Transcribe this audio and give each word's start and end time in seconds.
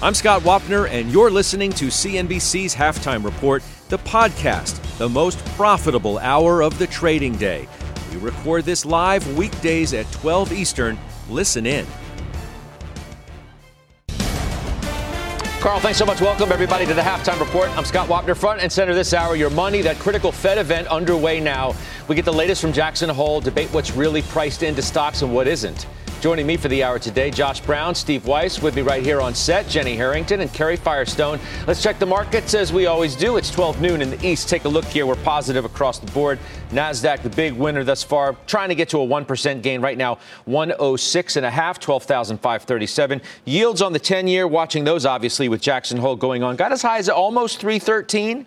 I'm 0.00 0.14
Scott 0.14 0.42
Wapner, 0.42 0.88
and 0.88 1.10
you're 1.10 1.28
listening 1.28 1.72
to 1.72 1.86
CNBC's 1.86 2.72
Halftime 2.72 3.24
Report, 3.24 3.64
the 3.88 3.98
podcast, 3.98 4.80
the 4.96 5.08
most 5.08 5.44
profitable 5.56 6.18
hour 6.18 6.62
of 6.62 6.78
the 6.78 6.86
trading 6.86 7.34
day. 7.34 7.66
We 8.12 8.18
record 8.18 8.64
this 8.64 8.86
live 8.86 9.36
weekdays 9.36 9.94
at 9.94 10.08
12 10.12 10.52
Eastern. 10.52 10.96
Listen 11.28 11.66
in. 11.66 11.84
Carl, 15.58 15.80
thanks 15.80 15.98
so 15.98 16.06
much. 16.06 16.20
Welcome, 16.20 16.52
everybody, 16.52 16.86
to 16.86 16.94
the 16.94 17.02
Halftime 17.02 17.40
Report. 17.40 17.68
I'm 17.76 17.84
Scott 17.84 18.08
Wapner, 18.08 18.36
front 18.36 18.60
and 18.60 18.70
center 18.70 18.94
this 18.94 19.12
hour. 19.12 19.34
Your 19.34 19.50
money, 19.50 19.82
that 19.82 19.98
critical 19.98 20.30
Fed 20.30 20.58
event 20.58 20.86
underway 20.86 21.40
now. 21.40 21.74
We 22.06 22.14
get 22.14 22.24
the 22.24 22.32
latest 22.32 22.62
from 22.62 22.72
Jackson 22.72 23.10
Hole, 23.10 23.40
debate 23.40 23.68
what's 23.74 23.90
really 23.90 24.22
priced 24.22 24.62
into 24.62 24.80
stocks 24.80 25.22
and 25.22 25.34
what 25.34 25.48
isn't. 25.48 25.88
Joining 26.20 26.48
me 26.48 26.56
for 26.56 26.66
the 26.66 26.82
hour 26.82 26.98
today, 26.98 27.30
Josh 27.30 27.60
Brown, 27.60 27.94
Steve 27.94 28.26
Weiss, 28.26 28.60
with 28.60 28.74
me 28.74 28.82
right 28.82 29.04
here 29.04 29.20
on 29.20 29.36
set, 29.36 29.68
Jenny 29.68 29.94
Harrington 29.94 30.40
and 30.40 30.52
Carrie 30.52 30.74
Firestone. 30.74 31.38
Let's 31.64 31.80
check 31.80 32.00
the 32.00 32.06
markets 32.06 32.54
as 32.54 32.72
we 32.72 32.86
always 32.86 33.14
do. 33.14 33.36
It's 33.36 33.52
12 33.52 33.80
noon 33.80 34.02
in 34.02 34.10
the 34.10 34.26
East. 34.26 34.48
Take 34.48 34.64
a 34.64 34.68
look 34.68 34.84
here. 34.86 35.06
We're 35.06 35.14
positive 35.14 35.64
across 35.64 36.00
the 36.00 36.10
board. 36.10 36.40
NASDAQ, 36.70 37.22
the 37.22 37.30
big 37.30 37.52
winner 37.52 37.84
thus 37.84 38.02
far, 38.02 38.34
trying 38.48 38.68
to 38.68 38.74
get 38.74 38.88
to 38.88 39.00
a 39.00 39.06
1% 39.06 39.62
gain 39.62 39.80
right 39.80 39.96
now, 39.96 40.18
106 40.46 41.36
and 41.36 41.46
a 41.46 41.50
half, 41.50 41.78
12,537. 41.78 43.22
Yields 43.44 43.80
on 43.80 43.92
the 43.92 44.00
10 44.00 44.26
year, 44.26 44.48
watching 44.48 44.82
those 44.82 45.06
obviously 45.06 45.48
with 45.48 45.60
Jackson 45.60 45.98
Hole 45.98 46.16
going 46.16 46.42
on, 46.42 46.56
got 46.56 46.72
as 46.72 46.82
high 46.82 46.98
as 46.98 47.08
almost 47.08 47.60
313, 47.60 48.44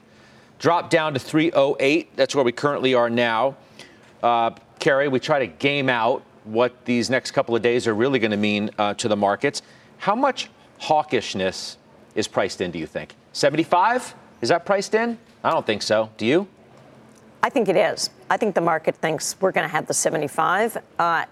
dropped 0.60 0.90
down 0.90 1.14
to 1.14 1.22
308. 1.22 2.18
That's 2.18 2.36
where 2.36 2.44
we 2.44 2.52
currently 2.52 2.96
are 2.96 3.10
now. 3.10 3.56
Uh, 4.22 4.52
Carrie, 4.80 5.08
we 5.08 5.22
try 5.22 5.40
to 5.40 5.48
game 5.48 5.88
out 5.88 6.24
what 6.44 6.86
these 6.86 7.10
next 7.10 7.32
couple 7.32 7.56
of 7.56 7.62
days 7.62 7.88
are 7.88 7.94
really 7.94 8.20
going 8.20 8.32
to 8.32 8.38
mean 8.38 8.70
uh, 8.78 8.94
to 8.96 9.08
the 9.08 9.16
markets. 9.16 9.62
How 9.98 10.16
much 10.16 10.50
hawkishness 10.82 11.78
is 12.16 12.28
priced 12.28 12.62
in, 12.62 12.72
do 12.72 12.80
you 12.80 12.88
think? 12.88 13.16
75? 13.34 14.16
Is 14.42 14.50
that 14.50 14.66
priced 14.66 14.96
in? 14.96 15.18
I 15.44 15.52
don't 15.52 15.66
think 15.66 15.82
so. 15.82 16.10
Do 16.18 16.26
you? 16.26 16.48
I 17.44 17.50
think 17.50 17.70
it 17.70 17.76
is. 17.76 18.10
I 18.30 18.38
think 18.38 18.56
the 18.56 18.62
market 18.62 18.96
thinks 18.96 19.36
we're 19.40 19.52
going 19.52 19.68
to 19.68 19.72
have 19.72 19.88
the 19.88 19.94
75. 19.94 20.78
Uh, 21.00 21.26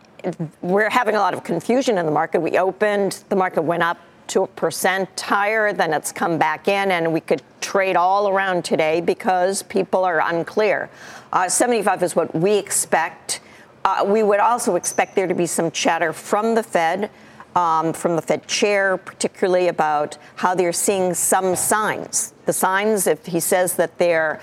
we're 0.62 0.90
having 0.90 1.16
a 1.16 1.20
lot 1.20 1.34
of 1.34 1.44
confusion 1.44 1.98
in 1.98 2.06
the 2.06 2.12
market. 2.12 2.42
We 2.42 2.58
opened, 2.58 3.24
the 3.30 3.36
market 3.36 3.62
went 3.62 3.84
up 3.84 4.00
to 4.28 4.44
a 4.44 4.48
percent 4.48 5.20
higher, 5.20 5.74
then 5.74 5.94
it's 5.94 6.12
come 6.12 6.38
back 6.38 6.68
in, 6.68 6.92
and 6.92 7.12
we 7.12 7.20
could 7.20 7.42
trade 7.62 7.96
all 7.96 8.30
around 8.30 8.64
today 8.64 9.02
because 9.02 9.64
people 9.64 10.04
are 10.04 10.22
unclear. 10.22 10.90
Uh, 11.34 11.50
75 11.50 12.04
is 12.04 12.16
what 12.16 12.34
we 12.36 12.58
expect. 12.58 13.42
Uh, 13.86 14.04
we 14.06 14.24
would 14.24 14.40
also 14.40 14.76
expect 14.76 15.16
there 15.16 15.28
to 15.28 15.34
be 15.34 15.46
some 15.46 15.72
chatter 15.72 16.14
from 16.14 16.56
the 16.56 16.64
Fed, 16.64 17.10
um, 17.56 17.94
from 17.94 18.16
the 18.16 18.22
Fed 18.22 18.48
chair, 18.48 18.98
particularly 18.98 19.68
about 19.68 20.18
how 20.38 20.54
they're 20.54 20.74
seeing 20.74 21.14
some 21.14 21.56
signs. 21.56 22.34
The 22.46 22.54
signs, 22.54 23.08
if 23.08 23.26
he 23.26 23.40
says 23.40 23.76
that 23.76 23.98
they're 23.98 24.40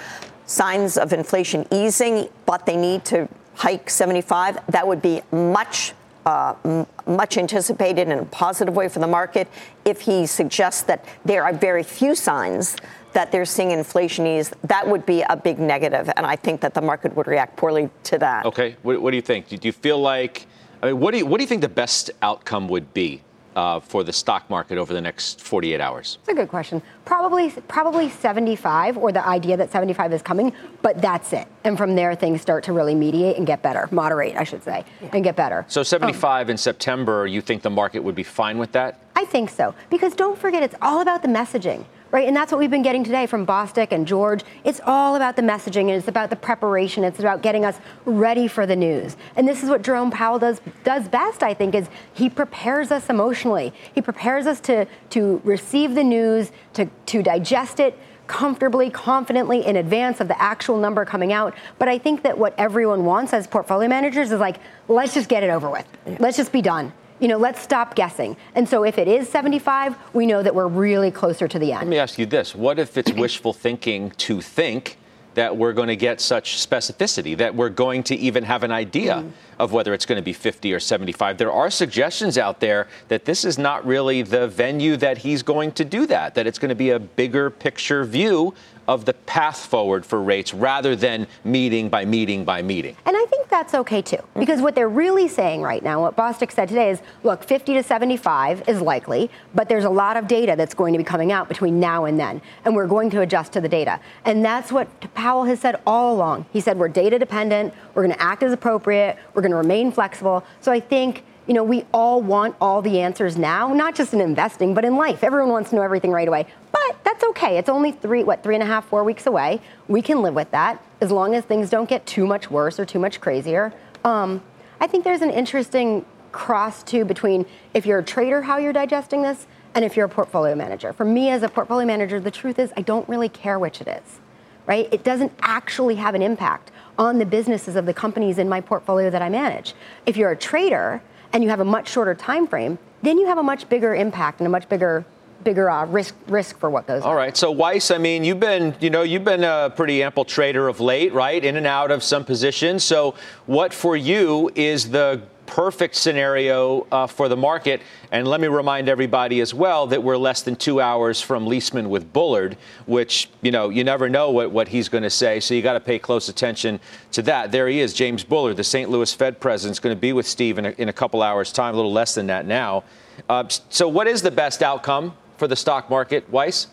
signs 0.47 0.97
of 0.97 1.13
inflation 1.13 1.67
easing, 1.71 2.29
but 2.47 2.67
they 2.67 2.77
need 2.77 3.05
to 3.07 3.29
hike 3.55 3.91
75, 3.91 4.59
that 4.69 4.87
would 4.87 5.03
be 5.03 5.23
much 5.33 5.93
uh, 6.27 6.85
much 7.07 7.39
anticipated 7.39 8.09
in 8.09 8.19
a 8.19 8.25
positive 8.25 8.75
way 8.75 8.89
for 8.89 8.99
the 8.99 9.07
market. 9.07 9.47
If 9.85 10.01
he 10.01 10.27
suggests 10.27 10.83
that 10.83 11.05
there 11.25 11.45
are 11.45 11.53
very 11.53 11.85
few 11.85 12.17
signs 12.17 12.77
that 13.17 13.33
they're 13.33 13.47
seeing 13.47 13.71
inflation 13.71 14.27
ease, 14.27 14.53
that 14.65 14.87
would 14.87 15.07
be 15.07 15.23
a 15.23 15.35
big 15.35 15.59
negative, 15.59 16.11
and 16.17 16.27
I 16.27 16.37
think 16.37 16.61
that 16.61 16.75
the 16.75 16.83
market 16.83 17.17
would 17.17 17.27
react 17.27 17.57
poorly 17.57 17.89
to 18.05 18.19
that. 18.19 18.45
Okay, 18.45 18.77
what, 18.83 19.01
what 19.01 19.11
do 19.11 19.17
you 19.17 19.23
think? 19.23 19.49
Do 19.49 19.59
you 19.63 19.73
feel 19.73 19.99
like? 19.99 20.47
I 20.83 20.89
mean, 20.89 21.01
what 21.01 21.13
do 21.13 21.19
you 21.19 21.27
what 21.27 21.39
do 21.39 21.43
you 21.43 21.49
think 21.49 21.63
the 21.63 21.69
best 21.69 22.11
outcome 22.21 22.69
would 22.69 22.93
be? 22.93 23.23
Uh, 23.57 23.81
for 23.81 24.05
the 24.05 24.13
stock 24.13 24.51
market 24.51 24.77
over 24.77 24.93
the 24.93 25.01
next 25.01 25.41
48 25.41 25.81
hours? 25.81 26.19
That's 26.27 26.37
a 26.37 26.43
good 26.43 26.51
question. 26.51 26.83
Probably, 27.07 27.49
probably 27.69 28.11
75, 28.11 28.99
or 28.99 29.13
the 29.13 29.27
idea 29.27 29.57
that 29.57 29.73
75 29.73 30.13
is 30.13 30.21
coming, 30.21 30.53
but 30.83 31.01
that's 31.01 31.33
it. 31.33 31.49
And 31.65 31.79
from 31.79 31.95
there, 31.95 32.15
things 32.15 32.43
start 32.43 32.65
to 32.65 32.75
really 32.75 32.95
mediate 32.95 33.39
and 33.39 33.47
get 33.47 33.63
better, 33.63 33.89
moderate, 33.91 34.37
I 34.37 34.45
should 34.45 34.63
say, 34.63 34.85
yeah. 35.01 35.09
and 35.15 35.25
get 35.25 35.37
better. 35.37 35.65
So 35.69 35.83
75 35.83 36.49
um, 36.49 36.51
in 36.51 36.59
September, 36.59 37.27
you 37.27 37.41
think 37.41 37.63
the 37.63 37.71
market 37.71 38.01
would 38.01 38.15
be 38.15 38.23
fine 38.23 38.59
with 38.59 38.73
that? 38.73 39.01
I 39.17 39.25
think 39.25 39.49
so, 39.49 39.75
because 39.89 40.15
don't 40.15 40.39
forget, 40.39 40.63
it's 40.63 40.77
all 40.83 41.01
about 41.01 41.23
the 41.23 41.29
messaging 41.29 41.87
right? 42.11 42.27
And 42.27 42.37
that's 42.37 42.53
what 42.53 42.59
we've 42.59 42.71
been 42.71 42.83
getting 42.83 43.05
today 43.05 43.27
from 43.27 43.47
Bostic 43.47 43.93
and 43.93 44.07
George. 44.07 44.43
It's 44.65 44.81
all 44.85 45.17
about 45.17 45.37
the 45.37 45.43
messaging 45.43 45.83
and 45.83 45.91
it's 45.91 46.09
about 46.09 46.31
the 46.31 46.37
preparation. 46.37 47.05
It's 47.05 47.19
about 47.19 47.43
getting 47.43 47.65
us 47.65 47.79
ready 48.05 48.49
for 48.49 48.67
the 48.67 48.77
news. 48.77 49.17
And 49.37 49.47
this 49.47 49.63
is 49.63 49.71
what 49.71 49.83
Jerome 49.83 50.11
Powell 50.11 50.39
does 50.39 50.61
does 50.85 51.09
best, 51.09 51.43
I 51.43 51.55
think, 51.55 51.75
is 51.75 51.89
he 52.15 52.29
prepares 52.31 52.91
us 52.91 53.09
emotionally. 53.11 53.73
He 53.95 54.03
prepares 54.03 54.47
us 54.47 54.61
to 54.61 54.87
to 55.11 55.41
receive 55.45 55.95
the 55.95 56.05
news, 56.05 56.53
to 56.75 56.87
to 57.07 57.23
digest 57.23 57.81
it 57.81 57.99
comfortably, 58.27 58.91
confidently 58.91 59.65
in 59.65 59.77
advance 59.77 60.21
of 60.21 60.27
the 60.27 60.41
actual 60.43 60.79
number 60.79 61.05
coming 61.05 61.33
out. 61.33 61.55
But 61.79 61.89
I 61.89 61.99
think 61.99 62.23
that 62.23 62.37
what 62.37 62.55
everyone 62.59 63.05
wants 63.05 63.33
as 63.33 63.47
portfolio 63.47 63.89
managers 63.89 64.33
is 64.33 64.41
like, 64.41 64.57
let's 64.89 65.15
just 65.15 65.29
get 65.29 65.45
it 65.45 65.51
over 65.51 65.71
with. 65.71 65.87
Let's 66.19 66.37
just 66.37 66.51
be 66.51 66.61
done 66.61 66.93
you 67.21 67.29
know, 67.29 67.39
let's 67.39 67.61
stop 67.61 67.95
guessing. 67.95 68.37
And 68.55 68.69
so 68.69 68.85
if 68.85 68.99
it 68.99 69.09
is 69.09 69.29
75, 69.29 69.97
we 70.13 70.27
know 70.27 70.43
that 70.43 70.55
we're 70.55 70.67
really 70.67 71.11
closer 71.11 71.49
to 71.49 71.59
the 71.59 71.73
end. 71.73 71.81
Let 71.83 71.89
me 71.89 71.99
ask 71.99 72.19
you 72.19 72.27
this 72.27 72.55
what 72.55 72.79
if 72.79 72.97
it's 72.97 73.13
wishful 73.13 73.53
thinking 73.53 74.11
to 74.11 74.41
think? 74.41 74.99
That 75.35 75.59
we're 75.59 75.75
going 75.75 75.89
to 75.89 75.97
get 75.97 76.23
such 76.23 76.67
specificity, 76.67 77.37
that 77.37 77.55
we're 77.55 77.69
going 77.69 78.03
to 78.05 78.17
even 78.17 78.45
have 78.45 78.63
an 78.63 78.73
idea 78.73 79.17
mm. 79.17 79.33
Of 79.59 79.73
whether 79.73 79.95
it's 79.95 80.07
going 80.07 80.17
to 80.17 80.23
be 80.23 80.33
50 80.33 80.73
or 80.73 80.81
75. 80.81 81.39
There 81.39 81.53
are 81.53 81.71
suggestions 81.71 82.39
out 82.39 82.61
there 82.61 82.89
that 83.09 83.25
this 83.25 83.45
is 83.45 83.59
not 83.59 83.87
really 83.87 84.23
the 84.23 84.49
venue 84.49 84.97
that 84.99 85.19
he's 85.19 85.43
going 85.43 85.73
to 85.73 85.85
do 85.85 86.07
that, 86.07 86.35
that 86.35 86.47
it's 86.47 86.59
going 86.59 86.71
to 86.71 86.75
be 86.75 86.91
a 86.91 86.99
bigger 86.99 87.51
picture 87.51 88.05
view 88.05 88.55
of 88.89 89.05
the 89.05 89.15
path 89.15 89.67
forward 89.67 90.07
for 90.07 90.23
rates 90.23 90.55
rather 90.55 90.95
than 90.95 91.27
meeting 91.45 91.89
by 91.89 92.05
meeting 92.05 92.45
by 92.45 92.63
meeting. 92.63 92.97
And 93.05 93.17
I 93.17 93.25
think 93.27 93.49
that's 93.49 93.75
okay 93.75 94.03
too, 94.03 94.17
mm-hmm. 94.17 94.41
because 94.41 94.61
what 94.61 94.75
they're 94.75 94.89
really 94.89 95.29
saying 95.29 95.63
right 95.63 95.83
now, 95.83 96.03
what 96.03 96.17
Bostic 96.17 96.53
said 96.53 96.69
today 96.69 96.91
is 96.91 97.01
look, 97.23 97.45
50 97.45 97.75
to 97.75 97.83
75 97.83 98.69
is 98.69 98.81
likely, 98.81 99.31
but 99.55 99.69
there's 99.69 99.85
a 99.85 99.91
lot 99.91 100.17
of 100.17 100.29
data 100.29 100.55
that's 100.57 100.75
going 100.75 100.93
to 100.93 100.99
be 100.99 101.05
coming 101.05 101.33
out 101.33 101.49
between 101.49 101.81
now 101.81 102.05
and 102.05 102.19
then, 102.19 102.41
and 102.65 102.75
we're 102.75 102.87
going 102.87 103.11
to 103.11 103.21
adjust 103.21 103.53
to 103.55 103.61
the 103.61 103.69
data. 103.69 104.01
And 104.25 104.45
that's 104.45 104.71
what 104.71 104.89
Powell 105.15 105.45
has 105.45 105.61
said 105.61 105.81
all 105.87 106.15
along. 106.15 106.47
He 106.53 106.61
said 106.61 106.79
we're 106.79 106.89
data 106.89 107.19
dependent, 107.19 107.75
we're 107.95 108.05
going 108.05 108.15
to 108.15 108.23
act 108.23 108.43
as 108.43 108.53
appropriate, 108.53 109.19
we're 109.35 109.43
going 109.47 109.53
to 109.53 109.57
remain 109.69 109.93
flexible. 109.93 110.45
So 110.61 110.73
I 110.73 110.81
think 110.81 111.25
you 111.47 111.55
know, 111.55 111.63
we 111.63 111.85
all 111.95 112.21
want 112.21 112.57
all 112.61 112.83
the 112.83 113.01
answers 113.01 113.37
now, 113.37 113.73
not 113.73 113.95
just 113.95 114.13
in 114.13 114.21
investing, 114.21 114.75
but 114.75 114.85
in 114.85 114.97
life. 114.97 115.23
Everyone 115.23 115.51
wants 115.51 115.71
to 115.71 115.77
know 115.77 115.83
everything 115.83 116.11
right 116.11 116.27
away. 116.27 116.47
But 116.73 117.05
that's 117.05 117.23
okay. 117.23 117.57
It's 117.57 117.69
only 117.69 117.93
three, 117.93 118.25
what, 118.25 118.43
three 118.43 118.55
and 118.55 118.63
a 118.63 118.67
half, 118.67 118.85
four 118.87 119.05
weeks 119.05 119.27
away. 119.27 119.61
We 119.87 120.03
can 120.03 120.23
live 120.23 120.35
with 120.35 120.51
that 120.51 120.85
as 121.01 121.13
long 121.13 121.35
as 121.35 121.45
things 121.45 121.71
don't 121.71 121.89
get 121.89 122.05
too 122.05 122.27
much 122.27 122.51
worse 122.51 122.81
or 122.81 122.85
too 122.85 122.99
much 122.99 123.21
crazier. 123.21 123.73
Um, 124.05 124.43
I 124.81 124.87
think 124.87 125.05
there's 125.05 125.23
an 125.23 125.31
interesting 125.31 126.05
cross 126.33 126.83
too 126.83 127.05
between 127.05 127.47
if 127.75 127.87
you're 127.87 128.01
a 128.01 128.05
trader, 128.05 128.43
how 128.43 128.59
you're 128.59 128.73
digesting 128.73 129.23
this, 129.23 129.47
and 129.75 129.85
if 129.85 129.97
you're 129.97 130.07
a 130.07 130.09
portfolio 130.09 130.55
manager. 130.55 130.93
For 130.93 131.05
me 131.05 131.31
as 131.31 131.43
a 131.43 131.49
portfolio 131.49 131.87
manager, 131.87 132.19
the 132.19 132.31
truth 132.31 132.59
is 132.59 132.73
I 132.77 132.83
don't 132.83 133.09
really 133.09 133.29
care 133.29 133.59
which 133.59 133.81
it 133.81 133.89
is, 133.89 134.21
right? 134.67 134.89
It 134.93 135.05
doesn't 135.05 135.33
actually 135.41 135.97
have 135.97 136.15
an 136.15 136.23
impact 136.23 136.71
on 136.99 137.19
the 137.19 137.27
businesses 137.27 137.77
of 137.77 137.87
the 137.87 137.95
companies 137.95 138.39
in 138.39 138.49
my 138.49 138.61
portfolio 138.61 139.11
that 139.11 139.23
I 139.23 139.29
manage. 139.29 139.75
If 140.07 140.17
you're 140.17 140.31
a 140.31 140.37
trader, 140.37 141.03
and 141.33 141.45
you 141.45 141.51
have 141.51 141.61
a 141.61 141.65
much 141.65 141.89
shorter 141.89 142.15
time 142.15 142.47
frame, 142.47 142.79
then 143.03 143.19
you 143.19 143.27
have 143.27 143.39
a 143.39 143.43
much 143.43 143.69
bigger 143.69 143.95
impact 143.95 144.41
and 144.41 144.47
a 144.47 144.51
much 144.51 144.69
bigger 144.69 145.05
bigger 145.45 145.71
uh, 145.71 145.85
risk 145.85 146.15
risk 146.29 146.59
for 146.59 146.71
what 146.71 146.87
goes 146.87 147.03
All 147.03 147.11
on. 147.11 147.17
right. 147.17 147.37
So 147.37 147.51
Weiss, 147.51 147.91
I 147.91 147.99
mean, 147.99 148.25
you've 148.25 148.41
been, 148.41 148.75
you 148.81 148.91
know, 148.91 149.03
you've 149.03 149.23
been 149.23 149.45
a 149.45 149.71
pretty 149.77 150.03
ample 150.03 150.25
trader 150.25 150.67
of 150.67 150.81
late, 150.81 151.13
right? 151.13 151.45
In 151.45 151.57
and 151.57 151.67
out 151.67 151.91
of 151.91 152.03
some 152.03 152.25
positions. 152.25 152.85
So 152.85 153.15
what 153.45 153.75
for 153.75 153.97
you 153.97 154.51
is 154.55 154.91
the 154.91 155.23
perfect 155.47 155.95
scenario 155.95 156.87
uh, 156.93 157.07
for 157.07 157.29
the 157.29 157.37
market. 157.37 157.81
And 158.11 158.27
let 158.27 158.41
me 158.41 158.49
remind 158.49 158.89
everybody 158.89 159.41
as 159.41 159.55
well 159.55 159.87
that 159.89 160.03
we're 160.03 160.17
less 160.17 160.43
than 160.43 160.57
two 160.57 160.81
hours 160.81 161.21
from 161.21 161.47
Liesman 161.47 161.89
with 161.89 162.13
Bullard, 162.13 162.57
which, 162.87 163.29
you 163.43 163.51
know, 163.51 163.69
you 163.69 163.85
never 163.85 164.09
know 164.09 164.31
what, 164.31 164.51
what 164.51 164.69
he's 164.69 164.89
going 164.89 165.03
to 165.05 165.11
say. 165.11 165.41
So 165.41 165.55
you 165.55 165.63
got 165.63 165.75
to 165.75 165.81
pay 165.81 165.99
close 165.99 166.29
attention 166.29 166.81
to 167.13 167.23
that. 167.23 167.53
There 167.53 167.69
he 167.69 167.81
is, 167.81 167.95
James 167.95 168.25
Bullard, 168.25 168.57
the 168.57 168.65
St. 168.65 168.91
Louis 168.91 169.13
Fed 169.13 169.41
president, 169.41 169.77
is 169.77 169.81
going 169.81 169.95
to 169.95 170.01
be 170.01 170.13
with 170.13 170.27
Steve 170.27 170.59
in 170.59 170.67
a, 170.67 170.71
in 170.71 170.89
a 170.89 170.93
couple 170.93 171.23
hours' 171.23 171.53
time, 171.53 171.75
a 171.75 171.77
little 171.77 171.93
less 171.93 172.15
than 172.15 172.27
that 172.27 172.47
now. 172.47 172.85
Uh, 173.29 173.45
so, 173.49 173.89
what 173.89 174.07
is 174.07 174.23
the 174.23 174.31
best 174.31 174.63
outcome 174.63 175.15
for 175.39 175.49
the 175.49 175.57
stock 175.57 175.89
market, 175.89 176.29
Weiss? 176.31 176.69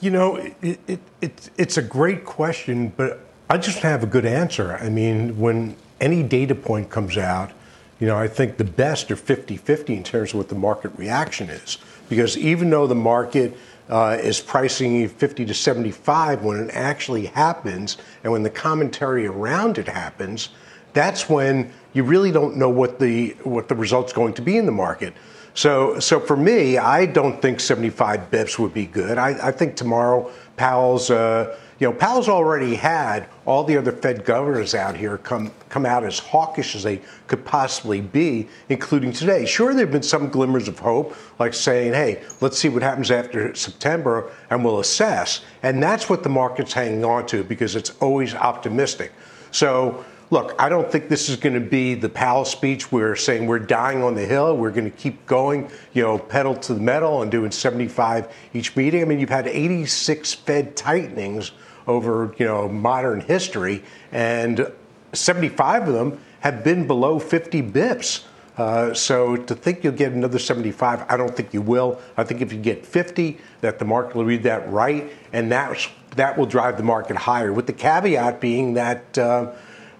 You 0.00 0.10
know, 0.10 0.36
it, 0.36 0.80
it, 0.86 1.00
it, 1.20 1.50
it's 1.58 1.76
a 1.76 1.82
great 1.82 2.24
question, 2.24 2.92
but 2.96 3.26
I 3.50 3.58
just 3.58 3.80
have 3.80 4.02
a 4.02 4.06
good 4.06 4.24
answer. 4.24 4.74
I 4.74 4.88
mean, 4.88 5.38
when 5.38 5.76
any 6.00 6.22
data 6.22 6.54
point 6.54 6.90
comes 6.90 7.16
out, 7.16 7.52
you 7.98 8.06
know, 8.06 8.16
I 8.16 8.28
think 8.28 8.56
the 8.56 8.64
best 8.64 9.10
are 9.10 9.16
50 9.16 9.56
50 9.56 9.94
in 9.94 10.02
terms 10.02 10.30
of 10.30 10.36
what 10.36 10.48
the 10.48 10.54
market 10.54 10.90
reaction 10.96 11.50
is. 11.50 11.78
Because 12.08 12.36
even 12.38 12.70
though 12.70 12.86
the 12.86 12.94
market 12.94 13.56
uh, 13.88 14.16
is 14.20 14.40
pricing 14.40 15.08
50 15.08 15.46
to 15.46 15.54
75, 15.54 16.42
when 16.42 16.60
it 16.60 16.70
actually 16.72 17.26
happens 17.26 17.98
and 18.24 18.32
when 18.32 18.42
the 18.42 18.50
commentary 18.50 19.26
around 19.26 19.78
it 19.78 19.88
happens, 19.88 20.48
that's 20.92 21.28
when 21.28 21.72
you 21.92 22.02
really 22.04 22.32
don't 22.32 22.56
know 22.56 22.70
what 22.70 22.98
the 22.98 23.30
what 23.44 23.68
the 23.68 23.74
result's 23.74 24.12
going 24.12 24.32
to 24.34 24.42
be 24.42 24.56
in 24.56 24.66
the 24.66 24.72
market. 24.72 25.12
So, 25.54 25.98
so 25.98 26.20
for 26.20 26.36
me, 26.36 26.78
I 26.78 27.06
don't 27.06 27.42
think 27.42 27.60
75 27.60 28.30
bips 28.30 28.58
would 28.58 28.72
be 28.72 28.86
good. 28.86 29.18
I, 29.18 29.48
I 29.48 29.52
think 29.52 29.76
tomorrow 29.76 30.30
Powell's, 30.56 31.10
uh, 31.10 31.58
you 31.80 31.86
know, 31.86 31.94
Powell's 31.94 32.28
already 32.28 32.74
had 32.74 33.26
all 33.46 33.64
the 33.64 33.78
other 33.78 33.90
Fed 33.90 34.26
governors 34.26 34.74
out 34.74 34.94
here 34.94 35.16
come 35.16 35.50
come 35.70 35.86
out 35.86 36.04
as 36.04 36.18
hawkish 36.18 36.76
as 36.76 36.82
they 36.82 37.00
could 37.26 37.42
possibly 37.42 38.02
be, 38.02 38.48
including 38.68 39.12
today. 39.12 39.46
Sure, 39.46 39.72
there 39.72 39.86
have 39.86 39.92
been 39.92 40.02
some 40.02 40.28
glimmers 40.28 40.68
of 40.68 40.78
hope, 40.78 41.16
like 41.38 41.54
saying, 41.54 41.94
"Hey, 41.94 42.22
let's 42.42 42.58
see 42.58 42.68
what 42.68 42.82
happens 42.82 43.10
after 43.10 43.54
September, 43.54 44.30
and 44.50 44.62
we'll 44.62 44.80
assess." 44.80 45.40
And 45.62 45.82
that's 45.82 46.10
what 46.10 46.22
the 46.22 46.28
market's 46.28 46.74
hanging 46.74 47.02
on 47.02 47.26
to 47.28 47.42
because 47.42 47.74
it's 47.74 47.92
always 48.00 48.34
optimistic. 48.34 49.12
So 49.50 50.04
look, 50.28 50.54
I 50.58 50.68
don't 50.68 50.92
think 50.92 51.08
this 51.08 51.30
is 51.30 51.36
going 51.36 51.54
to 51.54 51.60
be 51.60 51.94
the 51.94 52.10
Powell 52.10 52.44
speech. 52.44 52.92
We're 52.92 53.16
saying 53.16 53.46
we're 53.46 53.58
dying 53.58 54.02
on 54.02 54.14
the 54.14 54.24
hill. 54.24 54.54
We're 54.54 54.70
going 54.70 54.90
to 54.90 54.96
keep 54.96 55.24
going, 55.26 55.70
you 55.94 56.02
know, 56.02 56.18
pedal 56.18 56.54
to 56.56 56.74
the 56.74 56.80
metal 56.80 57.22
and 57.22 57.30
doing 57.30 57.50
75 57.50 58.32
each 58.52 58.76
meeting. 58.76 59.00
I 59.00 59.06
mean, 59.06 59.18
you've 59.18 59.30
had 59.30 59.48
86 59.48 60.34
Fed 60.34 60.76
tightenings 60.76 61.52
over, 61.90 62.34
you 62.38 62.46
know, 62.46 62.68
modern 62.68 63.20
history, 63.20 63.82
and 64.12 64.70
75 65.12 65.88
of 65.88 65.94
them 65.94 66.20
have 66.40 66.64
been 66.64 66.86
below 66.86 67.18
50 67.18 67.62
bips. 67.62 68.24
Uh, 68.56 68.94
so 68.94 69.36
to 69.36 69.54
think 69.54 69.82
you'll 69.82 69.92
get 69.92 70.12
another 70.12 70.38
75, 70.38 71.04
I 71.08 71.16
don't 71.16 71.34
think 71.34 71.52
you 71.52 71.62
will. 71.62 72.00
I 72.16 72.24
think 72.24 72.40
if 72.40 72.52
you 72.52 72.58
get 72.58 72.86
50, 72.86 73.38
that 73.60 73.78
the 73.78 73.84
market 73.84 74.14
will 74.14 74.24
read 74.24 74.42
that 74.44 74.70
right, 74.70 75.10
and 75.32 75.50
that 75.52 75.88
that 76.16 76.36
will 76.36 76.46
drive 76.46 76.76
the 76.76 76.82
market 76.82 77.16
higher. 77.16 77.52
With 77.52 77.66
the 77.66 77.72
caveat 77.72 78.40
being 78.40 78.74
that. 78.74 79.18
Uh, 79.18 79.52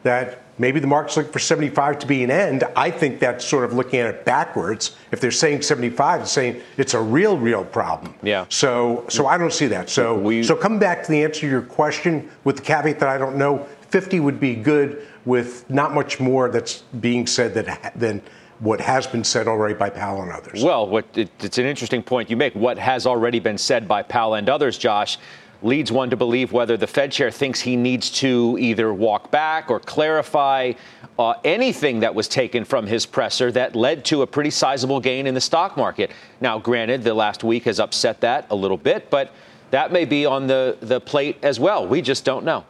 that 0.02 0.42
maybe 0.60 0.78
the 0.78 0.86
market's 0.86 1.16
looking 1.16 1.32
for 1.32 1.38
75 1.38 2.00
to 2.00 2.06
be 2.06 2.22
an 2.22 2.30
end. 2.30 2.64
I 2.76 2.90
think 2.90 3.18
that's 3.18 3.44
sort 3.44 3.64
of 3.64 3.72
looking 3.72 3.98
at 3.98 4.14
it 4.14 4.24
backwards. 4.26 4.94
If 5.10 5.18
they're 5.20 5.30
saying 5.30 5.62
75, 5.62 6.20
it's 6.20 6.30
saying 6.30 6.60
it's 6.76 6.92
a 6.92 7.00
real, 7.00 7.38
real 7.38 7.64
problem. 7.64 8.14
Yeah. 8.22 8.44
So, 8.50 9.06
so 9.08 9.26
I 9.26 9.38
don't 9.38 9.54
see 9.54 9.66
that. 9.68 9.88
So, 9.88 10.16
we, 10.16 10.42
so 10.42 10.54
come 10.54 10.78
back 10.78 11.02
to 11.04 11.10
the 11.10 11.24
answer 11.24 11.40
to 11.40 11.48
your 11.48 11.62
question 11.62 12.30
with 12.44 12.56
the 12.56 12.62
caveat 12.62 13.00
that 13.00 13.08
I 13.08 13.16
don't 13.16 13.36
know. 13.36 13.66
50 13.88 14.20
would 14.20 14.38
be 14.38 14.54
good 14.54 15.08
with 15.24 15.68
not 15.70 15.94
much 15.94 16.20
more 16.20 16.50
that's 16.50 16.82
being 17.00 17.26
said 17.26 17.54
that 17.54 17.92
than 17.96 18.22
what 18.58 18.80
has 18.80 19.06
been 19.06 19.24
said 19.24 19.48
already 19.48 19.74
by 19.74 19.88
Powell 19.88 20.22
and 20.22 20.30
others. 20.30 20.62
Well, 20.62 20.86
what, 20.86 21.06
it, 21.14 21.30
it's 21.40 21.56
an 21.56 21.64
interesting 21.64 22.02
point 22.02 22.28
you 22.28 22.36
make. 22.36 22.54
What 22.54 22.78
has 22.78 23.06
already 23.06 23.40
been 23.40 23.56
said 23.56 23.88
by 23.88 24.02
Powell 24.02 24.34
and 24.34 24.48
others, 24.50 24.76
Josh, 24.76 25.16
leads 25.62 25.92
one 25.92 26.10
to 26.10 26.16
believe 26.16 26.52
whether 26.52 26.76
the 26.76 26.86
Fed 26.86 27.12
chair 27.12 27.30
thinks 27.30 27.60
he 27.60 27.76
needs 27.76 28.10
to 28.10 28.56
either 28.58 28.92
walk 28.94 29.30
back 29.30 29.70
or 29.70 29.80
clarify 29.80 30.72
uh, 31.18 31.34
anything 31.44 32.00
that 32.00 32.14
was 32.14 32.28
taken 32.28 32.64
from 32.64 32.86
his 32.86 33.04
presser 33.04 33.52
that 33.52 33.76
led 33.76 34.04
to 34.06 34.22
a 34.22 34.26
pretty 34.26 34.50
sizable 34.50 35.00
gain 35.00 35.26
in 35.26 35.34
the 35.34 35.40
stock 35.40 35.76
market. 35.76 36.10
Now, 36.40 36.58
granted, 36.58 37.02
the 37.02 37.14
last 37.14 37.44
week 37.44 37.64
has 37.64 37.78
upset 37.78 38.20
that 38.22 38.46
a 38.50 38.54
little 38.54 38.78
bit, 38.78 39.10
but 39.10 39.32
that 39.70 39.92
may 39.92 40.04
be 40.04 40.24
on 40.26 40.46
the, 40.46 40.78
the 40.80 41.00
plate 41.00 41.36
as 41.42 41.60
well. 41.60 41.86
We 41.86 42.02
just 42.02 42.24
don't 42.24 42.44
know. 42.44 42.64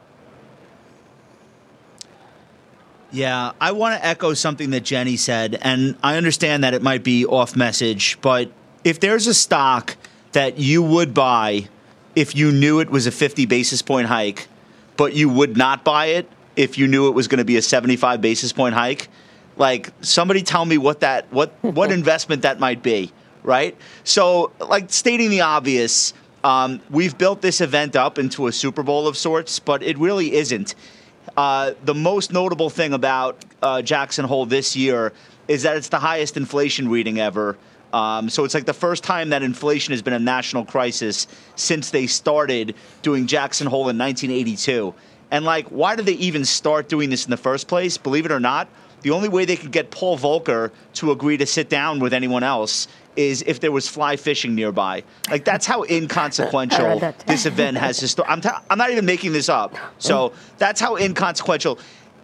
Yeah, 3.13 3.53
I 3.61 3.73
want 3.73 4.01
to 4.01 4.07
echo 4.07 4.35
something 4.35 4.71
that 4.71 4.85
Jenny 4.85 5.17
said, 5.17 5.59
and 5.63 5.97
I 6.03 6.17
understand 6.17 6.63
that 6.63 6.75
it 6.75 6.83
might 6.83 7.03
be 7.03 7.27
off 7.27 7.57
message, 7.57 8.19
but 8.21 8.53
if 8.85 9.01
there's 9.01 9.27
a 9.27 9.35
stock 9.35 9.97
that 10.33 10.59
you 10.59 10.83
would 10.83 11.13
buy 11.13 11.69
if 12.21 12.37
you 12.37 12.53
knew 12.53 12.81
it 12.81 12.91
was 12.91 13.07
a 13.07 13.11
50 13.11 13.47
basis 13.47 13.81
point 13.81 14.07
hike, 14.07 14.47
but 14.99 15.15
you 15.15 15.31
would 15.31 15.57
not 15.57 15.85
buy 15.85 16.07
it 16.07 16.29
if 16.55 16.77
you 16.77 16.87
knew 16.87 17.09
it 17.09 17.13
was 17.13 17.29
going 17.29 17.39
to 17.39 17.47
be 17.47 17.57
a 17.57 17.63
75 17.63 18.21
basis 18.21 18.53
point 18.53 18.75
hike. 18.75 19.09
Like 19.57 19.91
somebody 20.03 20.43
tell 20.43 20.67
me 20.67 20.77
what 20.77 21.01
that 21.01 21.33
what 21.33 21.51
what 21.63 21.91
investment 22.01 22.43
that 22.43 22.61
might 22.61 22.83
be, 22.83 23.11
right? 23.43 23.75
So, 24.05 24.53
like 24.61 24.91
stating 24.91 25.31
the 25.31 25.41
obvious, 25.41 26.13
um, 26.45 26.83
we've 26.91 27.17
built 27.17 27.41
this 27.41 27.63
event 27.63 27.97
up 27.97 28.19
into 28.19 28.49
a 28.49 28.53
Super 28.53 28.83
Bowl 28.83 29.09
of 29.09 29.17
sorts, 29.17 29.59
but 29.59 29.83
it 29.83 29.97
really 29.97 30.35
isn't. 30.35 30.75
Uh, 31.39 31.73
the 31.85 31.95
most 31.95 32.35
notable 32.35 32.69
thing 32.69 32.93
about 32.93 33.43
uh, 33.63 33.81
Jackson 33.81 34.27
Hole 34.27 34.45
this 34.45 34.77
year 34.77 35.15
is 35.49 35.63
that 35.63 35.79
it's 35.79 35.89
the 35.89 35.99
highest 35.99 36.37
inflation 36.37 36.89
reading 36.89 37.19
ever. 37.19 37.57
Um, 37.93 38.29
so 38.29 38.45
it's 38.45 38.55
like 38.55 38.67
the 38.67 38.73
first 38.75 39.03
time 39.03 39.31
that 39.31 39.43
inflation 39.43 39.93
has 39.93 40.03
been 40.03 40.13
a 40.13 40.19
national 40.19 40.65
crisis 40.65 41.27
since 41.57 41.91
they 41.91 42.07
started 42.07 42.75
doing 43.03 43.27
Jackson 43.27 43.67
Hole 43.67 43.89
in 43.89 43.99
1982. 43.99 44.95
And 45.31 45.45
like, 45.45 45.69
why 45.69 45.97
did 45.97 46.07
they 46.07 46.15
even 46.15 46.45
start 46.45 46.89
doing 46.89 47.11
this 47.11 47.25
in 47.25 47.31
the 47.31 47.37
first 47.37 47.69
place? 47.69 47.97
Believe 47.97 48.27
it 48.27 48.33
or 48.33 48.41
not, 48.41 48.69
the 49.03 49.11
only 49.11 49.29
way 49.29 49.45
they 49.45 49.57
could 49.57 49.73
get 49.73 49.91
Paul 49.91 50.19
Volcker 50.19 50.71
to 50.95 51.11
agree 51.11 51.37
to 51.37 51.47
sit 51.47 51.69
down 51.69 52.01
with 52.01 52.13
anyone 52.13 52.43
else 52.43 52.89
is 53.17 53.43
if 53.47 53.61
there 53.61 53.73
was 53.73 53.89
fly 53.89 54.17
fishing 54.17 54.55
nearby. 54.55 55.03
Like 55.31 55.45
that's 55.45 55.67
how 55.67 55.85
inconsequential 55.85 57.15
this 57.27 57.47
event 57.47 57.77
has 57.79 58.17
I'm, 58.27 58.41
t- 58.41 58.51
I'm 58.69 58.79
not 58.79 58.91
even 58.91 59.07
making 59.07 59.33
this 59.33 59.49
up. 59.49 59.77
So 59.99 60.33
that's 60.59 60.81
how 60.81 60.97
inconsequential. 60.97 61.79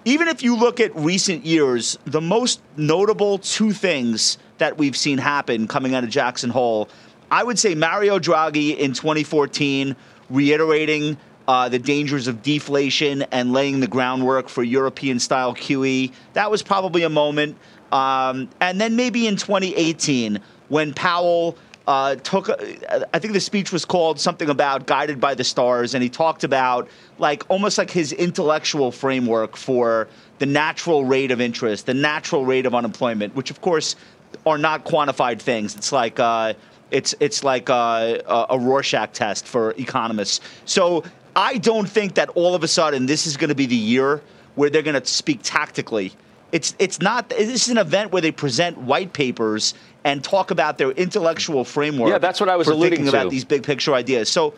Even 0.04 0.28
if 0.28 0.42
you 0.42 0.56
look 0.56 0.78
at 0.78 0.94
recent 0.94 1.44
years, 1.44 1.98
the 2.04 2.20
most 2.20 2.60
notable 2.76 3.38
two 3.38 3.72
things 3.72 4.38
that 4.58 4.79
we've 4.79 4.97
seen 4.97 5.19
happen 5.19 5.67
coming 5.69 5.94
out 5.94 6.05
of 6.05 6.11
Jackson 6.11 6.50
Hole. 6.50 6.88
I 7.31 7.43
would 7.43 7.58
say 7.58 7.75
Mario 7.75 8.19
Draghi 8.19 8.76
in 8.76 8.93
2014 8.93 9.97
reiterating 10.31 11.17
uh, 11.49 11.69
the 11.69 11.79
dangers 11.79 12.26
of 12.26 12.43
deflation 12.43 13.23
and 13.31 13.53
laying 13.53 13.81
the 13.81 13.87
groundwork 13.87 14.49
for 14.49 14.62
European 14.62 15.19
style 15.19 15.55
QE. 15.55 16.12
That 16.32 16.50
was 16.50 16.62
probably 16.62 17.03
a 17.03 17.08
moment. 17.08 17.56
Um, 17.93 18.49
and 18.61 18.81
then 18.81 18.97
maybe 18.97 19.26
in 19.26 19.37
2018, 19.37 20.41
when 20.69 20.93
Powell 20.93 21.56
uh, 21.87 22.17
took, 22.17 22.50
I 22.50 23.19
think 23.20 23.32
the 23.32 23.41
speech 23.41 23.70
was 23.70 23.85
called 23.85 24.19
something 24.19 24.50
about 24.50 24.87
guided 24.87 25.21
by 25.21 25.35
the 25.35 25.45
stars, 25.45 25.95
and 25.95 26.02
he 26.02 26.09
talked 26.09 26.42
about 26.42 26.88
like 27.19 27.45
almost 27.49 27.78
like 27.78 27.90
his 27.90 28.12
intellectual 28.12 28.90
framework 28.90 29.57
for 29.57 30.09
the 30.38 30.47
natural 30.47 31.04
rate 31.04 31.30
of 31.30 31.40
interest, 31.40 31.87
the 31.87 31.95
natural 31.95 32.45
rate 32.45 32.66
of 32.66 32.75
unemployment, 32.75 33.37
which 33.37 33.50
of 33.50 33.61
course 33.61 33.95
are 34.47 34.57
not 34.57 34.85
quantified 34.85 35.41
things. 35.41 35.75
It's 35.75 35.93
like 35.93 36.19
uh, 36.19 36.55
it's 36.91 37.15
it's 37.21 37.43
like 37.45 37.69
uh, 37.69 38.47
a 38.49 38.59
Rorschach 38.59 39.12
test 39.12 39.47
for 39.47 39.73
economists. 39.73 40.41
So 40.65 41.05
I 41.35 41.59
don't 41.59 41.88
think 41.88 42.15
that 42.15 42.31
all 42.31 42.55
of 42.55 42.62
a 42.62 42.69
sudden 42.69 43.07
this 43.07 43.26
is 43.26 43.37
going 43.37 43.49
to 43.49 43.55
be 43.55 43.67
the 43.67 43.76
year 43.76 44.23
where 44.55 44.71
they're 44.71 44.83
going 44.83 45.00
to 45.00 45.07
speak 45.07 45.41
tactically. 45.43 46.12
It's 46.53 46.76
it's 46.79 47.00
not. 47.00 47.29
This 47.29 47.67
is 47.67 47.69
an 47.69 47.79
event 47.79 48.12
where 48.12 48.23
they 48.23 48.31
present 48.31 48.79
white 48.79 49.12
papers 49.12 49.75
and 50.05 50.23
talk 50.23 50.53
about 50.53 50.79
their 50.79 50.93
intellectual 50.93 51.65
framework. 51.65 52.11
Yeah, 52.11 52.19
that's 52.19 52.38
what 52.38 52.49
I 52.49 52.57
was 52.57 52.69
for 52.69 52.73
alluding 52.73 52.99
thinking 52.99 53.12
to. 53.12 53.19
about 53.19 53.31
these 53.31 53.45
big 53.45 53.62
picture 53.62 53.95
ideas. 53.95 54.31
So. 54.31 54.55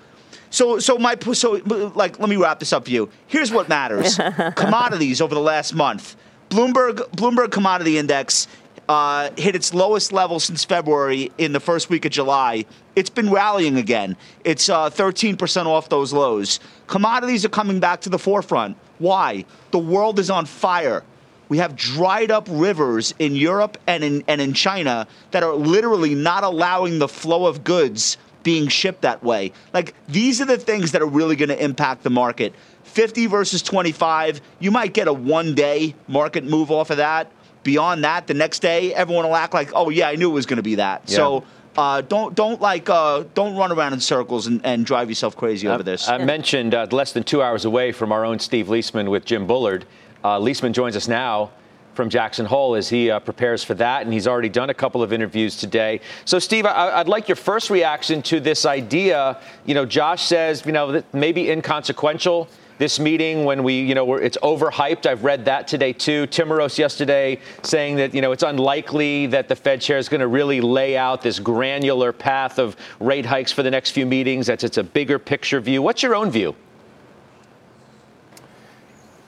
So, 0.50 0.78
so 0.78 0.96
my 0.96 1.14
so 1.34 1.60
like, 1.94 2.18
let 2.18 2.28
me 2.28 2.36
wrap 2.36 2.58
this 2.58 2.72
up 2.72 2.86
for 2.86 2.90
you. 2.90 3.10
Here's 3.26 3.52
what 3.52 3.68
matters: 3.68 4.16
commodities 4.56 5.20
over 5.20 5.34
the 5.34 5.42
last 5.42 5.74
month. 5.74 6.16
Bloomberg 6.48 6.96
Bloomberg 7.10 7.50
Commodity 7.50 7.98
Index 7.98 8.46
uh, 8.88 9.30
hit 9.36 9.54
its 9.54 9.74
lowest 9.74 10.12
level 10.12 10.40
since 10.40 10.64
February 10.64 11.30
in 11.38 11.52
the 11.52 11.60
first 11.60 11.90
week 11.90 12.04
of 12.04 12.12
July. 12.12 12.64
It's 12.96 13.10
been 13.10 13.30
rallying 13.30 13.76
again. 13.76 14.16
It's 14.44 14.68
uh, 14.68 14.90
13% 14.90 15.66
off 15.66 15.88
those 15.88 16.12
lows. 16.12 16.58
Commodities 16.86 17.44
are 17.44 17.50
coming 17.50 17.80
back 17.80 18.00
to 18.02 18.08
the 18.08 18.18
forefront. 18.18 18.76
Why? 18.98 19.44
The 19.70 19.78
world 19.78 20.18
is 20.18 20.30
on 20.30 20.46
fire. 20.46 21.04
We 21.48 21.58
have 21.58 21.76
dried 21.76 22.30
up 22.30 22.46
rivers 22.50 23.14
in 23.18 23.36
Europe 23.36 23.78
and 23.86 24.02
in, 24.02 24.24
and 24.26 24.40
in 24.40 24.52
China 24.52 25.06
that 25.30 25.42
are 25.42 25.54
literally 25.54 26.14
not 26.14 26.44
allowing 26.44 26.98
the 26.98 27.08
flow 27.08 27.46
of 27.46 27.64
goods 27.64 28.16
being 28.42 28.68
shipped 28.68 29.02
that 29.02 29.22
way. 29.22 29.52
Like, 29.74 29.94
these 30.08 30.40
are 30.40 30.44
the 30.44 30.58
things 30.58 30.92
that 30.92 31.02
are 31.02 31.06
really 31.06 31.36
going 31.36 31.48
to 31.50 31.62
impact 31.62 32.02
the 32.02 32.10
market. 32.10 32.54
50 32.84 33.26
versus 33.26 33.62
25, 33.62 34.40
you 34.58 34.70
might 34.70 34.94
get 34.94 35.08
a 35.08 35.12
one 35.12 35.54
day 35.54 35.94
market 36.06 36.44
move 36.44 36.70
off 36.70 36.90
of 36.90 36.96
that 36.96 37.30
beyond 37.68 38.02
that, 38.02 38.26
the 38.26 38.32
next 38.32 38.60
day, 38.60 38.94
everyone 38.94 39.26
will 39.26 39.36
act 39.36 39.52
like, 39.52 39.72
oh 39.74 39.90
yeah, 39.90 40.08
I 40.08 40.14
knew 40.16 40.30
it 40.30 40.32
was 40.32 40.46
going 40.46 40.56
to 40.56 40.62
be 40.62 40.76
that. 40.76 41.02
Yeah. 41.06 41.16
So. 41.16 41.44
Uh, 41.76 42.00
don't 42.00 42.34
don't 42.34 42.60
like 42.60 42.90
uh, 42.90 43.22
don't 43.34 43.54
run 43.54 43.70
around 43.70 43.92
in 43.92 44.00
circles 44.00 44.48
and, 44.48 44.60
and 44.66 44.84
drive 44.84 45.08
yourself 45.08 45.36
crazy 45.36 45.68
over 45.68 45.84
this. 45.84 46.08
I 46.08 46.18
mentioned 46.18 46.74
uh, 46.74 46.88
less 46.90 47.12
than 47.12 47.22
two 47.22 47.40
hours 47.40 47.66
away 47.66 47.92
from 47.92 48.10
our 48.10 48.24
own 48.24 48.40
Steve 48.40 48.66
Liesman 48.66 49.08
with 49.08 49.24
Jim 49.24 49.46
Bullard. 49.46 49.84
Uh, 50.24 50.40
Liesman 50.40 50.72
joins 50.72 50.96
us 50.96 51.06
now 51.06 51.52
from 51.98 52.08
Jackson 52.08 52.46
Hole 52.46 52.76
as 52.76 52.88
he 52.88 53.10
uh, 53.10 53.18
prepares 53.20 53.62
for 53.62 53.74
that. 53.74 54.02
And 54.02 54.12
he's 54.12 54.26
already 54.26 54.48
done 54.48 54.70
a 54.70 54.74
couple 54.74 55.04
of 55.04 55.12
interviews 55.12 55.56
today. 55.56 56.00
So, 56.24 56.38
Steve, 56.38 56.64
I, 56.64 56.98
would 56.98 57.08
like 57.08 57.28
your 57.28 57.36
first 57.36 57.70
reaction 57.70 58.22
to 58.22 58.38
this 58.38 58.66
idea. 58.66 59.40
You 59.66 59.74
know, 59.74 59.84
Josh 59.84 60.24
says, 60.24 60.64
you 60.66 60.72
know, 60.72 61.02
maybe 61.12 61.50
inconsequential 61.50 62.48
this 62.78 62.98
meeting 62.98 63.44
when 63.44 63.62
we, 63.62 63.80
you 63.80 63.94
know, 63.94 64.14
it's 64.14 64.38
overhyped. 64.38 65.06
I've 65.06 65.24
read 65.24 65.44
that 65.44 65.68
today 65.68 65.92
too. 65.92 66.26
Timiraos 66.28 66.78
yesterday 66.78 67.40
saying 67.62 67.96
that, 67.96 68.14
you 68.14 68.22
know, 68.22 68.32
it's 68.32 68.42
unlikely 68.44 69.26
that 69.26 69.48
the 69.48 69.56
Fed 69.56 69.80
chair 69.80 69.98
is 69.98 70.08
going 70.08 70.20
to 70.20 70.28
really 70.28 70.60
lay 70.60 70.96
out 70.96 71.20
this 71.22 71.38
granular 71.38 72.12
path 72.12 72.58
of 72.58 72.76
rate 73.00 73.26
hikes 73.26 73.52
for 73.52 73.62
the 73.62 73.70
next 73.70 73.90
few 73.90 74.06
meetings. 74.06 74.46
That's 74.46 74.64
it's 74.64 74.78
a 74.78 74.84
bigger 74.84 75.18
picture 75.18 75.60
view. 75.60 75.82
What's 75.82 76.02
your 76.02 76.14
own 76.14 76.30
view? 76.30 76.54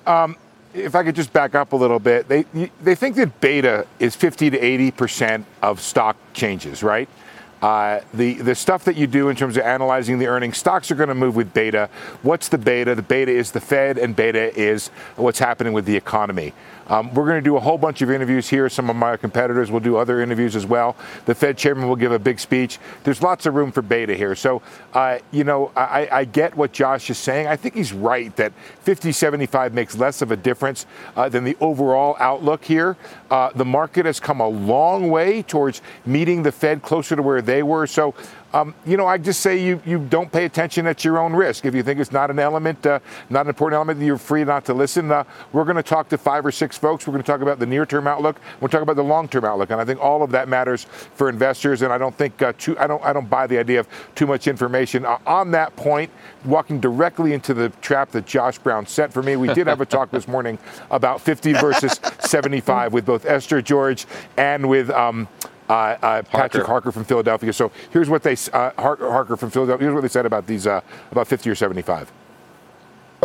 Um, 0.07 0.37
if 0.73 0.95
I 0.95 1.03
could 1.03 1.15
just 1.15 1.33
back 1.33 1.55
up 1.55 1.73
a 1.73 1.77
little 1.77 1.99
bit, 1.99 2.29
they 2.29 2.45
they 2.83 2.95
think 2.95 3.17
that 3.17 3.41
beta 3.41 3.87
is 3.99 4.15
50 4.15 4.51
to 4.51 4.59
80 4.59 4.91
percent 4.93 5.47
of 5.63 5.81
stock 5.81 6.17
changes, 6.33 6.83
right? 6.83 7.09
Uh, 7.63 8.01
the 8.15 8.35
the 8.35 8.55
stuff 8.55 8.85
that 8.85 8.97
you 8.97 9.07
do 9.07 9.29
in 9.29 9.37
terms 9.37 9.57
of 9.57 9.63
analyzing 9.65 10.19
the 10.19 10.27
earnings, 10.27 10.57
stocks 10.57 10.91
are 10.91 10.95
going 10.95 11.09
to 11.09 11.15
move 11.15 11.37
with 11.37 11.53
beta. 11.53 11.91
What's 12.23 12.49
the 12.49 12.59
beta? 12.59 12.95
The 12.95 13.03
beta 13.03 13.31
is 13.31 13.51
the 13.53 13.61
Fed, 13.61 13.99
and 13.99 14.17
beta 14.17 14.59
is 14.59 14.89
what's 15.17 15.39
happening 15.39 15.73
with 15.73 15.85
the 15.85 15.97
economy. 15.97 16.55
Um, 16.91 17.15
we're 17.15 17.27
going 17.27 17.39
to 17.39 17.49
do 17.49 17.57
a 17.57 17.61
whole 17.61 17.79
bunch 17.79 18.03
of 18.03 18.11
interviews 18.11 18.49
here. 18.49 18.69
Some 18.69 18.91
of 18.91 18.97
my 18.97 19.17
competitors 19.17 19.71
will 19.71 19.79
do 19.79 19.97
other 19.97 20.21
interviews 20.21 20.57
as 20.57 20.67
well. 20.67 20.97
The 21.25 21.37
Fed 21.37 21.57
chairman 21.57 21.89
will 21.89 21.95
give 21.95 22.11
a 22.11 22.19
big 22.19 22.41
speech. 22.41 22.81
There's 23.05 23.23
lots 23.23 23.47
of 23.47 23.55
room 23.55 23.71
for 23.71 23.81
beta 23.81 24.17
here. 24.17 24.35
So, 24.35 24.61
uh, 24.93 25.21
you 25.31 25.45
know, 25.45 25.71
I, 25.77 26.09
I, 26.11 26.25
get 26.25 26.57
what 26.57 26.73
Josh 26.73 27.09
is 27.09 27.17
saying. 27.17 27.47
I 27.47 27.55
think 27.55 27.77
he's 27.77 27.93
right 27.93 28.35
that 28.35 28.53
50 28.81 29.13
75 29.13 29.73
makes 29.73 29.97
less 29.97 30.21
of 30.21 30.33
a 30.33 30.37
difference 30.37 30.85
uh, 31.15 31.29
than 31.29 31.45
the 31.45 31.57
overall 31.61 32.17
outlook 32.19 32.65
here. 32.65 32.97
Uh, 33.31 33.51
the 33.55 33.65
market 33.65 34.05
has 34.05 34.19
come 34.19 34.41
a 34.41 34.49
long 34.49 35.11
way 35.11 35.43
towards 35.43 35.83
meeting 36.05 36.43
the 36.43 36.51
Fed 36.51 36.83
closer 36.83 37.15
to 37.15 37.23
where 37.23 37.41
they 37.51 37.65
were. 37.65 37.87
So, 37.87 38.15
um, 38.53 38.75
you 38.87 38.97
know, 38.97 39.07
I 39.07 39.19
just 39.19 39.41
say 39.41 39.63
you, 39.63 39.83
you 39.85 39.99
don't 39.99 40.31
pay 40.31 40.45
attention 40.45 40.87
at 40.87 41.05
your 41.05 41.19
own 41.19 41.33
risk. 41.33 41.65
If 41.65 41.75
you 41.75 41.83
think 41.83 41.99
it's 41.99 42.13
not 42.13 42.31
an 42.31 42.39
element, 42.39 42.85
uh, 42.87 43.01
not 43.29 43.43
an 43.43 43.49
important 43.49 43.77
element, 43.77 44.01
you're 44.01 44.19
free 44.19 44.45
not 44.45 44.65
to 44.67 44.75
listen. 44.75 45.11
Uh, 45.11 45.25
we're 45.53 45.65
going 45.65 45.77
to 45.77 45.83
talk 45.83 46.09
to 46.11 46.19
five 46.19 46.47
or 46.47 46.53
six 46.53 46.79
folks. 46.79 47.07
We're 47.07 47.13
going 47.13 47.23
to 47.23 47.27
talk 47.27 47.41
about 47.41 47.59
the 47.59 47.67
near-term 47.67 48.07
outlook. 48.07 48.41
We'll 48.61 48.69
talk 48.69 48.83
about 48.83 48.97
the 48.97 49.05
long-term 49.05 49.45
outlook, 49.45 49.71
and 49.71 49.81
I 49.81 49.85
think 49.85 50.01
all 50.01 50.23
of 50.23 50.31
that 50.31 50.49
matters 50.49 50.85
for 51.15 51.29
investors. 51.29 51.83
And 51.83 51.93
I 51.93 51.99
don't 51.99 52.17
think 52.17 52.41
uh, 52.41 52.53
too, 52.57 52.79
I 52.79 52.87
don't 52.87 53.03
I 53.05 53.13
don't 53.13 53.29
buy 53.29 53.49
the 53.49 53.59
idea 53.59 53.81
of 53.81 53.89
too 54.15 54.27
much 54.27 54.47
information 54.47 55.05
uh, 55.05 55.19
on 55.27 55.51
that 55.53 55.75
point. 55.75 56.11
Walking 56.45 56.81
directly 56.81 57.33
into 57.33 57.53
the 57.53 57.69
trap 57.81 58.11
that 58.13 58.27
Josh 58.27 58.59
Brown 58.59 58.87
set 58.87 59.13
for 59.13 59.23
me. 59.23 59.37
We 59.37 59.53
did 59.55 59.67
have 59.67 59.81
a 59.81 59.87
talk 59.87 60.11
this 60.11 60.27
morning 60.27 60.59
about 60.91 61.21
50 61.21 61.55
versus 61.55 62.01
75 62.21 62.93
with 62.93 63.07
both 63.07 63.27
Esther 63.27 63.61
George 63.61 64.07
and 64.37 64.69
with. 64.69 64.91
Um, 64.91 65.29
Patrick 66.23 66.67
Harker 66.67 66.93
from 66.93 67.05
Philadelphia. 67.05 67.53
So 67.53 67.71
here's 67.91 68.11
what 68.11 68.23
they 68.23 68.37
uh, 68.53 68.71
Harker 68.77 69.37
from 69.37 69.51
Philadelphia. 69.51 69.87
Here's 69.87 69.95
what 69.95 70.03
they 70.03 70.09
said 70.09 70.27
about 70.27 70.47
these 70.47 70.67
uh, 70.67 70.81
about 71.11 71.29
50 71.29 71.51
or 71.51 71.55
75. 71.55 72.13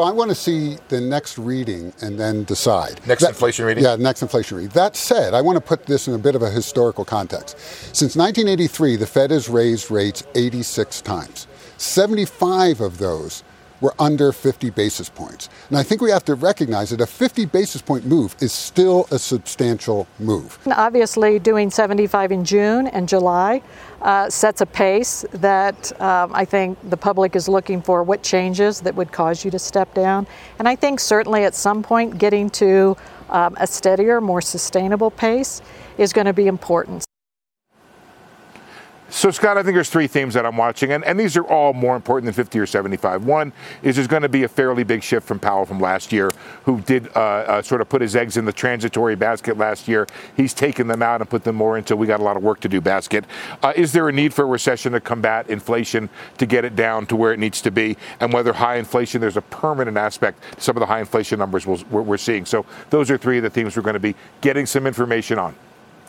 I 0.03 0.11
want 0.11 0.29
to 0.29 0.35
see 0.35 0.77
the 0.89 0.99
next 0.99 1.37
reading 1.37 1.93
and 2.01 2.19
then 2.19 2.43
decide. 2.43 2.99
Next 3.07 3.21
that, 3.21 3.29
inflation 3.29 3.65
reading? 3.65 3.83
Yeah, 3.83 3.95
next 3.95 4.21
inflation 4.21 4.57
reading. 4.57 4.71
That 4.73 4.97
said, 4.97 5.33
I 5.33 5.41
want 5.41 5.55
to 5.55 5.61
put 5.61 5.85
this 5.85 6.09
in 6.09 6.13
a 6.13 6.17
bit 6.17 6.35
of 6.35 6.41
a 6.41 6.49
historical 6.49 7.05
context. 7.05 7.57
Since 7.95 8.17
1983, 8.17 8.97
the 8.97 9.07
Fed 9.07 9.31
has 9.31 9.47
raised 9.47 9.89
rates 9.89 10.25
86 10.35 11.01
times. 11.01 11.47
75 11.77 12.81
of 12.81 12.97
those 12.97 13.44
were 13.82 13.94
under 14.00 14.32
50 14.32 14.70
basis 14.72 15.10
points. 15.10 15.50
And 15.70 15.77
I 15.77 15.84
think 15.84 16.01
we 16.01 16.12
have 16.12 16.25
to 16.25 16.36
recognize 16.36 16.89
that 16.89 17.01
a 17.01 17.05
50 17.05 17.46
basis 17.46 17.82
point 17.82 18.05
move 18.05 18.36
is 18.39 18.51
still 18.51 19.08
a 19.12 19.20
substantial 19.20 20.08
move. 20.20 20.58
Obviously, 20.67 21.39
doing 21.39 21.70
75 21.70 22.32
in 22.32 22.46
June 22.46 22.88
and 22.88 23.08
July 23.08 23.62
uh, 24.01 24.29
sets 24.29 24.62
a 24.62 24.65
pace 24.65 25.25
that 25.32 26.00
um, 26.01 26.32
I 26.34 26.46
think 26.46 26.77
the 26.89 26.98
public 26.98 27.36
is 27.36 27.48
looking 27.48 27.82
for 27.82 28.03
what 28.03 28.24
changes 28.24 28.82
that 28.82 28.96
would 28.96 29.12
cause 29.12 29.44
you 29.44 29.51
to 29.51 29.60
step 29.60 29.94
down. 29.94 30.27
And 30.60 30.67
I 30.67 30.75
think 30.75 31.00
certainly 31.00 31.44
at 31.44 31.55
some 31.55 31.82
point 31.82 32.17
getting 32.17 32.50
to 32.51 32.96
um, 33.29 33.55
a 33.60 33.67
steadier, 33.67 34.22
more 34.22 34.41
sustainable 34.41 35.12
pace 35.12 35.62
is 35.98 36.13
going 36.13 36.25
to 36.25 36.34
be 36.34 36.48
important. 36.48 37.03
So, 39.07 39.29
Scott, 39.29 39.55
I 39.55 39.62
think 39.62 39.75
there's 39.75 39.91
three 39.91 40.07
themes 40.07 40.33
that 40.33 40.47
I'm 40.47 40.57
watching, 40.57 40.91
and, 40.91 41.03
and 41.05 41.19
these 41.19 41.38
are 41.38 41.43
all 41.43 41.74
more 41.74 41.95
important 41.95 42.25
than 42.25 42.33
50 42.33 42.57
or 42.57 42.65
75. 42.65 43.24
One 43.24 43.53
is 43.83 43.95
there's 43.95 44.07
going 44.07 44.24
to 44.24 44.29
be 44.29 44.43
a 44.43 44.47
fairly 44.47 44.83
big 44.83 45.03
shift 45.03 45.27
from 45.27 45.38
Powell 45.38 45.65
from 45.65 45.79
last 45.79 46.12
year, 46.12 46.31
who 46.63 46.81
did 46.81 47.07
uh, 47.15 47.19
uh, 47.19 47.62
sort 47.62 47.81
of 47.81 47.89
put 47.89 48.01
his 48.01 48.15
eggs 48.15 48.35
in 48.35 48.45
the 48.45 48.51
transitory 48.51 49.15
basket 49.15 49.59
last 49.59 49.88
year. 49.88 50.07
He's 50.35 50.55
taken 50.55 50.88
them 50.88 51.03
out 51.03 51.21
and 51.21 51.29
put 51.29 51.43
them 51.43 51.55
more 51.55 51.77
into 51.77 51.95
we 51.95 52.07
got 52.07 52.19
a 52.19 52.24
lot 52.24 52.35
of 52.35 52.41
work 52.41 52.59
to 52.62 52.67
do 52.67 52.81
basket. 52.81 53.25
Uh, 53.62 53.74
is 53.75 53.91
there 53.91 54.09
a 54.09 54.12
need 54.12 54.33
for 54.33 54.41
a 54.41 54.47
recession 54.47 54.93
to 54.93 55.00
combat 55.00 55.50
inflation 55.51 56.09
to 56.39 56.47
get 56.47 56.65
it 56.65 56.75
down 56.75 57.05
to 57.05 57.15
where 57.15 57.31
it 57.31 57.39
needs 57.39 57.62
to 57.62 57.69
be? 57.69 57.97
And 58.19 58.33
whether 58.33 58.53
high 58.53 58.77
inflation, 58.77 59.21
there's 59.21 59.38
a 59.38 59.41
permanent 59.41 59.97
aspect 59.97 60.41
to 60.55 60.62
some 60.62 60.75
of 60.75 60.79
the 60.79 60.88
high 60.88 61.00
inflation 61.00 61.38
numbers 61.38 61.67
we're, 61.67 62.01
we're 62.01 62.17
seeing. 62.17 62.43
So, 62.45 62.65
those 62.89 63.12
are 63.12 63.17
three 63.19 63.38
of 63.38 63.43
the 63.43 63.51
themes 63.51 63.77
we're 63.77 63.83
going 63.83 63.93
to 63.93 64.00
be 64.00 64.15
getting 64.41 64.65
some 64.65 64.88
information 64.88 65.38
on 65.38 65.55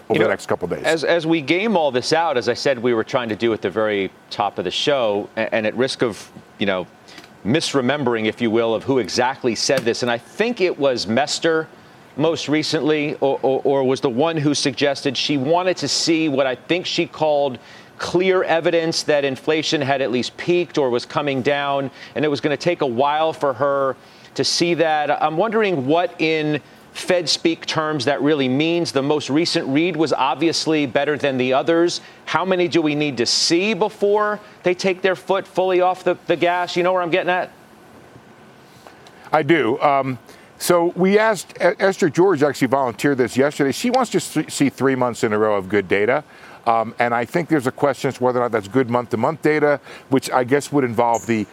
over 0.09 0.15
you 0.15 0.21
know, 0.21 0.25
the 0.27 0.31
next 0.31 0.47
couple 0.47 0.69
days. 0.69 0.85
As, 0.85 1.05
as 1.05 1.27
we 1.27 1.41
game 1.41 1.77
all 1.77 1.91
this 1.91 2.13
out, 2.13 2.37
as 2.37 2.49
I 2.49 2.55
said, 2.55 2.79
we 2.79 2.95
were 2.95 3.05
trying 3.05 3.29
to 3.29 3.37
do 3.37 3.53
at 3.53 3.63
the 3.63 3.71
very 3.71 4.11
top 4.31 4.59
of 4.59 4.65
the 4.65 4.71
show, 4.71 5.29
and, 5.37 5.49
and 5.53 5.67
at 5.67 5.77
risk 5.77 6.03
of, 6.03 6.31
you 6.59 6.67
know, 6.67 6.87
misremembering, 7.45 8.27
if 8.27 8.41
you 8.41 8.51
will, 8.51 8.75
of 8.75 8.85
who 8.85 8.99
exactly 8.99 9.55
said 9.55 9.81
this, 9.81 10.03
and 10.03 10.11
I 10.11 10.19
think 10.19 10.61
it 10.61 10.79
was 10.79 11.07
Mester 11.07 11.69
most 12.17 12.49
recently, 12.49 13.15
or, 13.15 13.39
or, 13.43 13.61
or 13.65 13.85
was 13.85 14.01
the 14.01 14.11
one 14.11 14.37
who 14.37 14.55
suggested 14.55 15.17
she 15.17 15.37
wanted 15.37 15.77
to 15.79 15.89
see 15.89 16.29
what 16.29 16.47
I 16.47 16.55
think 16.55 16.87
she 16.87 17.07
called 17.07 17.59
clear 17.99 18.43
evidence 18.43 19.03
that 19.05 19.25
inflation 19.25 19.81
had 19.81 20.01
at 20.01 20.11
least 20.11 20.37
peaked 20.37 20.79
or 20.79 20.91
was 20.91 21.05
coming 21.07 21.43
down, 21.43 21.91
and 22.15 22.25
it 22.25 22.29
was 22.29 22.41
going 22.41 22.57
to 22.57 22.63
take 22.63 22.81
a 22.81 22.87
while 22.87 23.33
for 23.33 23.53
her 23.53 23.97
to 24.35 24.45
see 24.45 24.75
that. 24.75 25.11
I'm 25.23 25.37
wondering 25.37 25.87
what 25.87 26.19
in 26.21 26.61
Fed 26.97 27.29
speak 27.29 27.67
terms 27.67 28.07
that 28.07 28.23
really 28.23 28.49
means. 28.49 28.91
The 28.91 29.03
most 29.03 29.29
recent 29.29 29.69
read 29.69 29.97
was 29.97 30.15
obviously 30.15 30.87
better 30.87 31.19
than 31.19 31.37
the 31.37 31.53
others. 31.53 32.01
How 32.25 32.43
many 32.43 32.69
do 32.69 32.81
we 32.81 32.95
need 32.95 33.19
to 33.19 33.27
see 33.27 33.75
before 33.75 34.41
they 34.63 34.75
take 34.75 35.03
their 35.03 35.15
foot 35.15 35.47
fully 35.47 35.83
off 35.83 36.05
the, 36.05 36.17
the 36.27 36.37
gas? 36.37 36.75
You 36.75 36.83
know 36.83 36.95
where 36.95 37.03
I'm 37.03 37.11
getting 37.11 37.29
at? 37.29 37.51
I 39.31 39.43
do. 39.43 39.79
Um, 39.81 40.19
so 40.59 40.87
we 40.97 41.19
asked 41.19 41.53
Esther 41.61 42.09
George 42.09 42.43
actually 42.43 42.69
volunteered 42.69 43.19
this 43.19 43.37
yesterday. 43.37 43.73
She 43.73 43.91
wants 43.91 44.11
to 44.13 44.51
see 44.51 44.71
three 44.71 44.95
months 44.95 45.23
in 45.23 45.35
a 45.35 45.39
row 45.39 45.57
of 45.57 45.69
good 45.69 45.89
data. 45.89 46.25
Um, 46.67 46.95
and 46.99 47.15
I 47.15 47.25
think 47.25 47.49
there's 47.49 47.69
a 47.69 47.73
question 47.73 48.09
as 48.09 48.17
to 48.17 48.25
whether 48.25 48.41
or 48.41 48.43
not 48.43 48.53
that's 48.53 48.67
good 48.67 48.91
month 48.91 49.11
to 49.11 49.17
month 49.17 49.43
data, 49.43 49.81
which 50.09 50.31
I 50.31 50.43
guess 50.45 50.73
would 50.73 50.83
involve 50.83 51.27
the 51.27 51.47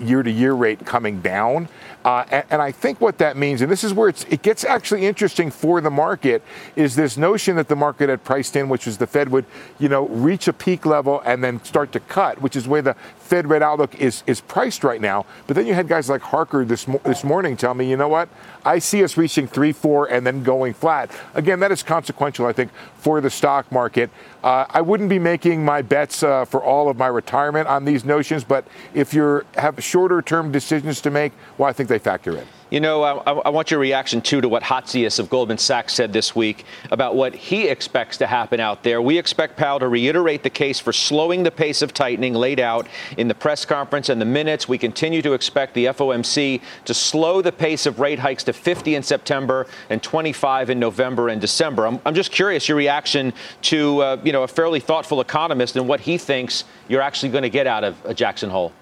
year 0.00 0.22
to 0.22 0.30
year 0.30 0.54
rate 0.54 0.86
coming 0.86 1.20
down. 1.20 1.68
Uh, 2.04 2.24
and, 2.30 2.44
and, 2.50 2.62
I 2.62 2.70
think 2.70 3.00
what 3.00 3.16
that 3.18 3.34
means, 3.36 3.62
and 3.62 3.72
this 3.72 3.82
is 3.82 3.94
where 3.94 4.10
it 4.10 4.42
gets 4.42 4.62
actually 4.62 5.06
interesting 5.06 5.50
for 5.50 5.80
the 5.80 5.90
market, 5.90 6.42
is 6.76 6.96
this 6.96 7.16
notion 7.16 7.56
that 7.56 7.68
the 7.68 7.76
market 7.76 8.10
had 8.10 8.22
priced 8.24 8.56
in, 8.56 8.68
which 8.68 8.84
was 8.84 8.98
the 8.98 9.06
Fed 9.06 9.30
would, 9.30 9.46
you 9.78 9.88
know, 9.88 10.06
reach 10.08 10.46
a 10.46 10.52
peak 10.52 10.84
level 10.84 11.22
and 11.24 11.42
then 11.42 11.64
start 11.64 11.92
to 11.92 12.00
cut, 12.00 12.42
which 12.42 12.56
is 12.56 12.68
where 12.68 12.82
the 12.82 12.94
Fed 13.16 13.48
rate 13.48 13.62
outlook 13.62 13.94
is 13.94 14.22
is 14.26 14.42
priced 14.42 14.84
right 14.84 15.00
now. 15.00 15.24
But 15.46 15.56
then 15.56 15.66
you 15.66 15.72
had 15.72 15.88
guys 15.88 16.10
like 16.10 16.20
Harker 16.20 16.62
this 16.66 16.84
this 17.04 17.24
morning 17.24 17.56
tell 17.56 17.72
me, 17.72 17.88
you 17.88 17.96
know 17.96 18.08
what, 18.08 18.28
I 18.66 18.78
see 18.80 19.02
us 19.02 19.16
reaching 19.16 19.46
three, 19.46 19.72
four, 19.72 20.06
and 20.06 20.26
then 20.26 20.42
going 20.42 20.74
flat. 20.74 21.10
Again, 21.34 21.60
that 21.60 21.72
is 21.72 21.82
consequential, 21.82 22.44
I 22.44 22.52
think, 22.52 22.70
for 22.98 23.20
the 23.20 23.30
stock 23.30 23.70
market. 23.72 24.10
Uh, 24.42 24.66
I 24.68 24.82
wouldn't 24.82 25.08
be 25.08 25.18
making 25.18 25.64
my 25.64 25.80
bets 25.80 26.22
uh, 26.22 26.44
for 26.44 26.62
all 26.62 26.90
of 26.90 26.98
my 26.98 27.06
retirement 27.06 27.66
on 27.66 27.84
these 27.84 28.04
notions, 28.04 28.44
but 28.44 28.66
if 28.92 29.14
you 29.14 29.42
have 29.54 29.82
shorter 29.82 30.20
term 30.20 30.52
decisions 30.52 31.00
to 31.02 31.10
make, 31.10 31.32
well, 31.56 31.68
I 31.68 31.72
think 31.72 31.88
they 31.94 32.02
factor 32.02 32.36
in. 32.36 32.46
You 32.70 32.80
know, 32.80 33.04
I, 33.04 33.32
I, 33.32 33.50
want 33.50 33.70
your 33.70 33.78
reaction 33.78 34.20
too 34.20 34.40
to 34.40 34.48
what 34.48 34.64
Hatzius 34.64 35.20
of 35.20 35.30
Goldman 35.30 35.58
Sachs 35.58 35.94
said 35.94 36.12
this 36.12 36.34
week 36.34 36.64
about 36.90 37.14
what 37.14 37.32
he 37.32 37.68
expects 37.68 38.16
to 38.16 38.26
happen 38.26 38.58
out 38.58 38.82
there. 38.82 39.00
We 39.00 39.16
expect 39.16 39.56
Powell 39.56 39.78
to 39.78 39.86
reiterate 39.86 40.42
the 40.42 40.50
case 40.50 40.80
for 40.80 40.92
slowing 40.92 41.44
the 41.44 41.52
pace 41.52 41.82
of 41.82 41.94
tightening 41.94 42.34
laid 42.34 42.58
out 42.58 42.88
in 43.16 43.28
the 43.28 43.34
press 43.34 43.64
conference 43.64 44.08
and 44.08 44.20
the 44.20 44.24
minutes. 44.24 44.66
We 44.66 44.76
continue 44.76 45.22
to 45.22 45.34
expect 45.34 45.74
the 45.74 45.84
FOMC 45.84 46.60
to 46.86 46.94
slow 46.94 47.40
the 47.42 47.52
pace 47.52 47.86
of 47.86 48.00
rate 48.00 48.18
hikes 48.18 48.42
to 48.44 48.52
50 48.52 48.96
in 48.96 49.04
September 49.04 49.68
and 49.88 50.02
25 50.02 50.70
in 50.70 50.80
November 50.80 51.28
and 51.28 51.40
December. 51.40 51.86
I'm, 51.86 52.00
I'm 52.04 52.14
just 52.14 52.32
curious 52.32 52.68
your 52.68 52.76
reaction 52.76 53.32
to, 53.62 54.00
uh, 54.00 54.20
you 54.24 54.32
know, 54.32 54.42
a 54.42 54.48
fairly 54.48 54.80
thoughtful 54.80 55.20
economist 55.20 55.76
and 55.76 55.86
what 55.86 56.00
he 56.00 56.18
thinks 56.18 56.64
you're 56.88 57.02
actually 57.02 57.28
going 57.28 57.42
to 57.42 57.50
get 57.50 57.68
out 57.68 57.84
of 57.84 58.04
uh, 58.04 58.12
Jackson 58.14 58.50
Hole. 58.50 58.72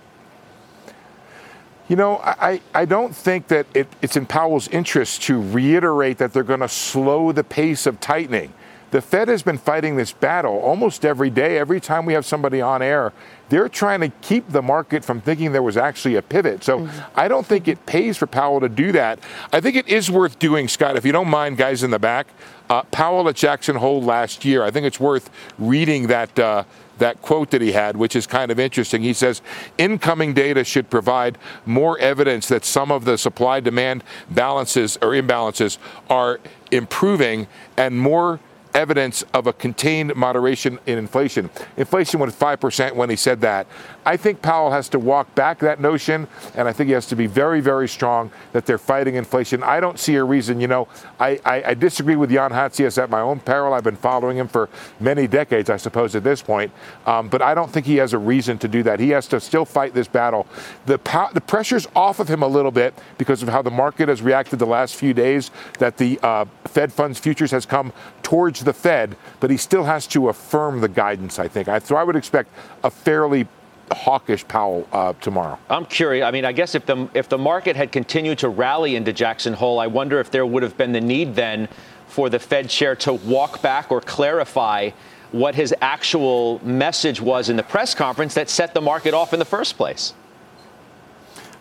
You 1.92 1.96
know, 1.96 2.20
I, 2.24 2.62
I 2.72 2.86
don't 2.86 3.14
think 3.14 3.48
that 3.48 3.66
it, 3.74 3.86
it's 4.00 4.16
in 4.16 4.24
Powell's 4.24 4.66
interest 4.68 5.20
to 5.24 5.42
reiterate 5.42 6.16
that 6.16 6.32
they're 6.32 6.42
going 6.42 6.60
to 6.60 6.68
slow 6.68 7.32
the 7.32 7.44
pace 7.44 7.84
of 7.86 8.00
tightening. 8.00 8.54
the 8.92 9.02
Fed 9.02 9.28
has 9.28 9.42
been 9.42 9.58
fighting 9.58 9.96
this 9.96 10.10
battle 10.10 10.58
almost 10.60 11.04
every 11.04 11.28
day. 11.28 11.58
Every 11.58 11.80
time 11.80 12.06
we 12.06 12.14
have 12.14 12.24
somebody 12.24 12.62
on 12.62 12.80
air, 12.80 13.12
they're 13.50 13.68
trying 13.68 14.00
to 14.00 14.08
keep 14.22 14.48
the 14.48 14.62
market 14.62 15.04
from 15.04 15.20
thinking 15.20 15.52
there 15.52 15.62
was 15.62 15.76
actually 15.76 16.16
a 16.16 16.22
pivot. 16.22 16.64
So 16.64 16.78
mm-hmm. 16.78 17.00
I 17.14 17.28
don't 17.28 17.46
think 17.46 17.68
it 17.68 17.84
pays 17.84 18.16
for 18.16 18.26
Powell 18.26 18.60
to 18.60 18.70
do 18.70 18.90
that. 18.92 19.18
I 19.52 19.60
think 19.60 19.76
it 19.76 19.86
is 19.86 20.10
worth 20.10 20.38
doing, 20.38 20.68
Scott, 20.68 20.96
if 20.96 21.04
you 21.04 21.12
don't 21.12 21.28
mind, 21.28 21.58
guys 21.58 21.82
in 21.82 21.90
the 21.90 21.98
back. 21.98 22.26
Uh, 22.70 22.84
Powell 22.84 23.28
at 23.28 23.36
Jackson 23.36 23.76
Hole 23.76 24.02
last 24.02 24.46
year, 24.46 24.62
I 24.62 24.70
think 24.70 24.86
it's 24.86 24.98
worth 24.98 25.28
reading 25.58 26.06
that. 26.06 26.38
Uh, 26.38 26.64
that 26.98 27.22
quote 27.22 27.50
that 27.50 27.60
he 27.60 27.72
had, 27.72 27.96
which 27.96 28.14
is 28.16 28.26
kind 28.26 28.50
of 28.50 28.60
interesting. 28.60 29.02
He 29.02 29.12
says 29.12 29.42
incoming 29.78 30.34
data 30.34 30.64
should 30.64 30.90
provide 30.90 31.38
more 31.66 31.98
evidence 31.98 32.48
that 32.48 32.64
some 32.64 32.90
of 32.90 33.04
the 33.04 33.18
supply 33.18 33.60
demand 33.60 34.04
balances 34.30 34.96
or 35.02 35.10
imbalances 35.10 35.78
are 36.08 36.40
improving 36.70 37.46
and 37.76 37.98
more 37.98 38.40
evidence 38.74 39.22
of 39.34 39.46
a 39.46 39.52
contained 39.52 40.14
moderation 40.16 40.78
in 40.86 40.98
inflation. 40.98 41.50
Inflation 41.76 42.20
was 42.20 42.34
5% 42.34 42.94
when 42.94 43.10
he 43.10 43.16
said 43.16 43.40
that. 43.42 43.66
I 44.04 44.16
think 44.16 44.42
Powell 44.42 44.70
has 44.72 44.88
to 44.90 44.98
walk 44.98 45.32
back 45.34 45.60
that 45.60 45.80
notion, 45.80 46.26
and 46.54 46.66
I 46.66 46.72
think 46.72 46.88
he 46.88 46.92
has 46.94 47.06
to 47.06 47.16
be 47.16 47.26
very, 47.26 47.60
very 47.60 47.88
strong 47.88 48.30
that 48.52 48.66
they're 48.66 48.78
fighting 48.78 49.14
inflation. 49.14 49.62
I 49.62 49.80
don't 49.80 49.98
see 49.98 50.16
a 50.16 50.24
reason, 50.24 50.60
you 50.60 50.66
know, 50.66 50.88
I, 51.20 51.40
I, 51.44 51.62
I 51.66 51.74
disagree 51.74 52.16
with 52.16 52.30
Jan 52.30 52.50
Hatzius 52.50 53.00
at 53.00 53.10
my 53.10 53.20
own 53.20 53.40
peril. 53.40 53.74
I've 53.74 53.84
been 53.84 53.96
following 53.96 54.36
him 54.36 54.48
for 54.48 54.68
many 54.98 55.26
decades, 55.26 55.70
I 55.70 55.76
suppose, 55.76 56.16
at 56.16 56.24
this 56.24 56.42
point. 56.42 56.72
Um, 57.06 57.28
but 57.28 57.42
I 57.42 57.54
don't 57.54 57.70
think 57.70 57.86
he 57.86 57.96
has 57.96 58.12
a 58.12 58.18
reason 58.18 58.58
to 58.58 58.68
do 58.68 58.82
that. 58.82 58.98
He 58.98 59.10
has 59.10 59.28
to 59.28 59.40
still 59.40 59.64
fight 59.64 59.94
this 59.94 60.08
battle. 60.08 60.46
The, 60.86 60.98
the 61.32 61.40
pressure's 61.40 61.86
off 61.94 62.18
of 62.18 62.28
him 62.28 62.42
a 62.42 62.48
little 62.48 62.72
bit 62.72 62.94
because 63.18 63.42
of 63.42 63.48
how 63.48 63.62
the 63.62 63.70
market 63.70 64.08
has 64.08 64.20
reacted 64.20 64.58
the 64.58 64.66
last 64.66 64.96
few 64.96 65.14
days, 65.14 65.50
that 65.78 65.96
the 65.96 66.18
uh, 66.22 66.44
Fed 66.64 66.92
funds 66.92 67.18
futures 67.18 67.50
has 67.52 67.66
come 67.66 67.92
towards 68.22 68.64
the 68.64 68.72
Fed, 68.72 69.16
but 69.40 69.50
he 69.50 69.56
still 69.56 69.84
has 69.84 70.06
to 70.08 70.28
affirm 70.28 70.80
the 70.80 70.88
guidance, 70.88 71.38
I 71.38 71.48
think. 71.48 71.68
I, 71.68 71.78
so 71.78 71.96
I 71.96 72.02
would 72.02 72.16
expect 72.16 72.50
a 72.82 72.90
fairly 72.90 73.46
hawkish 73.94 74.46
Powell 74.48 74.86
uh, 74.92 75.12
tomorrow. 75.14 75.58
I'm 75.70 75.86
curious. 75.86 76.24
I 76.24 76.30
mean, 76.30 76.44
I 76.44 76.52
guess 76.52 76.74
if 76.74 76.86
the 76.86 77.08
if 77.14 77.28
the 77.28 77.38
market 77.38 77.76
had 77.76 77.92
continued 77.92 78.38
to 78.38 78.48
rally 78.48 78.96
into 78.96 79.12
Jackson 79.12 79.52
Hole, 79.52 79.78
I 79.78 79.86
wonder 79.86 80.20
if 80.20 80.30
there 80.30 80.46
would 80.46 80.62
have 80.62 80.76
been 80.76 80.92
the 80.92 81.00
need 81.00 81.34
then 81.34 81.68
for 82.06 82.28
the 82.28 82.38
Fed 82.38 82.68
chair 82.68 82.94
to 82.96 83.14
walk 83.14 83.62
back 83.62 83.90
or 83.90 84.00
clarify 84.00 84.90
what 85.32 85.54
his 85.54 85.74
actual 85.80 86.60
message 86.62 87.20
was 87.20 87.48
in 87.48 87.56
the 87.56 87.62
press 87.62 87.94
conference 87.94 88.34
that 88.34 88.50
set 88.50 88.74
the 88.74 88.80
market 88.80 89.14
off 89.14 89.32
in 89.32 89.38
the 89.38 89.44
first 89.44 89.76
place. 89.76 90.12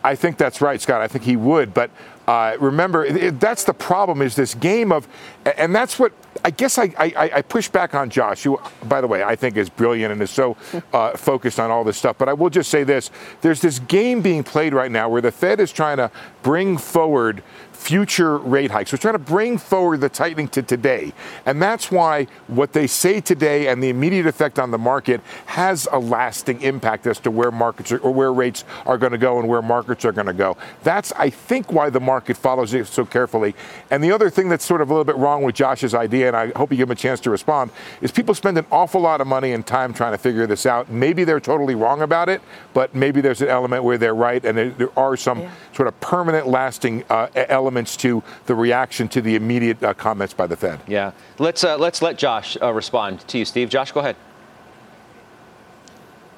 I 0.04 0.16
think 0.16 0.38
that's 0.38 0.62
right, 0.62 0.82
Scott. 0.82 1.02
I 1.02 1.08
think 1.08 1.24
he 1.24 1.36
would, 1.36 1.74
but 1.74 1.90
uh, 2.32 2.56
remember, 2.62 3.04
it, 3.04 3.42
that's 3.42 3.66
the 3.66 3.74
problem 3.74 4.22
is 4.22 4.38
this 4.38 4.56
game 4.56 4.94
of, 4.94 5.06
and 5.58 5.76
that's 5.76 6.00
what 6.00 6.14
I 6.46 6.52
guess 6.52 6.78
I, 6.78 6.94
I, 6.98 7.32
I, 7.34 7.42
push 7.42 7.68
back 7.68 7.94
on 7.94 8.10
Josh, 8.10 8.44
who, 8.44 8.58
by 8.86 9.02
the 9.02 9.08
way, 9.08 9.22
I 9.22 9.36
think 9.36 9.58
is 9.58 9.70
brilliant 9.70 10.14
and 10.14 10.22
is 10.22 10.32
so 10.32 10.56
uh, 10.94 11.18
focused 11.18 11.60
on 11.60 11.72
all 11.72 11.84
this 11.84 11.98
stuff. 11.98 12.18
But 12.18 12.30
I 12.30 12.34
will 12.34 12.50
just 12.50 12.72
say 12.72 12.86
this 12.86 13.12
there's 13.42 13.60
this 13.60 13.80
game 13.80 14.22
being 14.22 14.46
played 14.46 14.74
right 14.74 14.90
now 14.90 15.10
where 15.10 15.22
the 15.22 15.32
Fed 15.32 15.60
is 15.60 15.74
trying 15.74 15.98
to 15.98 16.10
bring 16.42 16.78
forward 16.78 17.44
future 17.82 18.38
rate 18.38 18.70
hikes. 18.70 18.92
We're 18.92 19.00
trying 19.00 19.16
to 19.16 19.20
bring 19.20 19.58
forward 19.58 20.02
the 20.02 20.10
tightening 20.10 20.48
to 20.50 20.62
today. 20.62 21.14
And 21.48 21.60
that's 21.60 21.92
why 21.92 22.28
what 22.46 22.74
they 22.74 22.86
say 22.86 23.20
today 23.20 23.68
and 23.70 23.82
the 23.82 23.90
immediate 23.90 24.28
effect 24.28 24.60
on 24.60 24.70
the 24.70 24.78
market 24.78 25.20
has 25.48 25.88
a 25.92 25.98
lasting 25.98 26.62
impact 26.62 27.08
as 27.08 27.20
to 27.22 27.32
where 27.32 27.50
markets 27.50 27.92
are, 27.92 27.98
or 27.98 28.14
where 28.14 28.32
rates 28.32 28.66
are 28.86 29.00
going 29.00 29.14
to 29.14 29.18
go 29.18 29.40
and 29.40 29.48
where 29.50 29.64
markets 29.64 30.06
are 30.06 30.12
going 30.12 30.28
to 30.28 30.34
go. 30.34 30.56
That's, 30.84 31.12
I 31.14 31.32
think, 31.32 31.74
why 31.74 31.90
the 31.90 32.00
market 32.00 32.38
follows 32.38 32.76
it 32.76 32.86
so 32.86 33.04
carefully. 33.04 33.56
And 33.90 34.04
the 34.04 34.12
other 34.12 34.30
thing 34.30 34.48
that's 34.48 34.64
sort 34.64 34.82
of 34.82 34.92
a 34.92 34.94
little 34.94 35.04
bit 35.04 35.18
wrong 35.18 35.42
with 35.42 35.56
Josh's 35.56 35.96
idea, 35.96 36.28
and 36.28 36.38
I 36.38 36.52
hope 36.56 36.70
you 36.72 36.78
give 36.78 36.88
him 36.88 36.92
a 36.92 36.96
chance 36.96 37.20
to 37.22 37.32
respond, 37.32 37.72
is 38.02 38.12
people 38.12 38.36
spend 38.36 38.60
an 38.60 38.68
awful 38.72 39.02
lot 39.02 39.22
of 39.22 39.28
money 39.28 39.54
and 39.54 39.66
time 39.66 39.92
trying 39.92 40.12
to 40.12 40.20
figure 40.20 40.46
this 40.46 40.68
out. 40.68 40.92
Maybe 40.92 41.24
they're 41.24 41.40
totally 41.40 41.74
wrong 41.74 42.04
about 42.04 42.30
it, 42.30 42.42
but 42.76 42.94
maybe 42.94 43.22
there's 43.22 43.42
an 43.42 43.50
element 43.50 43.84
where 43.84 43.98
they're 43.98 44.14
right 44.14 44.46
and 44.46 44.56
there, 44.56 44.70
there 44.70 45.00
are 45.00 45.18
some 45.18 45.40
yeah. 45.40 45.52
sort 45.74 45.88
of 45.88 46.00
permanent, 46.00 46.48
lasting 46.48 47.04
uh, 47.10 47.28
elements 47.34 47.71
elements 47.72 47.96
to 47.96 48.22
the 48.48 48.54
reaction 48.54 49.08
to 49.08 49.22
the 49.22 49.36
immediate 49.36 49.82
uh, 49.82 49.94
comments 49.94 50.34
by 50.34 50.46
the 50.46 50.58
Fed. 50.58 50.82
Yeah. 50.88 51.13
Let's, 51.40 51.63
uh, 51.63 51.78
let's 51.78 52.01
let 52.01 52.18
Josh 52.18 52.58
uh, 52.62 52.74
respond 52.74 53.25
to 53.30 53.38
you, 53.38 53.46
Steve. 53.46 53.70
Josh, 53.70 53.94
go 53.94 54.01
ahead. 54.01 54.18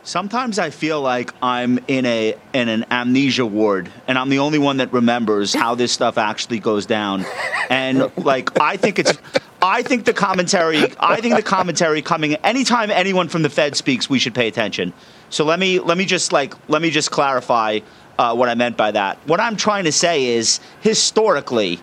Sometimes 0.04 0.60
I 0.60 0.70
feel 0.70 1.02
like 1.02 1.34
I'm 1.42 1.80
in 1.88 2.06
a 2.06 2.36
in 2.54 2.68
an 2.68 2.86
amnesia 2.92 3.46
ward, 3.46 3.90
and 4.06 4.20
I'm 4.20 4.28
the 4.28 4.40
only 4.40 4.60
one 4.60 4.78
that 4.78 4.92
remembers 4.92 5.54
how 5.64 5.76
this 5.76 5.94
stuff 5.94 6.18
actually 6.18 6.60
goes 6.60 6.86
down. 6.86 7.26
And 7.70 8.12
like, 8.18 8.60
I 8.60 8.76
think 8.76 9.00
it's, 9.00 9.18
I 9.62 9.82
think 9.82 10.04
the 10.04 10.14
commentary, 10.14 10.84
I 11.00 11.22
think 11.22 11.38
the 11.38 11.42
commentary 11.42 12.02
coming 12.02 12.36
anytime 12.44 12.92
anyone 12.92 13.30
from 13.30 13.44
the 13.44 13.50
Fed 13.50 13.78
speaks, 13.78 14.10
we 14.10 14.20
should 14.20 14.36
pay 14.36 14.50
attention. 14.50 14.92
So 15.30 15.46
let 15.46 15.58
me 15.58 15.80
let 15.80 15.98
me 15.98 16.04
just 16.04 16.34
like 16.34 16.54
let 16.68 16.82
me 16.82 16.90
just 16.90 17.10
clarify 17.10 17.80
uh, 18.20 18.36
what 18.36 18.50
I 18.50 18.56
meant 18.56 18.78
by 18.78 18.92
that. 18.92 19.18
What 19.28 19.40
I'm 19.40 19.56
trying 19.56 19.86
to 19.86 19.92
say 19.92 20.26
is 20.26 20.60
historically, 20.82 21.80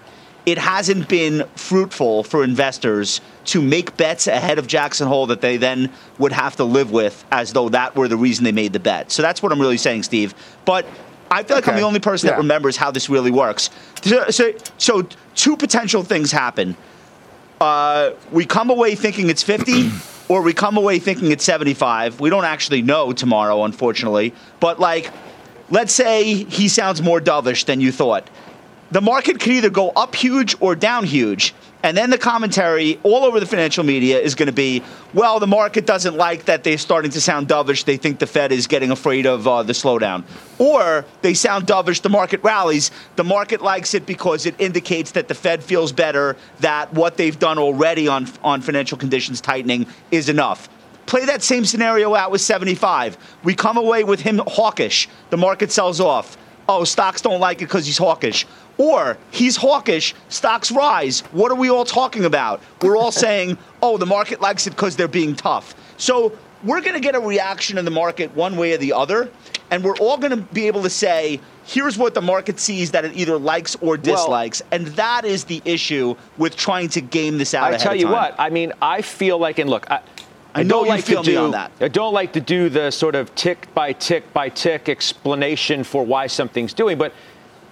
it 0.46 0.58
hasn't 0.58 1.08
been 1.08 1.44
fruitful 1.54 2.24
for 2.24 2.42
investors 2.42 3.20
to 3.46 3.60
make 3.60 3.96
bets 3.96 4.26
ahead 4.26 4.58
of 4.58 4.66
Jackson 4.66 5.06
Hole 5.06 5.26
that 5.26 5.40
they 5.40 5.56
then 5.56 5.92
would 6.18 6.32
have 6.32 6.56
to 6.56 6.64
live 6.64 6.90
with 6.90 7.24
as 7.30 7.52
though 7.52 7.68
that 7.70 7.94
were 7.96 8.08
the 8.08 8.16
reason 8.16 8.44
they 8.44 8.52
made 8.52 8.72
the 8.72 8.80
bet. 8.80 9.10
So 9.12 9.22
that's 9.22 9.42
what 9.42 9.52
I'm 9.52 9.60
really 9.60 9.76
saying, 9.76 10.04
Steve. 10.04 10.34
But 10.64 10.86
I 11.30 11.42
feel 11.42 11.56
like 11.56 11.64
okay. 11.64 11.72
I'm 11.72 11.78
the 11.78 11.86
only 11.86 12.00
person 12.00 12.26
yeah. 12.26 12.32
that 12.32 12.38
remembers 12.38 12.76
how 12.76 12.90
this 12.90 13.08
really 13.08 13.30
works. 13.30 13.70
So, 14.02 14.30
so, 14.30 14.52
so 14.78 15.06
two 15.34 15.56
potential 15.56 16.02
things 16.02 16.32
happen. 16.32 16.76
Uh, 17.60 18.12
we 18.32 18.46
come 18.46 18.70
away 18.70 18.94
thinking 18.94 19.28
it's 19.28 19.42
50, 19.42 19.90
or 20.28 20.42
we 20.42 20.54
come 20.54 20.76
away 20.76 20.98
thinking 20.98 21.30
it's 21.30 21.44
75. 21.44 22.18
We 22.18 22.30
don't 22.30 22.44
actually 22.44 22.82
know 22.82 23.12
tomorrow, 23.12 23.64
unfortunately. 23.64 24.34
But 24.58 24.80
like, 24.80 25.12
let's 25.70 25.92
say 25.92 26.44
he 26.44 26.68
sounds 26.68 27.00
more 27.00 27.20
dovish 27.20 27.64
than 27.64 27.80
you 27.80 27.92
thought. 27.92 28.28
The 28.90 29.00
market 29.00 29.38
could 29.38 29.52
either 29.52 29.70
go 29.70 29.90
up 29.90 30.16
huge 30.16 30.56
or 30.60 30.74
down 30.74 31.04
huge. 31.04 31.54
And 31.82 31.96
then 31.96 32.10
the 32.10 32.18
commentary 32.18 32.98
all 33.04 33.24
over 33.24 33.40
the 33.40 33.46
financial 33.46 33.84
media 33.84 34.18
is 34.18 34.34
going 34.34 34.48
to 34.48 34.52
be, 34.52 34.82
well, 35.14 35.40
the 35.40 35.46
market 35.46 35.86
doesn't 35.86 36.14
like 36.14 36.44
that 36.44 36.62
they're 36.62 36.76
starting 36.76 37.10
to 37.12 37.20
sound 37.20 37.48
dovish. 37.48 37.84
They 37.84 37.96
think 37.96 38.18
the 38.18 38.26
Fed 38.26 38.52
is 38.52 38.66
getting 38.66 38.90
afraid 38.90 39.26
of 39.26 39.48
uh, 39.48 39.62
the 39.62 39.72
slowdown. 39.72 40.24
Or 40.58 41.06
they 41.22 41.32
sound 41.32 41.66
dovish, 41.66 42.02
the 42.02 42.10
market 42.10 42.42
rallies. 42.42 42.90
The 43.16 43.24
market 43.24 43.62
likes 43.62 43.94
it 43.94 44.04
because 44.04 44.44
it 44.44 44.56
indicates 44.58 45.12
that 45.12 45.28
the 45.28 45.34
Fed 45.34 45.64
feels 45.64 45.92
better, 45.92 46.36
that 46.58 46.92
what 46.92 47.16
they've 47.16 47.38
done 47.38 47.58
already 47.58 48.08
on, 48.08 48.26
on 48.42 48.60
financial 48.60 48.98
conditions 48.98 49.40
tightening 49.40 49.86
is 50.10 50.28
enough. 50.28 50.68
Play 51.10 51.24
that 51.24 51.42
same 51.42 51.64
scenario 51.64 52.14
out 52.14 52.30
with 52.30 52.40
75. 52.40 53.18
We 53.42 53.56
come 53.56 53.76
away 53.76 54.04
with 54.04 54.20
him 54.20 54.40
hawkish. 54.46 55.08
The 55.30 55.36
market 55.36 55.72
sells 55.72 55.98
off. 55.98 56.38
Oh, 56.68 56.84
stocks 56.84 57.20
don't 57.20 57.40
like 57.40 57.56
it 57.56 57.64
because 57.64 57.84
he's 57.84 57.98
hawkish. 57.98 58.46
Or 58.78 59.18
he's 59.32 59.56
hawkish, 59.56 60.14
stocks 60.28 60.70
rise. 60.70 61.22
What 61.32 61.50
are 61.50 61.56
we 61.56 61.68
all 61.68 61.84
talking 61.84 62.24
about? 62.24 62.62
We're 62.80 62.96
all 62.96 63.10
saying, 63.26 63.58
oh, 63.82 63.96
the 63.96 64.06
market 64.06 64.40
likes 64.40 64.68
it 64.68 64.70
because 64.70 64.94
they're 64.94 65.08
being 65.08 65.34
tough. 65.34 65.74
So 65.96 66.38
we're 66.62 66.80
going 66.80 66.94
to 66.94 67.00
get 67.00 67.16
a 67.16 67.20
reaction 67.20 67.76
in 67.76 67.84
the 67.84 67.90
market 67.90 68.32
one 68.36 68.56
way 68.56 68.74
or 68.74 68.76
the 68.76 68.92
other. 68.92 69.32
And 69.72 69.82
we're 69.82 69.96
all 69.96 70.16
going 70.16 70.30
to 70.30 70.36
be 70.36 70.68
able 70.68 70.84
to 70.84 70.90
say, 70.90 71.40
here's 71.64 71.98
what 71.98 72.14
the 72.14 72.22
market 72.22 72.60
sees 72.60 72.92
that 72.92 73.04
it 73.04 73.16
either 73.16 73.36
likes 73.36 73.74
or 73.80 73.96
dislikes. 73.96 74.62
Well, 74.62 74.68
and 74.80 74.86
that 74.94 75.24
is 75.24 75.44
the 75.44 75.60
issue 75.64 76.14
with 76.38 76.56
trying 76.56 76.88
to 76.90 77.00
game 77.00 77.38
this 77.38 77.52
out. 77.52 77.74
I 77.74 77.78
tell 77.78 77.96
you 77.96 78.06
what, 78.06 78.34
I 78.38 78.50
mean, 78.50 78.72
I 78.80 79.02
feel 79.02 79.38
like, 79.38 79.58
and 79.58 79.68
look, 79.68 79.90
I, 79.90 80.02
I, 80.54 80.62
don't 80.62 80.88
like 80.88 81.04
to 81.06 81.22
do, 81.22 81.54
I 81.54 81.88
don't 81.88 82.12
like 82.12 82.32
to 82.32 82.40
do 82.40 82.68
the 82.68 82.90
sort 82.90 83.14
of 83.14 83.34
tick 83.34 83.72
by 83.74 83.92
tick 83.92 84.32
by 84.32 84.48
tick 84.48 84.88
explanation 84.88 85.84
for 85.84 86.04
why 86.04 86.26
something's 86.26 86.72
doing, 86.72 86.98
but 86.98 87.12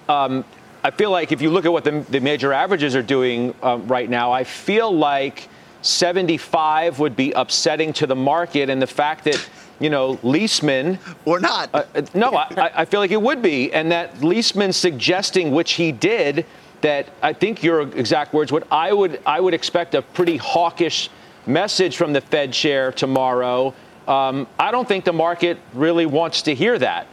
um, 0.09 0.45
I 0.85 0.91
feel 0.91 1.11
like 1.11 1.33
if 1.33 1.43
you 1.43 1.51
look 1.51 1.65
at 1.65 1.73
what 1.73 1.85
the, 1.85 2.05
the 2.09 2.21
major 2.21 2.53
averages 2.53 2.95
are 2.95 3.03
doing 3.03 3.55
um, 3.63 3.87
right 3.89 4.09
now, 4.09 4.33
I 4.33 4.45
feel 4.45 4.97
like 4.97 5.49
75 5.83 6.99
would 6.99 7.17
be 7.17 7.33
upsetting 7.33 7.93
to 7.95 8.07
the 8.07 8.17
market, 8.17 8.71
and 8.71 8.81
the 8.81 8.87
fact 8.87 9.25
that 9.25 9.49
you 9.81 9.91
know 9.91 10.17
Liesman 10.19 10.99
or 11.25 11.41
not. 11.41 11.71
Uh, 11.75 11.85
uh 11.95 12.03
no, 12.15 12.35
I, 12.35 12.71
I 12.75 12.85
feel 12.85 13.01
like 13.01 13.11
it 13.11 13.21
would 13.21 13.43
be, 13.43 13.73
and 13.73 13.91
that 13.93 14.15
Liesman 14.17 14.73
suggesting, 14.73 15.51
which 15.51 15.73
he 15.73 15.93
did, 15.93 16.47
that 16.81 17.09
I 17.23 17.33
think 17.33 17.63
your 17.63 17.83
exact 17.83 18.33
words, 18.33 18.53
what 18.53 18.67
I 18.73 18.93
would 18.93 19.21
I 19.27 19.41
would 19.41 19.55
expect 19.55 19.95
a 19.95 20.03
pretty 20.03 20.37
hawkish 20.37 21.11
message 21.49 21.97
from 21.97 22.13
the 22.13 22.21
Fed 22.21 22.53
chair 22.53 22.93
tomorrow. 22.93 23.75
Um, 24.07 24.47
I 24.59 24.71
don't 24.71 24.87
think 24.87 25.05
the 25.05 25.13
market 25.13 25.59
really 25.73 26.07
wants 26.07 26.43
to 26.43 26.55
hear 26.55 26.79
that. 26.79 27.07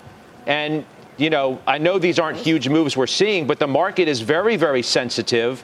And, 0.45 0.85
you 1.17 1.29
know, 1.29 1.59
I 1.65 1.77
know 1.77 1.97
these 1.97 2.19
aren't 2.19 2.37
huge 2.37 2.69
moves 2.69 2.95
we're 2.95 3.07
seeing, 3.07 3.47
but 3.47 3.59
the 3.59 3.67
market 3.67 4.07
is 4.07 4.21
very, 4.21 4.57
very 4.57 4.81
sensitive 4.81 5.63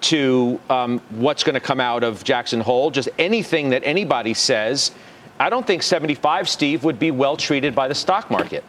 to 0.00 0.60
um, 0.68 0.98
what's 1.10 1.42
going 1.42 1.54
to 1.54 1.60
come 1.60 1.80
out 1.80 2.04
of 2.04 2.22
Jackson 2.24 2.60
Hole. 2.60 2.90
Just 2.90 3.08
anything 3.18 3.70
that 3.70 3.82
anybody 3.84 4.34
says. 4.34 4.92
I 5.40 5.50
don't 5.50 5.66
think 5.66 5.82
75, 5.82 6.48
Steve, 6.48 6.84
would 6.84 6.98
be 6.98 7.10
well 7.10 7.36
treated 7.36 7.74
by 7.74 7.88
the 7.88 7.94
stock 7.94 8.30
market. 8.30 8.64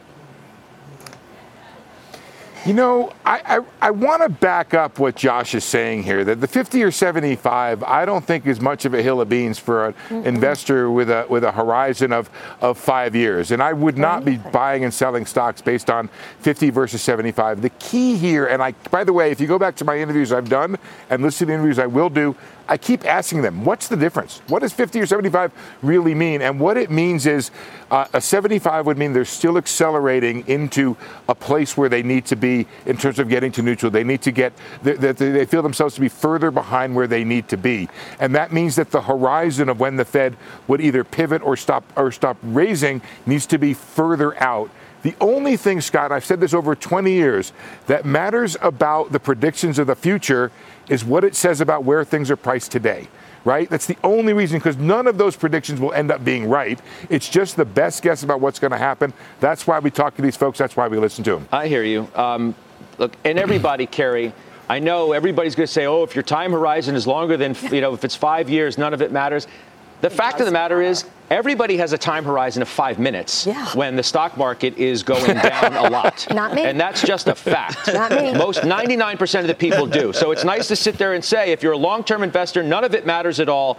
You 2.66 2.74
know, 2.74 3.14
I, 3.26 3.60
I, 3.60 3.88
I 3.88 3.92
want 3.92 4.22
to 4.22 4.28
back 4.28 4.74
up 4.74 5.00
what 5.00 5.16
Josh 5.16 5.56
is 5.56 5.64
saying 5.64 6.04
here 6.04 6.26
that 6.26 6.42
the 6.42 6.48
50 6.48 6.84
or 6.84 6.92
75, 6.92 7.84
I 7.84 8.04
don't 8.04 8.26
think 8.26 8.46
is 8.46 8.60
much 8.60 8.84
of 8.84 8.94
a 8.94 9.02
hill 9.02 9.22
of 9.22 9.30
beans 9.30 9.58
for 9.58 9.88
an 9.88 9.94
mm-hmm. 9.94 10.28
investor 10.28 10.92
with 10.92 11.10
a 11.10 11.26
with 11.30 11.46
a 11.46 11.52
horizon 11.52 12.12
of, 12.12 12.30
of 12.60 12.78
five 12.78 13.16
years. 13.16 13.52
And 13.52 13.64
I 13.64 13.72
would 13.72 13.98
not 13.98 14.26
be 14.26 14.38
buying 14.38 14.84
and 14.84 14.94
selling 14.94 15.26
stocks 15.26 15.62
based 15.62 15.90
on 15.90 16.10
50 16.42 16.70
versus 16.72 17.02
75. 17.02 17.62
The 17.62 17.70
key 17.72 18.18
here, 18.18 18.46
and 18.46 18.62
I 18.62 18.74
by 18.92 19.06
the 19.06 19.14
way, 19.14 19.32
if 19.32 19.40
you 19.40 19.48
go 19.48 19.58
back 19.58 19.78
to 19.78 19.86
my 19.86 19.98
interviews 19.98 20.34
I've 20.34 20.50
done 20.50 20.78
and 21.10 21.24
listen 21.24 21.40
to 21.40 21.46
the 21.48 21.54
interviews 21.54 21.80
I 21.80 21.88
will 21.88 22.10
do, 22.10 22.36
I 22.70 22.78
keep 22.78 23.04
asking 23.04 23.42
them, 23.42 23.66
what's 23.66 23.88
the 23.88 23.98
difference? 23.98 24.44
What 24.48 24.60
does 24.60 24.72
50 24.74 25.02
or 25.02 25.08
75 25.08 25.52
really 25.82 26.14
mean? 26.14 26.44
And 26.44 26.60
what 26.60 26.78
it 26.78 26.92
means 26.92 27.26
is 27.26 27.50
uh, 27.90 28.06
a 28.14 28.22
75 28.22 28.86
would 28.86 28.96
mean 28.96 29.12
they're 29.12 29.26
still 29.26 29.58
accelerating 29.58 30.48
into 30.48 30.96
a 31.28 31.34
place 31.34 31.76
where 31.76 31.90
they 31.90 32.04
need 32.04 32.28
to 32.28 32.36
be 32.36 32.68
in 32.86 32.96
terms 32.96 33.18
of 33.18 33.28
getting 33.28 33.52
to 33.54 33.64
neutral. 33.64 33.92
They 33.92 34.04
need 34.04 34.22
to 34.22 34.32
get, 34.32 34.54
that 34.84 35.18
they 35.18 35.46
feel 35.46 35.64
themselves 35.64 35.96
to 35.96 36.02
be 36.02 36.10
further 36.10 36.52
behind 36.52 36.96
where 36.96 37.08
they 37.08 37.24
need 37.24 37.48
to 37.48 37.58
be. 37.58 37.90
And 38.20 38.36
that 38.36 38.54
means 38.54 38.76
that 38.76 38.92
the 38.92 39.02
horizon 39.02 39.68
of 39.68 39.80
when 39.80 39.96
the 39.96 40.06
Fed 40.06 40.38
would 40.68 40.80
either 40.80 41.04
pivot 41.04 41.42
or 41.42 41.58
stop, 41.58 41.84
or 41.96 42.12
stop 42.12 42.38
raising 42.44 43.02
needs 43.26 43.48
to 43.48 43.58
be 43.58 43.74
further 43.74 44.40
out. 44.42 44.70
The 45.02 45.16
only 45.22 45.56
thing, 45.56 45.80
Scott, 45.82 46.12
I've 46.12 46.26
said 46.26 46.42
this 46.42 46.54
over 46.54 46.76
20 46.76 47.12
years, 47.12 47.54
that 47.88 48.06
matters 48.06 48.58
about 48.62 49.12
the 49.12 49.20
predictions 49.20 49.80
of 49.80 49.88
the 49.88 49.96
future 49.96 50.52
is 50.90 51.06
what 51.06 51.24
it 51.24 51.36
says 51.36 51.62
about 51.62 51.84
where 51.84 52.04
things 52.04 52.30
are 52.30 52.36
priced 52.36 52.72
today 52.72 53.08
right? 53.46 53.70
That's 53.70 53.86
the 53.86 53.98
only 54.04 54.34
reason 54.34 54.60
because 54.60 54.78
none 54.78 55.08
of 55.08 55.18
those 55.18 55.36
predictions 55.36 55.80
will 55.80 55.94
end 55.94 56.12
up 56.12 56.24
being 56.24 56.50
right. 56.50 56.80
It's 57.10 57.30
just 57.30 57.56
the 57.56 57.66
best 57.66 58.04
guess 58.04 58.24
about 58.24 58.42
what's 58.42 58.60
going 58.60 58.72
to 58.72 58.78
happen. 58.78 59.14
That's 59.40 59.66
why 59.68 59.80
we 59.80 59.92
talk 59.92 60.16
to 60.18 60.22
these 60.22 60.36
folks. 60.36 60.58
That's 60.58 60.76
why 60.76 60.88
we 60.88 60.98
listen 60.98 61.24
to 61.26 61.32
them. 61.32 61.48
I 61.52 61.68
hear 61.68 61.84
you. 61.84 62.08
Um, 62.16 62.56
look, 62.98 63.14
and 63.24 63.40
everybody, 63.40 63.86
Carrie, 63.88 64.34
I 64.68 64.80
know 64.80 65.14
everybody's 65.14 65.56
going 65.56 65.68
to 65.68 65.74
say, 65.74 65.86
oh, 65.86 66.04
if 66.04 66.16
your 66.16 66.24
time 66.24 66.52
horizon 66.52 66.96
is 66.96 67.08
longer 67.08 67.38
than, 67.38 67.56
you 67.72 67.82
know, 67.82 67.94
if 67.94 68.04
it's 68.04 68.16
five 68.16 68.50
years, 68.50 68.78
none 68.78 68.94
of 68.94 69.02
it 69.02 69.12
matters. 69.12 69.48
The 70.02 70.10
fact 70.10 70.40
of 70.40 70.46
the 70.46 70.52
matter 70.52 70.82
is, 70.82 71.06
everybody 71.30 71.78
has 71.78 71.94
a 71.94 71.98
time 71.98 72.24
horizon 72.24 72.62
of 72.62 72.70
five 72.70 73.00
minutes 73.00 73.46
yeah. 73.46 73.72
when 73.74 73.96
the 73.96 74.04
stock 74.04 74.38
market 74.38 74.78
is 74.78 75.04
going 75.04 75.36
down 75.36 75.74
a 75.74 75.90
lot. 75.90 76.28
Not 76.34 76.54
me. 76.54 76.64
And 76.64 76.80
that's 76.80 77.02
just 77.02 77.28
a 77.28 77.36
fact. 77.36 77.88
Not 77.94 78.12
me. 78.12 78.34
Most 78.34 78.62
99% 78.62 79.42
of 79.42 79.48
the 79.48 79.56
people 79.56 79.86
do. 79.86 80.14
So 80.14 80.32
it's 80.32 80.44
nice 80.44 80.68
to 80.68 80.76
sit 80.76 80.98
there 80.98 81.14
and 81.14 81.24
say, 81.24 81.52
if 81.52 81.64
you're 81.64 81.74
a 81.74 81.78
long 81.78 82.04
term 82.04 82.24
investor, 82.24 82.64
none 82.64 82.84
of 82.84 82.94
it 82.94 83.06
matters 83.06 83.40
at 83.40 83.50
all. 83.50 83.78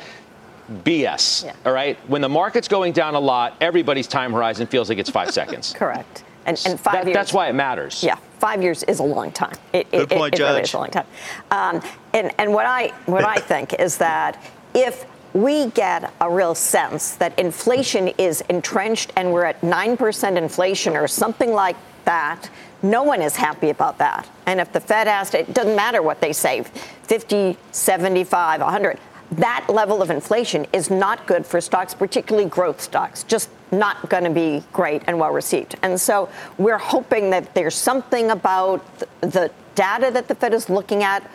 BS. 0.85 1.45
Yeah. 1.45 1.55
All 1.67 1.73
right. 1.73 1.99
When 2.09 2.23
the 2.23 2.29
market's 2.29 2.69
going 2.69 2.93
down 2.93 3.15
a 3.15 3.21
lot, 3.21 3.57
everybody's 3.61 4.07
time 4.07 4.33
horizon 4.33 4.67
feels 4.69 4.89
like 4.89 4.99
it's 4.99 5.11
five 5.11 5.33
seconds. 5.33 5.73
Correct. 5.77 6.25
And, 6.47 6.61
and 6.65 6.81
five 6.81 6.95
that, 6.95 7.07
years. 7.07 7.15
That's 7.15 7.33
why 7.33 7.49
it 7.49 7.55
matters. 7.55 8.03
Yeah, 8.03 8.17
five 8.39 8.63
years 8.63 8.83
is 8.85 8.99
a 9.01 9.03
long 9.03 9.31
time. 9.31 9.57
It, 9.73 9.91
Good 9.91 10.13
it, 10.13 10.17
point, 10.17 10.35
it, 10.35 10.39
Judge. 10.39 10.49
Really 10.49 10.63
is 10.63 10.75
a 10.75 10.79
long 10.79 10.91
time. 10.91 11.07
Um, 11.51 11.83
and 12.15 12.33
and 12.39 12.53
what 12.55 12.67
I 12.67 12.89
what 13.07 13.25
I 13.25 13.37
think 13.37 13.75
is 13.75 13.99
that 13.99 14.43
if 14.75 15.05
we 15.33 15.67
get 15.67 16.13
a 16.21 16.31
real 16.31 16.55
sense 16.55 17.15
that 17.17 17.39
inflation 17.39 18.09
is 18.19 18.41
entrenched 18.49 19.13
and 19.17 19.33
we're 19.33 19.45
at 19.45 19.61
9% 19.61 20.37
inflation 20.37 20.97
or 20.97 21.07
something 21.07 21.53
like 21.53 21.77
that. 22.05 22.51
No 22.83 23.03
one 23.03 23.23
is 23.23 23.37
happy 23.37 23.71
about 23.71 23.99
that. 23.99 24.29
And 24.47 24.61
if 24.61 24.73
the 24.73 24.81
Fed 24.81 25.07
has 25.07 25.35
it 25.35 25.53
doesn't 25.53 25.77
matter 25.77 26.03
what 26.03 26.21
they 26.21 26.33
say 26.33 26.63
50, 26.63 27.57
75, 27.71 28.61
100. 28.61 28.99
That 29.33 29.67
level 29.69 30.03
of 30.03 30.11
inflation 30.11 30.67
is 30.73 30.91
not 30.91 31.27
good 31.27 31.47
for 31.47 31.61
stocks, 31.61 31.95
particularly 31.95 32.49
growth 32.49 32.81
stocks, 32.81 33.23
just 33.23 33.49
not 33.71 34.09
going 34.09 34.25
to 34.25 34.31
be 34.31 34.65
great 34.73 35.03
and 35.07 35.21
well 35.21 35.31
received. 35.31 35.77
And 35.83 36.01
so 36.01 36.29
we're 36.59 36.79
hoping 36.79 37.31
that 37.31 37.55
there's 37.55 37.77
something 37.77 38.33
about 38.33 38.85
the 39.21 39.53
data 39.77 40.11
that 40.11 40.27
the 40.27 40.35
Fed 40.35 40.53
is 40.53 40.69
looking 40.69 41.05
at. 41.05 41.31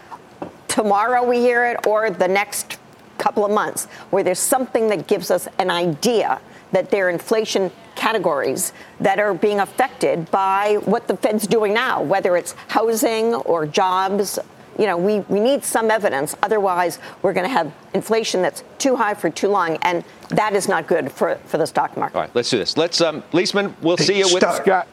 Tomorrow 0.67 1.23
we 1.23 1.39
hear 1.39 1.65
it, 1.65 1.87
or 1.87 2.09
the 2.09 2.27
next 2.27 2.77
couple 3.17 3.45
of 3.45 3.51
months 3.51 3.85
where 4.11 4.23
there's 4.23 4.39
something 4.39 4.87
that 4.89 5.07
gives 5.07 5.31
us 5.31 5.47
an 5.59 5.69
idea 5.69 6.39
that 6.71 6.91
there 6.91 7.07
are 7.07 7.09
inflation 7.09 7.71
categories 7.95 8.73
that 8.99 9.19
are 9.19 9.33
being 9.33 9.59
affected 9.59 10.29
by 10.31 10.75
what 10.83 11.07
the 11.07 11.15
Fed's 11.15 11.47
doing 11.47 11.73
now, 11.73 12.01
whether 12.01 12.35
it's 12.35 12.53
housing 12.67 13.33
or 13.33 13.65
jobs. 13.65 14.37
You 14.77 14.87
know, 14.87 14.97
we, 14.97 15.19
we 15.21 15.39
need 15.39 15.63
some 15.63 15.89
evidence. 15.89 16.35
Otherwise, 16.43 16.99
we're 17.21 17.31
going 17.31 17.45
to 17.45 17.53
have 17.53 17.73
inflation 17.93 18.41
that's 18.41 18.63
too 18.77 18.97
high 18.97 19.13
for 19.13 19.29
too 19.29 19.47
long, 19.47 19.77
and 19.83 20.03
that 20.29 20.53
is 20.53 20.67
not 20.67 20.85
good 20.85 21.11
for, 21.11 21.35
for 21.45 21.57
the 21.57 21.65
stock 21.65 21.95
market. 21.95 22.15
All 22.15 22.23
right, 22.23 22.35
let's 22.35 22.49
do 22.49 22.57
this. 22.57 22.75
Let's, 22.75 22.99
um, 22.99 23.21
Liesman, 23.31 23.73
we'll 23.81 23.95
see 23.95 24.17
you 24.17 24.33
with 24.33 24.43
Scott. 24.43 24.87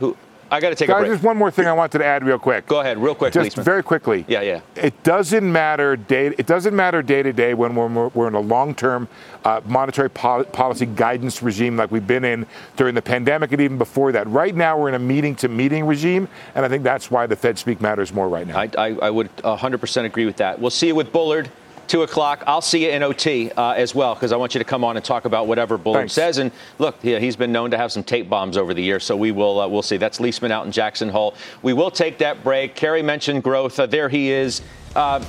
Who? 0.00 0.14
I 0.50 0.60
got 0.60 0.70
to 0.70 0.74
take 0.74 0.88
Guys, 0.88 0.96
a 0.96 1.00
break. 1.00 1.12
Just 1.12 1.24
one 1.24 1.36
more 1.36 1.50
thing 1.50 1.66
I 1.66 1.72
wanted 1.72 1.98
to 1.98 2.04
add 2.04 2.24
real 2.24 2.38
quick. 2.38 2.66
Go 2.66 2.80
ahead, 2.80 2.98
real 2.98 3.14
quick, 3.14 3.32
Just 3.32 3.56
very 3.56 3.82
quickly. 3.82 4.24
Yeah, 4.28 4.42
yeah. 4.42 4.60
It 4.76 5.02
doesn't 5.02 5.50
matter 5.50 5.96
day. 5.96 6.28
It 6.38 6.46
doesn't 6.46 6.74
matter 6.74 7.02
day 7.02 7.22
to 7.22 7.32
day 7.32 7.54
when 7.54 7.74
we're, 7.74 8.08
we're 8.08 8.28
in 8.28 8.34
a 8.34 8.40
long-term 8.40 9.08
uh, 9.44 9.60
monetary 9.64 10.10
pol- 10.10 10.44
policy 10.44 10.86
guidance 10.86 11.42
regime 11.42 11.76
like 11.76 11.90
we've 11.90 12.06
been 12.06 12.24
in 12.24 12.46
during 12.76 12.94
the 12.94 13.02
pandemic 13.02 13.52
and 13.52 13.60
even 13.60 13.78
before 13.78 14.12
that. 14.12 14.28
Right 14.28 14.54
now, 14.54 14.78
we're 14.78 14.88
in 14.88 14.94
a 14.94 14.98
meeting-to-meeting 15.00 15.84
regime, 15.84 16.28
and 16.54 16.64
I 16.64 16.68
think 16.68 16.84
that's 16.84 17.10
why 17.10 17.26
the 17.26 17.36
Fed 17.36 17.58
speak 17.58 17.80
matters 17.80 18.12
more 18.12 18.28
right 18.28 18.46
now. 18.46 18.58
I, 18.58 18.70
I, 18.78 18.86
I 19.02 19.10
would 19.10 19.34
100% 19.38 20.04
agree 20.04 20.26
with 20.26 20.36
that. 20.36 20.60
We'll 20.60 20.70
see 20.70 20.88
you 20.88 20.94
with 20.94 21.12
Bullard. 21.12 21.50
2 21.88 22.02
o'clock. 22.02 22.42
I'll 22.46 22.60
see 22.60 22.84
you 22.84 22.90
in 22.90 23.02
OT 23.02 23.50
uh, 23.52 23.72
as 23.72 23.94
well 23.94 24.14
because 24.14 24.32
I 24.32 24.36
want 24.36 24.54
you 24.54 24.58
to 24.58 24.64
come 24.64 24.84
on 24.84 24.96
and 24.96 25.04
talk 25.04 25.24
about 25.24 25.46
whatever 25.46 25.78
Bullard 25.78 26.00
Thanks. 26.00 26.12
says. 26.14 26.38
And 26.38 26.50
look, 26.78 26.96
yeah, 27.02 27.18
he's 27.18 27.36
been 27.36 27.52
known 27.52 27.70
to 27.70 27.76
have 27.76 27.92
some 27.92 28.02
tape 28.02 28.28
bombs 28.28 28.56
over 28.56 28.74
the 28.74 28.82
years, 28.82 29.04
so 29.04 29.16
we 29.16 29.32
will 29.32 29.60
uh, 29.60 29.68
we'll 29.68 29.82
see. 29.82 29.96
That's 29.96 30.18
Liesman 30.18 30.50
out 30.50 30.66
in 30.66 30.72
Jackson 30.72 31.08
Hole. 31.08 31.34
We 31.62 31.72
will 31.72 31.90
take 31.90 32.18
that 32.18 32.42
break. 32.42 32.74
Carrie 32.74 33.02
mentioned 33.02 33.42
growth. 33.42 33.78
Uh, 33.78 33.86
there 33.86 34.08
he 34.08 34.30
is. 34.30 34.62
Uh, 34.94 35.24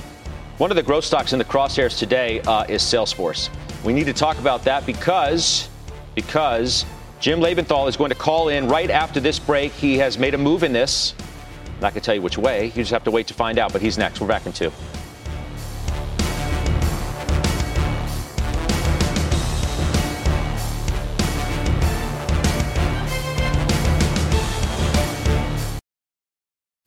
one 0.58 0.70
of 0.70 0.76
the 0.76 0.82
growth 0.82 1.04
stocks 1.04 1.32
in 1.32 1.38
the 1.38 1.44
crosshairs 1.44 1.98
today 1.98 2.40
uh, 2.40 2.64
is 2.64 2.82
Salesforce. 2.82 3.48
We 3.84 3.92
need 3.92 4.06
to 4.06 4.12
talk 4.12 4.38
about 4.38 4.64
that 4.64 4.84
because 4.86 5.68
because 6.14 6.84
Jim 7.20 7.40
Lebenthal 7.40 7.88
is 7.88 7.96
going 7.96 8.10
to 8.10 8.16
call 8.16 8.48
in 8.48 8.68
right 8.68 8.90
after 8.90 9.20
this 9.20 9.38
break. 9.38 9.72
He 9.72 9.98
has 9.98 10.18
made 10.18 10.34
a 10.34 10.38
move 10.38 10.64
in 10.64 10.72
this. 10.72 11.14
I'm 11.66 11.80
not 11.80 11.92
going 11.92 12.00
to 12.00 12.00
tell 12.00 12.14
you 12.14 12.22
which 12.22 12.38
way. 12.38 12.66
You 12.66 12.72
just 12.72 12.90
have 12.90 13.04
to 13.04 13.10
wait 13.12 13.28
to 13.28 13.34
find 13.34 13.58
out. 13.58 13.72
But 13.72 13.82
he's 13.82 13.98
next. 13.98 14.20
We're 14.20 14.26
back 14.26 14.46
in 14.46 14.52
two. 14.52 14.72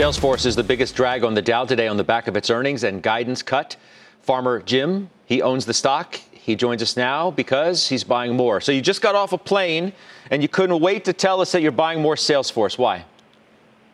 Salesforce 0.00 0.46
is 0.46 0.56
the 0.56 0.64
biggest 0.64 0.94
drag 0.94 1.24
on 1.24 1.34
the 1.34 1.42
Dow 1.42 1.66
today 1.66 1.86
on 1.86 1.98
the 1.98 2.04
back 2.04 2.26
of 2.26 2.34
its 2.34 2.48
earnings 2.48 2.84
and 2.84 3.02
guidance 3.02 3.42
cut. 3.42 3.76
Farmer 4.22 4.62
Jim, 4.62 5.10
he 5.26 5.42
owns 5.42 5.66
the 5.66 5.74
stock. 5.74 6.14
He 6.32 6.56
joins 6.56 6.80
us 6.80 6.96
now 6.96 7.30
because 7.30 7.86
he's 7.86 8.02
buying 8.02 8.34
more. 8.34 8.62
So 8.62 8.72
you 8.72 8.80
just 8.80 9.02
got 9.02 9.14
off 9.14 9.34
a 9.34 9.36
plane 9.36 9.92
and 10.30 10.40
you 10.40 10.48
couldn't 10.48 10.80
wait 10.80 11.04
to 11.04 11.12
tell 11.12 11.42
us 11.42 11.52
that 11.52 11.60
you're 11.60 11.70
buying 11.70 12.00
more 12.00 12.14
Salesforce. 12.14 12.78
Why? 12.78 13.04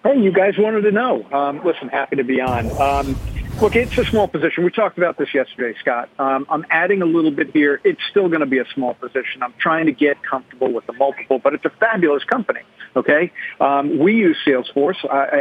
Hey, 0.04 0.20
you 0.20 0.30
guys 0.30 0.56
wanted 0.56 0.82
to 0.82 0.92
know. 0.92 1.26
Um, 1.32 1.64
listen, 1.64 1.88
happy 1.88 2.14
to 2.14 2.22
be 2.22 2.40
on. 2.40 2.70
Um, 2.80 3.18
look, 3.60 3.74
it's 3.74 3.98
a 3.98 4.04
small 4.04 4.28
position. 4.28 4.62
We 4.62 4.70
talked 4.70 4.98
about 4.98 5.18
this 5.18 5.34
yesterday, 5.34 5.76
Scott. 5.80 6.08
Um, 6.20 6.46
I'm 6.48 6.64
adding 6.70 7.02
a 7.02 7.06
little 7.06 7.32
bit 7.32 7.50
here. 7.50 7.80
It's 7.82 8.00
still 8.10 8.28
going 8.28 8.42
to 8.42 8.46
be 8.46 8.58
a 8.58 8.66
small 8.74 8.94
position. 8.94 9.42
I'm 9.42 9.54
trying 9.58 9.86
to 9.86 9.92
get 9.92 10.22
comfortable 10.22 10.72
with 10.72 10.86
the 10.86 10.92
multiple, 10.92 11.40
but 11.40 11.52
it's 11.52 11.64
a 11.64 11.70
fabulous 11.70 12.22
company. 12.22 12.60
Okay, 12.96 13.30
um, 13.61 13.98
we 13.98 14.14
use 14.14 14.38
Salesforce. 14.46 14.96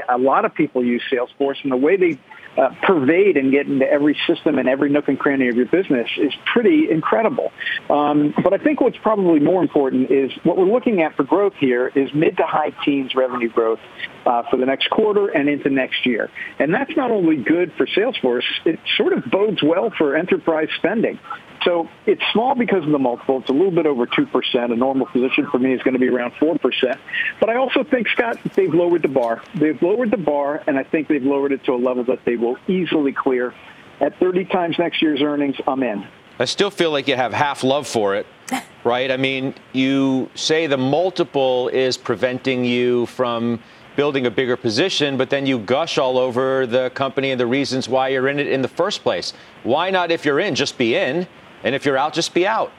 A 0.09 0.17
lot 0.17 0.43
of 0.43 0.53
people 0.53 0.83
use 0.83 1.01
Salesforce, 1.09 1.55
and 1.63 1.71
the 1.71 1.77
way 1.77 1.95
they 1.95 2.19
uh, 2.57 2.69
pervade 2.83 3.37
and 3.37 3.51
get 3.51 3.67
into 3.67 3.85
every 3.89 4.17
system 4.27 4.57
and 4.57 4.67
every 4.67 4.89
nook 4.89 5.07
and 5.07 5.19
cranny 5.19 5.47
of 5.47 5.55
your 5.55 5.65
business 5.65 6.09
is 6.17 6.33
pretty 6.45 6.89
incredible. 6.89 7.51
Um, 7.89 8.33
but 8.43 8.53
I 8.53 8.57
think 8.57 8.81
what's 8.81 8.97
probably 8.97 9.39
more 9.39 9.61
important 9.61 10.11
is 10.11 10.31
what 10.43 10.57
we're 10.57 10.71
looking 10.71 11.01
at 11.01 11.15
for 11.15 11.23
growth 11.23 11.53
here 11.59 11.91
is 11.95 12.13
mid 12.13 12.37
to 12.37 12.43
high 12.43 12.71
teens 12.83 13.15
revenue 13.15 13.49
growth 13.49 13.79
uh, 14.25 14.43
for 14.49 14.57
the 14.57 14.65
next 14.65 14.89
quarter 14.89 15.27
and 15.27 15.49
into 15.49 15.69
next 15.69 16.05
year. 16.05 16.29
And 16.59 16.73
that's 16.73 16.95
not 16.95 17.11
only 17.11 17.37
good 17.37 17.73
for 17.77 17.85
Salesforce, 17.87 18.43
it 18.65 18.79
sort 18.97 19.13
of 19.13 19.25
bodes 19.25 19.61
well 19.61 19.91
for 19.97 20.15
enterprise 20.15 20.69
spending. 20.77 21.19
So 21.65 21.89
it's 22.05 22.21
small 22.31 22.53
because 22.53 22.85
of 22.85 22.91
the 22.91 22.99
multiple. 22.99 23.39
It's 23.39 23.49
a 23.49 23.53
little 23.53 23.71
bit 23.71 23.87
over 23.87 24.05
2%. 24.05 24.71
A 24.71 24.75
normal 24.75 25.07
position 25.07 25.47
for 25.51 25.57
me 25.57 25.73
is 25.73 25.81
going 25.81 25.95
to 25.95 25.99
be 25.99 26.07
around 26.07 26.31
4%. 26.33 26.97
But 27.39 27.49
I 27.49 27.55
also 27.55 27.83
think, 27.83 28.07
Scott, 28.09 28.37
they've 28.53 28.73
lowered 28.73 29.01
the 29.01 29.07
bar. 29.07 29.41
They've 29.55 29.81
lowered 29.81 30.11
the 30.11 30.17
bar, 30.17 30.63
and 30.67 30.77
I 30.77 30.83
think 30.83 31.07
they've 31.07 31.23
lowered 31.23 31.51
it 31.51 31.63
to 31.65 31.73
a 31.73 31.75
level 31.75 32.03
that 32.05 32.23
they 32.23 32.35
will 32.35 32.57
easily 32.67 33.11
clear. 33.11 33.53
At 33.99 34.19
30 34.19 34.45
times 34.45 34.77
next 34.77 35.01
year's 35.01 35.21
earnings, 35.21 35.55
I'm 35.67 35.81
in. 35.81 36.05
I 36.37 36.45
still 36.45 36.69
feel 36.69 36.91
like 36.91 37.07
you 37.07 37.15
have 37.15 37.33
half 37.33 37.63
love 37.63 37.87
for 37.87 38.13
it, 38.15 38.27
right? 38.83 39.09
I 39.09 39.17
mean, 39.17 39.55
you 39.73 40.29
say 40.35 40.67
the 40.67 40.77
multiple 40.77 41.69
is 41.69 41.97
preventing 41.97 42.63
you 42.63 43.07
from 43.07 43.59
building 43.95 44.25
a 44.25 44.31
bigger 44.31 44.57
position, 44.57 45.17
but 45.17 45.29
then 45.29 45.45
you 45.45 45.57
gush 45.57 45.97
all 45.97 46.17
over 46.17 46.67
the 46.67 46.89
company 46.91 47.31
and 47.31 47.39
the 47.39 47.47
reasons 47.47 47.87
why 47.87 48.09
you're 48.09 48.27
in 48.27 48.39
it 48.39 48.47
in 48.47 48.61
the 48.61 48.67
first 48.67 49.01
place. 49.01 49.33
Why 49.63 49.89
not, 49.89 50.11
if 50.11 50.25
you're 50.25 50.41
in, 50.41 50.53
just 50.53 50.77
be 50.77 50.95
in? 50.95 51.25
And 51.65 51.73
if 51.73 51.83
you're 51.83 51.97
out, 51.97 52.13
just 52.13 52.33
be 52.33 52.47
out. 52.47 52.71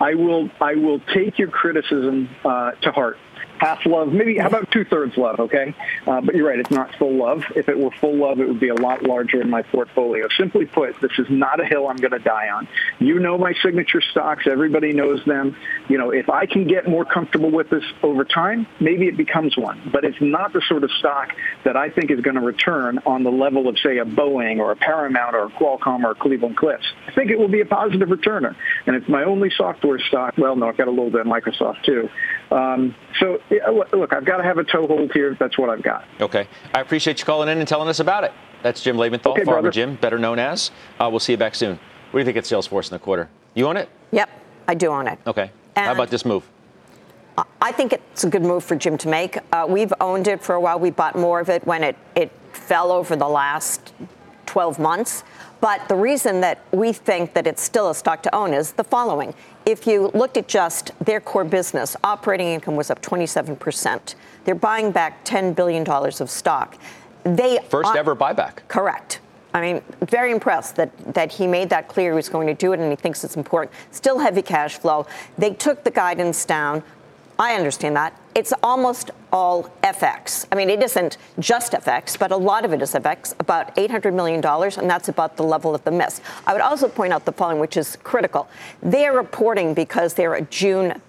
I 0.00 0.14
will. 0.14 0.50
I 0.60 0.74
will 0.74 1.00
take 1.14 1.38
your 1.38 1.48
criticism 1.48 2.28
uh, 2.44 2.72
to 2.82 2.90
heart 2.90 3.16
half 3.60 3.84
love, 3.84 4.10
maybe 4.10 4.38
how 4.38 4.46
about 4.46 4.70
two 4.70 4.84
thirds 4.84 5.16
love, 5.18 5.38
okay? 5.38 5.74
Uh, 6.06 6.20
but 6.22 6.34
you're 6.34 6.48
right, 6.48 6.58
it's 6.58 6.70
not 6.70 6.94
full 6.96 7.14
love. 7.14 7.44
If 7.54 7.68
it 7.68 7.78
were 7.78 7.90
full 8.00 8.16
love, 8.16 8.40
it 8.40 8.48
would 8.48 8.58
be 8.58 8.70
a 8.70 8.74
lot 8.74 9.02
larger 9.02 9.40
in 9.40 9.50
my 9.50 9.60
portfolio. 9.60 10.28
Simply 10.38 10.64
put, 10.64 10.98
this 11.02 11.12
is 11.18 11.26
not 11.28 11.60
a 11.60 11.66
hill 11.66 11.86
I'm 11.86 11.96
going 11.96 12.12
to 12.12 12.18
die 12.18 12.48
on. 12.48 12.66
You 12.98 13.18
know 13.18 13.36
my 13.36 13.52
signature 13.62 14.00
stocks. 14.00 14.46
Everybody 14.46 14.94
knows 14.94 15.22
them. 15.26 15.54
You 15.88 15.98
know, 15.98 16.10
if 16.10 16.30
I 16.30 16.46
can 16.46 16.66
get 16.66 16.88
more 16.88 17.04
comfortable 17.04 17.50
with 17.50 17.68
this 17.68 17.84
over 18.02 18.24
time, 18.24 18.66
maybe 18.80 19.08
it 19.08 19.18
becomes 19.18 19.58
one. 19.58 19.90
But 19.92 20.04
it's 20.04 20.20
not 20.22 20.54
the 20.54 20.62
sort 20.66 20.82
of 20.82 20.90
stock 20.92 21.28
that 21.64 21.76
I 21.76 21.90
think 21.90 22.10
is 22.10 22.20
going 22.22 22.36
to 22.36 22.40
return 22.40 23.00
on 23.04 23.24
the 23.24 23.30
level 23.30 23.68
of, 23.68 23.78
say, 23.78 23.98
a 23.98 24.06
Boeing 24.06 24.58
or 24.58 24.72
a 24.72 24.76
Paramount 24.76 25.34
or 25.34 25.44
a 25.44 25.50
Qualcomm 25.50 26.02
or 26.04 26.12
a 26.12 26.14
Cleveland 26.14 26.56
Cliffs. 26.56 26.86
I 27.06 27.12
think 27.12 27.30
it 27.30 27.38
will 27.38 27.48
be 27.48 27.60
a 27.60 27.66
positive 27.66 28.08
returner. 28.08 28.56
And 28.86 28.96
it's 28.96 29.08
my 29.08 29.24
only 29.24 29.50
software 29.50 29.98
stock. 29.98 30.38
Well, 30.38 30.56
no, 30.56 30.66
I've 30.66 30.78
got 30.78 30.88
a 30.88 30.90
little 30.90 31.10
bit 31.10 31.20
of 31.20 31.26
Microsoft 31.26 31.82
too. 31.82 32.08
Um, 32.50 32.94
so 33.18 33.40
look, 33.92 34.12
I've 34.12 34.24
got 34.24 34.38
to 34.38 34.42
have 34.42 34.58
a 34.58 34.64
toehold 34.64 35.12
here. 35.12 35.36
That's 35.38 35.58
what 35.58 35.70
I've 35.70 35.82
got. 35.82 36.04
Okay. 36.20 36.46
I 36.74 36.80
appreciate 36.80 37.18
you 37.18 37.24
calling 37.24 37.48
in 37.48 37.58
and 37.58 37.66
telling 37.68 37.88
us 37.88 38.00
about 38.00 38.24
it. 38.24 38.32
That's 38.62 38.82
Jim 38.82 38.96
Lebenthal, 38.96 39.32
okay, 39.32 39.44
Farmer 39.44 39.62
brother. 39.62 39.70
Jim, 39.70 39.96
better 39.96 40.18
known 40.18 40.38
as. 40.38 40.70
Uh, 40.98 41.08
we'll 41.10 41.20
see 41.20 41.32
you 41.32 41.38
back 41.38 41.54
soon. 41.54 41.78
What 42.10 42.12
do 42.12 42.18
you 42.18 42.24
think 42.24 42.36
of 42.36 42.44
Salesforce 42.44 42.90
in 42.90 42.90
the 42.90 42.98
quarter? 42.98 43.28
You 43.54 43.66
own 43.66 43.76
it? 43.76 43.88
Yep, 44.12 44.28
I 44.68 44.74
do 44.74 44.88
own 44.88 45.08
it. 45.08 45.18
Okay. 45.26 45.50
And 45.76 45.86
How 45.86 45.92
about 45.92 46.10
this 46.10 46.24
move? 46.24 46.46
I 47.62 47.72
think 47.72 47.92
it's 47.92 48.24
a 48.24 48.28
good 48.28 48.42
move 48.42 48.64
for 48.64 48.76
Jim 48.76 48.98
to 48.98 49.08
make. 49.08 49.38
Uh, 49.52 49.66
we've 49.68 49.92
owned 50.00 50.28
it 50.28 50.42
for 50.42 50.54
a 50.54 50.60
while. 50.60 50.78
We 50.78 50.90
bought 50.90 51.16
more 51.16 51.40
of 51.40 51.48
it 51.48 51.66
when 51.66 51.82
it, 51.84 51.96
it 52.14 52.30
fell 52.52 52.92
over 52.92 53.16
the 53.16 53.28
last 53.28 53.92
12 54.46 54.78
months. 54.78 55.24
But 55.60 55.88
the 55.88 55.94
reason 55.94 56.40
that 56.40 56.58
we 56.72 56.92
think 56.92 57.34
that 57.34 57.46
it's 57.46 57.62
still 57.62 57.90
a 57.90 57.94
stock 57.94 58.22
to 58.22 58.34
own 58.34 58.54
is 58.54 58.72
the 58.72 58.84
following. 58.84 59.34
If 59.66 59.86
you 59.86 60.10
looked 60.14 60.36
at 60.36 60.48
just 60.48 60.92
their 61.04 61.20
core 61.20 61.44
business, 61.44 61.96
operating 62.02 62.48
income 62.48 62.76
was 62.76 62.90
up 62.90 63.02
27%. 63.02 64.14
They're 64.44 64.54
buying 64.54 64.90
back 64.90 65.24
$10 65.24 65.54
billion 65.54 65.86
of 65.86 66.30
stock. 66.30 66.78
They 67.24 67.58
First 67.68 67.94
ever 67.94 68.16
buyback. 68.16 68.66
Correct. 68.68 69.20
I 69.52 69.60
mean, 69.60 69.82
very 70.00 70.30
impressed 70.30 70.76
that, 70.76 70.96
that 71.12 71.32
he 71.32 71.46
made 71.46 71.70
that 71.70 71.88
clear 71.88 72.12
he 72.12 72.16
was 72.16 72.28
going 72.28 72.46
to 72.46 72.54
do 72.54 72.72
it 72.72 72.80
and 72.80 72.90
he 72.90 72.96
thinks 72.96 73.24
it's 73.24 73.36
important. 73.36 73.72
Still 73.90 74.18
heavy 74.18 74.42
cash 74.42 74.78
flow. 74.78 75.06
They 75.36 75.52
took 75.52 75.84
the 75.84 75.90
guidance 75.90 76.44
down. 76.44 76.82
I 77.38 77.54
understand 77.54 77.96
that. 77.96 78.18
It's 78.34 78.52
almost 78.62 79.10
all 79.32 79.64
FX. 79.82 80.46
I 80.52 80.56
mean, 80.56 80.70
it 80.70 80.82
isn't 80.82 81.18
just 81.38 81.72
FX, 81.72 82.18
but 82.18 82.30
a 82.30 82.36
lot 82.36 82.64
of 82.64 82.72
it 82.72 82.80
is 82.80 82.94
FX, 82.94 83.34
about 83.40 83.74
$800 83.76 84.14
million, 84.14 84.44
and 84.44 84.90
that's 84.90 85.08
about 85.08 85.36
the 85.36 85.42
level 85.42 85.74
of 85.74 85.82
the 85.84 85.90
miss. 85.90 86.20
I 86.46 86.52
would 86.52 86.62
also 86.62 86.88
point 86.88 87.12
out 87.12 87.24
the 87.24 87.32
following, 87.32 87.58
which 87.58 87.76
is 87.76 87.96
critical. 88.04 88.48
They're 88.82 89.12
reporting 89.12 89.74
because 89.74 90.14
they're 90.14 90.34
a 90.34 90.42
June 90.42 91.00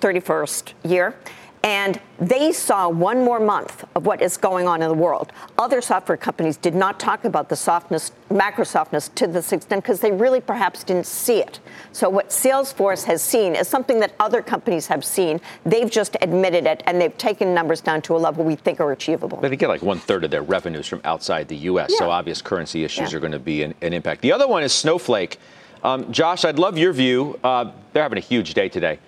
31st 0.00 0.72
year 0.84 1.16
and 1.62 2.00
they 2.20 2.52
saw 2.52 2.88
one 2.88 3.24
more 3.24 3.40
month 3.40 3.84
of 3.94 4.06
what 4.06 4.22
is 4.22 4.36
going 4.36 4.66
on 4.66 4.82
in 4.82 4.88
the 4.88 4.94
world. 4.94 5.32
Other 5.56 5.80
software 5.80 6.16
companies 6.16 6.56
did 6.56 6.74
not 6.74 6.98
talk 6.98 7.24
about 7.24 7.48
the 7.48 7.56
softness, 7.56 8.12
macro 8.30 8.64
softness 8.64 9.08
to 9.10 9.26
this 9.26 9.52
extent 9.52 9.82
because 9.82 10.00
they 10.00 10.12
really 10.12 10.40
perhaps 10.40 10.84
didn't 10.84 11.06
see 11.06 11.40
it. 11.40 11.60
So 11.92 12.08
what 12.08 12.30
Salesforce 12.30 13.04
has 13.04 13.22
seen 13.22 13.54
is 13.54 13.68
something 13.68 14.00
that 14.00 14.14
other 14.20 14.42
companies 14.42 14.86
have 14.88 15.04
seen. 15.04 15.40
They've 15.64 15.90
just 15.90 16.16
admitted 16.20 16.66
it 16.66 16.82
and 16.86 17.00
they've 17.00 17.16
taken 17.18 17.54
numbers 17.54 17.80
down 17.80 18.02
to 18.02 18.16
a 18.16 18.18
level 18.18 18.44
we 18.44 18.56
think 18.56 18.80
are 18.80 18.92
achievable. 18.92 19.38
But 19.40 19.50
they 19.50 19.56
get 19.56 19.68
like 19.68 19.82
one 19.82 19.98
third 19.98 20.24
of 20.24 20.30
their 20.30 20.42
revenues 20.42 20.86
from 20.86 21.00
outside 21.04 21.48
the 21.48 21.56
U.S. 21.56 21.90
Yeah. 21.92 21.98
So 21.98 22.10
obvious 22.10 22.42
currency 22.42 22.84
issues 22.84 23.12
yeah. 23.12 23.16
are 23.16 23.20
going 23.20 23.32
to 23.32 23.38
be 23.38 23.62
an, 23.62 23.74
an, 23.82 23.92
impact. 23.92 24.22
The 24.22 24.32
other 24.32 24.46
one 24.46 24.62
is 24.62 24.72
Snowflake. 24.72 25.38
Um, 25.82 26.12
Josh, 26.12 26.44
I'd 26.44 26.58
love 26.58 26.76
your 26.76 26.92
view. 26.92 27.38
Uh, 27.42 27.72
they're 27.92 28.02
having 28.02 28.18
a 28.18 28.22
huge 28.22 28.54
day 28.54 28.68
today. 28.68 28.98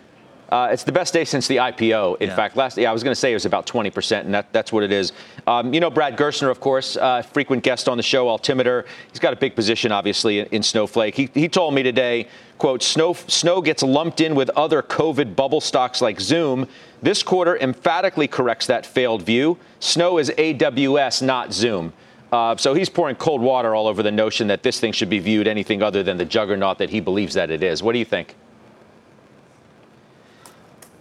Uh, 0.51 0.69
it's 0.73 0.83
the 0.83 0.93
best 0.93 1.15
day 1.15 1.25
since 1.25 1.47
the 1.47 1.57
IPO. 1.57 2.21
In 2.21 2.29
yeah. 2.29 2.37
fact, 2.37 2.57
last 2.57 2.77
yeah, 2.77 2.91
I 2.91 2.93
was 2.93 3.05
going 3.05 3.13
to 3.13 3.19
say 3.19 3.31
it 3.31 3.35
was 3.35 3.47
about 3.47 3.67
20%, 3.67 4.21
and 4.21 4.35
that, 4.35 4.53
that's 4.53 4.73
what 4.73 4.83
it 4.83 4.91
is. 4.91 5.13
Um, 5.47 5.73
you 5.73 5.79
know, 5.79 5.91
Brad 5.91 6.17
Gerstner, 6.17 6.51
of 6.51 6.59
course, 6.61 6.97
uh, 6.97 7.23
frequent 7.23 7.63
guest 7.63 7.89
on 7.89 7.97
the 7.97 8.03
show, 8.03 8.29
Altimeter. 8.29 8.85
He's 9.11 9.21
got 9.21 9.33
a 9.33 9.37
big 9.37 9.55
position, 9.55 9.93
obviously, 9.93 10.41
in, 10.41 10.47
in 10.47 10.63
Snowflake. 10.63 11.15
He, 11.15 11.31
he 11.35 11.49
told 11.49 11.75
me 11.75 11.85
today, 11.85 12.27
quote, 12.59 12.83
Snow, 12.83 13.13
Snow 13.13 13.61
gets 13.61 13.85
lumped 13.85 14.21
in 14.21 14.35
with 14.35 14.51
other 14.51 14.83
COVID 14.83 15.37
bubble 15.37 15.61
stocks 15.61 16.01
like 16.01 16.21
Zoom. 16.21 16.67
This 17.01 17.23
quarter 17.23 17.57
emphatically 17.59 18.27
corrects 18.27 18.67
that 18.67 18.85
failed 18.85 19.23
view. 19.23 19.57
Snow 19.79 20.19
is 20.19 20.31
AWS, 20.31 21.23
not 21.23 21.53
Zoom. 21.53 21.93
Uh, 22.33 22.57
so 22.57 22.75
he's 22.75 22.89
pouring 22.89 23.17
cold 23.17 23.41
water 23.41 23.75
all 23.75 23.87
over 23.87 24.03
the 24.03 24.11
notion 24.11 24.49
that 24.49 24.63
this 24.63 24.81
thing 24.81 24.93
should 24.93 25.11
be 25.11 25.19
viewed 25.19 25.47
anything 25.47 25.83
other 25.83 26.03
than 26.03 26.17
the 26.17 26.25
juggernaut 26.25 26.79
that 26.79 26.91
he 26.91 27.01
believes 27.01 27.35
that 27.35 27.51
it 27.51 27.63
is. 27.63 27.83
What 27.83 27.93
do 27.93 27.99
you 27.99 28.05
think? 28.05 28.35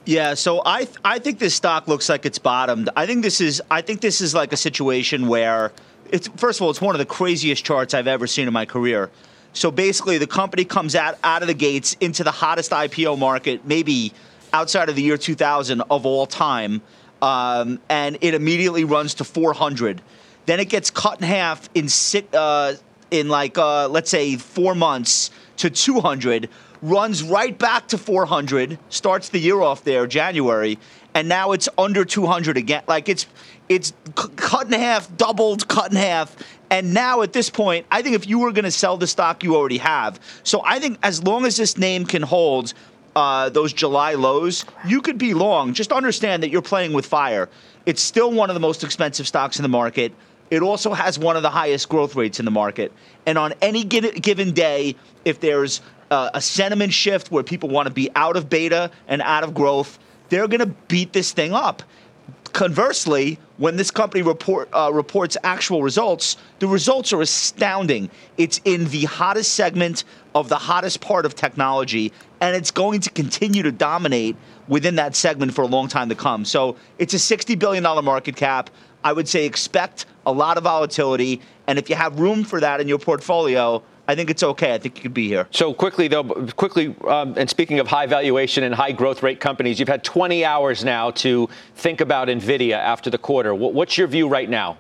Yeah, 0.10 0.34
so 0.34 0.64
I 0.66 0.86
th- 0.86 0.98
I 1.06 1.20
think 1.20 1.38
this 1.38 1.54
stock 1.54 1.88
looks 1.88 2.10
like 2.10 2.26
it's 2.26 2.40
bottomed. 2.40 2.90
I 2.96 3.06
think 3.06 3.22
this 3.22 3.40
is 3.40 3.62
I 3.70 3.82
think 3.82 4.02
this 4.02 4.22
is 4.22 4.34
like 4.34 4.52
a 4.52 4.58
situation 4.58 5.28
where 5.28 5.72
it's 6.10 6.28
first 6.30 6.58
of 6.60 6.64
all 6.64 6.72
it's 6.72 6.82
one 6.82 6.96
of 6.96 7.00
the 7.00 7.06
craziest 7.06 7.64
charts 7.64 7.94
I've 7.94 8.08
ever 8.08 8.26
seen 8.26 8.48
in 8.48 8.54
my 8.54 8.66
career. 8.66 9.12
So 9.54 9.70
basically, 9.70 10.18
the 10.18 10.26
company 10.26 10.66
comes 10.66 10.96
out 10.96 11.20
out 11.24 11.44
of 11.44 11.48
the 11.48 11.54
gates 11.54 11.96
into 12.00 12.24
the 12.24 12.32
hottest 12.32 12.72
IPO 12.72 13.20
market, 13.20 13.68
maybe 13.68 14.12
outside 14.52 14.90
of 14.90 14.96
the 14.96 15.04
year 15.04 15.16
2000 15.16 15.84
of 15.92 16.08
all 16.08 16.26
time, 16.26 16.82
um, 17.22 17.80
and 17.88 18.18
it 18.22 18.34
immediately 18.34 18.86
runs 18.86 19.14
to 19.14 19.24
400. 19.24 20.02
Then 20.48 20.60
it 20.60 20.70
gets 20.70 20.90
cut 20.90 21.20
in 21.22 21.28
half 21.28 21.70
in 21.76 21.88
uh, 22.34 22.74
in 23.12 23.30
like 23.30 23.60
uh, 23.60 23.88
let's 23.90 24.10
say 24.10 24.38
four 24.38 24.74
months 24.74 25.30
to 25.58 25.70
200 25.70 26.50
runs 26.82 27.24
right 27.24 27.58
back 27.58 27.88
to 27.90 27.98
400, 27.98 28.80
starts 28.90 29.30
the 29.30 29.40
year 29.40 29.62
off 29.62 29.84
there, 29.84 30.08
January, 30.08 30.80
and 31.14 31.28
now 31.28 31.52
it's 31.52 31.68
under 31.78 32.06
200 32.06 32.58
again. 32.58 32.84
Like 32.88 33.10
it's 33.10 33.26
it's 33.68 33.94
cut 34.16 34.68
in 34.68 34.74
half, 34.74 35.16
doubled, 35.18 35.68
cut 35.68 35.92
in 35.92 35.98
half. 35.98 36.36
And 36.72 36.94
now 36.94 37.22
at 37.22 37.34
this 37.34 37.50
point, 37.50 37.86
I 37.92 38.02
think 38.02 38.16
if 38.16 38.28
you 38.28 38.40
were 38.40 38.52
going 38.52 38.66
to 38.66 38.72
sell 38.72 38.98
the 38.98 39.08
stock, 39.08 39.44
you 39.44 39.56
already 39.56 39.80
have. 39.80 40.20
So 40.44 40.62
I 40.64 40.80
think 40.80 41.00
as 41.04 41.24
long 41.24 41.46
as 41.46 41.58
this 41.58 41.78
name 41.78 42.06
can 42.06 42.22
hold 42.22 42.74
uh, 43.16 43.50
those 43.50 43.74
July 43.74 44.14
lows, 44.14 44.66
you 44.86 45.02
could 45.02 45.18
be 45.18 45.34
long. 45.34 45.74
Just 45.74 45.92
understand 45.92 46.44
that 46.44 46.50
you're 46.50 46.62
playing 46.62 46.94
with 46.94 47.06
fire. 47.06 47.50
It's 47.86 48.02
still 48.02 48.32
one 48.32 48.50
of 48.50 48.54
the 48.54 48.60
most 48.60 48.84
expensive 48.84 49.28
stocks 49.28 49.58
in 49.58 49.64
the 49.64 49.70
market. 49.70 50.14
It 50.52 50.62
also 50.62 50.94
has 50.94 51.20
one 51.20 51.36
of 51.36 51.44
the 51.44 51.50
highest 51.50 51.90
growth 51.90 52.16
rates 52.16 52.40
in 52.40 52.46
the 52.46 52.52
market. 52.52 52.92
And 53.26 53.38
on 53.38 53.54
any 53.62 53.84
given 53.84 54.52
day, 54.52 54.96
if 55.26 55.40
there's 55.40 55.82
uh, 56.12 56.32
a 56.34 56.42
sentiment 56.42 56.94
shift 56.94 57.32
where 57.32 57.44
people 57.44 57.70
want 57.70 57.88
to 57.88 57.94
be 57.94 58.10
out 58.16 58.36
of 58.36 58.50
beta 58.50 58.92
and 59.08 59.22
out 59.22 59.44
of 59.44 59.54
growth, 59.54 60.00
they're 60.30 60.48
going 60.48 60.60
to 60.60 60.74
beat 60.88 61.14
this 61.14 61.32
thing 61.32 61.54
up. 61.54 61.84
conversely, 62.54 63.40
when 63.58 63.76
this 63.76 63.92
company 63.92 64.22
report, 64.22 64.70
uh, 64.74 64.92
reports 64.94 65.38
actual 65.44 65.84
results, 65.84 66.38
the 66.60 66.68
results 66.68 67.14
are 67.14 67.22
astounding. 67.22 68.10
It's 68.38 68.60
in 68.66 68.86
the 68.86 69.06
hottest 69.06 69.54
segment 69.54 70.04
of 70.36 70.50
the 70.50 70.58
hottest 70.58 71.02
part 71.02 71.26
of 71.26 71.36
technology, 71.36 72.12
and 72.42 72.56
it's 72.56 72.72
going 72.72 73.02
to 73.02 73.10
continue 73.10 73.64
to 73.64 73.72
dominate 73.72 74.36
within 74.68 74.96
that 74.96 75.16
segment 75.16 75.54
for 75.54 75.64
a 75.64 75.68
long 75.68 75.88
time 75.88 76.10
to 76.10 76.16
come. 76.16 76.46
So 76.46 76.76
it's 76.98 77.14
a 77.14 77.18
$60 77.18 77.58
billion 77.58 77.84
market 77.84 78.36
cap. 78.36 78.70
I 79.04 79.14
would 79.14 79.28
say 79.28 79.46
expect 79.46 80.06
a 80.26 80.32
lot 80.32 80.58
of 80.58 80.64
volatility, 80.64 81.42
and 81.68 81.80
if 81.80 81.90
you 81.90 81.96
have 81.96 82.20
room 82.20 82.44
for 82.44 82.60
that 82.60 82.82
in 82.82 82.88
your 82.88 83.00
portfolio, 83.00 83.82
I 84.10 84.16
think 84.16 84.32
it's 84.32 84.42
okay. 84.42 84.74
I 84.74 84.80
think 84.80 84.98
you 84.98 85.04
could 85.04 85.14
be 85.14 85.28
here. 85.28 85.48
So 85.52 85.72
quickly, 85.72 86.08
though, 86.08 86.24
quickly, 86.24 86.96
um, 87.08 87.36
and 87.38 87.48
speaking 87.48 87.80
of 87.80 87.88
high 87.88 88.08
valuation 88.08 88.64
and 88.64 88.74
high 88.74 88.92
growth 88.92 89.22
rate 89.22 89.40
companies, 89.40 89.80
you've 89.80 89.88
had 89.88 90.04
20 90.04 90.44
hours 90.44 90.84
now 90.84 91.12
to 91.12 91.48
think 91.76 92.02
about 92.02 92.28
NVIDIA 92.28 92.74
after 92.74 93.12
the 93.12 93.20
quarter. 93.20 93.54
What's 93.54 94.00
your 94.00 94.08
view 94.08 94.28
right 94.28 94.50
now? 94.50 94.80